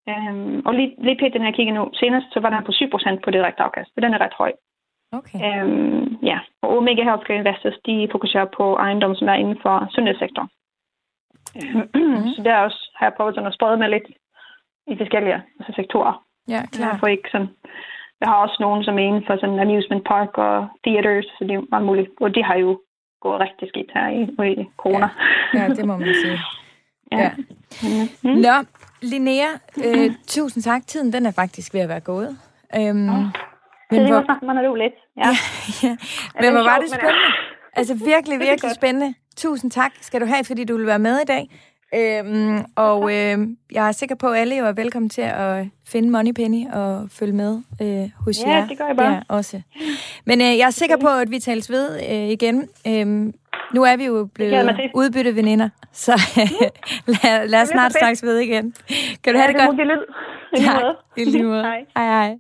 Øhm, 0.10 0.62
og 0.66 0.74
lige, 0.74 0.96
lige 1.06 1.18
pæt 1.20 1.34
den 1.34 1.42
her 1.42 1.52
kigger 1.52 1.74
nu. 1.74 1.90
Senest 1.94 2.28
så 2.34 2.40
var 2.40 2.50
den 2.50 2.64
på 2.66 2.72
7% 2.72 3.20
på 3.24 3.32
direkte 3.32 3.64
afkast, 3.64 3.90
så 3.94 4.02
den 4.02 4.14
er 4.14 4.22
ret 4.22 4.40
høj. 4.42 4.52
Okay. 5.12 5.40
Øhm, 5.46 6.18
ja, 6.24 6.40
og 6.62 6.78
Omega 6.78 7.04
Healthcare 7.04 7.38
Investors, 7.38 7.78
de 7.86 8.08
fokuserer 8.12 8.46
på 8.58 8.76
ejendom, 8.76 9.16
som 9.16 9.28
er 9.28 9.34
inden 9.34 9.60
for 9.62 9.88
sundhedssektoren. 9.96 10.50
Mm. 11.96 12.28
så 12.36 12.42
der 12.44 12.58
også 12.58 12.92
har 12.96 13.06
jeg 13.06 13.14
prøvet 13.14 13.36
sådan 13.36 13.48
at 13.48 13.54
sprede 13.54 13.78
mig 13.78 13.90
lidt 13.90 14.08
i 14.88 14.98
forskellige 14.98 15.44
altså 15.60 15.74
sektorer. 15.76 16.24
Ja, 16.48 16.62
klar. 16.66 16.88
Jeg, 16.88 17.00
får 17.00 17.08
ikke 17.08 17.30
sådan, 17.32 17.50
jeg 18.22 18.28
har 18.30 18.36
også 18.36 18.58
nogen, 18.60 18.84
som 18.84 19.00
er 19.00 19.04
inden 19.10 19.24
for 19.28 19.36
sådan 19.42 19.60
amusement 19.60 20.04
park 20.08 20.38
og 20.38 20.68
theaters, 20.86 21.26
så 21.26 21.42
det 21.48 21.54
er 21.56 21.62
meget 21.70 21.86
muligt. 21.86 22.10
Og 22.22 22.36
de 22.36 22.44
har 22.44 22.58
jo 22.66 22.80
gået 23.22 23.40
rigtig 23.40 23.68
skidt 23.68 23.92
her 23.94 24.08
i, 24.20 24.22
i 24.62 24.66
corona. 24.78 25.10
Ja. 25.54 25.62
ja, 25.62 25.68
det 25.68 25.86
må 25.86 25.98
man 25.98 26.16
sige. 26.24 26.40
ja. 27.12 27.18
ja. 27.18 27.32
Mm. 28.24 28.40
Nå, 28.46 28.56
Linnea, 29.02 29.50
øh, 29.86 30.12
tusind 30.28 30.64
tak. 30.64 30.88
Tiden 30.88 31.14
den 31.14 31.26
er 31.26 31.32
faktisk 31.32 31.74
ved 31.74 31.82
at 31.82 31.90
være 31.90 32.00
gået. 32.00 32.38
Øhm, 32.76 33.10
oh. 33.10 33.24
Men 33.92 34.02
det 34.02 34.10
hvor... 34.10 34.46
man 34.46 34.58
er 34.58 34.70
roligt. 34.70 34.96
Ja. 35.18 35.22
ja, 35.84 35.88
ja. 35.88 35.96
Men 36.42 36.52
hvor 36.54 36.64
var 36.64 36.78
det 36.80 36.90
spændende. 36.90 37.32
Altså 37.74 37.94
virkelig, 37.94 38.40
virkelig 38.50 38.72
spændende. 38.76 39.14
Tusind 39.38 39.72
tak 39.72 39.92
skal 40.02 40.22
du 40.22 40.26
have, 40.26 40.44
fordi 40.44 40.64
du 40.64 40.78
vil 40.78 40.86
være 40.86 41.00
med 41.00 41.20
i 41.20 41.26
dag. 41.26 41.50
Øhm, 41.96 42.66
og 42.76 43.04
øh, 43.14 43.48
jeg 43.72 43.88
er 43.88 43.92
sikker 43.92 44.16
på, 44.16 44.28
at 44.28 44.40
alle 44.40 44.56
jo 44.56 44.66
er 44.66 44.72
velkommen 44.72 45.10
til 45.10 45.22
at 45.22 45.66
finde 45.86 46.10
Moneypenny 46.10 46.68
og 46.74 47.08
følge 47.12 47.34
med 47.34 47.62
øh, 47.82 48.10
hos 48.26 48.42
ja, 48.42 48.50
jer. 48.50 48.58
Ja, 48.58 48.66
det 48.70 48.78
gør 48.78 48.88
jeg 48.88 48.96
bare. 48.96 49.14
Ja, 49.14 49.20
også. 49.28 49.62
Men 50.26 50.42
øh, 50.42 50.58
jeg 50.58 50.66
er 50.66 50.70
sikker 50.70 50.98
på, 50.98 51.08
at 51.08 51.32
vi 51.32 51.40
tales 51.40 51.70
ved 51.70 52.00
øh, 52.10 52.30
igen. 52.30 52.68
Øhm, 52.88 53.34
nu 53.74 53.84
er 53.84 53.98
vi 53.98 54.06
jo 54.06 54.30
blevet 54.34 54.76
udbytte 54.94 55.36
veninder, 55.36 55.70
så 55.92 56.22
lad, 57.24 57.48
lad 57.48 57.62
os 57.62 57.70
snart 57.70 57.94
snakkes 57.94 58.24
ved 58.24 58.40
igen. 58.40 58.74
Kan 59.24 59.34
du 59.34 59.40
ja, 59.40 59.46
have 59.46 59.54
det, 59.54 59.62
det 59.62 59.88
godt? 59.88 60.02
Det 60.56 60.66
tak, 60.66 60.84
i 61.18 61.24
lige 61.24 61.44
måde. 61.44 61.62
hej. 61.62 61.86
Hej, 61.98 62.06
hej. 62.06 62.38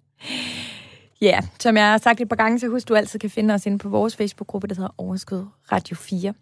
Ja, 1.21 1.39
som 1.59 1.77
jeg 1.77 1.91
har 1.91 1.97
sagt 1.97 2.21
et 2.21 2.29
par 2.29 2.35
gange, 2.35 2.59
så 2.59 2.67
husk, 2.67 2.89
du 2.89 2.95
altid 2.95 3.19
kan 3.19 3.29
finde 3.29 3.53
os 3.53 3.65
inde 3.65 3.77
på 3.77 3.89
vores 3.89 4.15
Facebook-gruppe, 4.15 4.67
der 4.67 4.75
hedder 4.75 4.93
Overskud 4.97 5.45
Radio 5.71 5.95
4. 5.95 6.33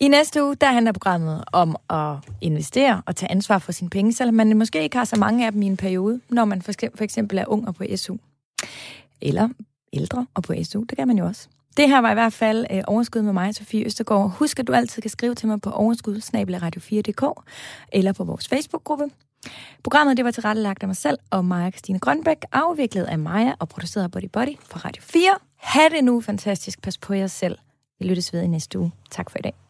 I 0.00 0.08
næste 0.08 0.44
uge, 0.44 0.54
der 0.54 0.66
handler 0.66 0.92
programmet 0.92 1.44
om 1.52 1.76
at 1.90 2.16
investere 2.40 3.02
og 3.06 3.16
tage 3.16 3.30
ansvar 3.30 3.58
for 3.58 3.72
sine 3.72 3.90
penge, 3.90 4.12
selvom 4.12 4.34
man 4.34 4.58
måske 4.58 4.82
ikke 4.82 4.96
har 4.96 5.04
så 5.04 5.16
mange 5.16 5.46
af 5.46 5.52
dem 5.52 5.62
i 5.62 5.66
en 5.66 5.76
periode, 5.76 6.20
når 6.28 6.44
man 6.44 6.62
for 6.62 7.02
eksempel 7.02 7.38
er 7.38 7.44
ung 7.48 7.68
og 7.68 7.74
på 7.74 7.84
SU. 7.96 8.16
Eller 9.20 9.48
ældre 9.92 10.26
og 10.34 10.42
på 10.42 10.54
SU, 10.62 10.82
det 10.82 10.98
kan 10.98 11.08
man 11.08 11.18
jo 11.18 11.26
også. 11.26 11.48
Det 11.76 11.88
her 11.88 11.98
var 11.98 12.10
i 12.10 12.14
hvert 12.14 12.32
fald 12.32 12.66
øh, 12.70 12.82
Overskud 12.86 13.22
med 13.22 13.32
mig, 13.32 13.54
Sofie 13.54 13.84
Østergaard. 13.84 14.30
Husk, 14.30 14.58
at 14.58 14.66
du 14.66 14.72
altid 14.72 15.02
kan 15.02 15.10
skrive 15.10 15.34
til 15.34 15.48
mig 15.48 15.60
på 15.60 15.70
overskud 15.70 16.16
4dk 16.16 17.42
eller 17.92 18.12
på 18.12 18.24
vores 18.24 18.48
Facebook-gruppe. 18.48 19.04
Programmet 19.82 20.16
det 20.16 20.24
var 20.24 20.30
tilrettelagt 20.30 20.82
af 20.82 20.88
mig 20.88 20.96
selv 20.96 21.18
og 21.30 21.44
Maja 21.44 21.70
Christine 21.70 21.98
Grønbæk, 21.98 22.36
afviklet 22.52 23.04
af 23.04 23.18
Maja 23.18 23.52
og 23.58 23.68
produceret 23.68 24.04
af 24.04 24.10
Body 24.10 24.28
Body 24.32 24.56
for 24.60 24.78
Radio 24.84 25.02
4. 25.02 25.30
Ha' 25.56 25.88
det 25.90 26.04
nu 26.04 26.20
fantastisk. 26.20 26.82
Pas 26.82 26.98
på 26.98 27.14
jer 27.14 27.26
selv. 27.26 27.58
Vi 27.98 28.06
lyttes 28.06 28.32
ved 28.32 28.42
i 28.42 28.46
næste 28.46 28.78
uge. 28.78 28.92
Tak 29.10 29.30
for 29.30 29.38
i 29.38 29.42
dag. 29.42 29.65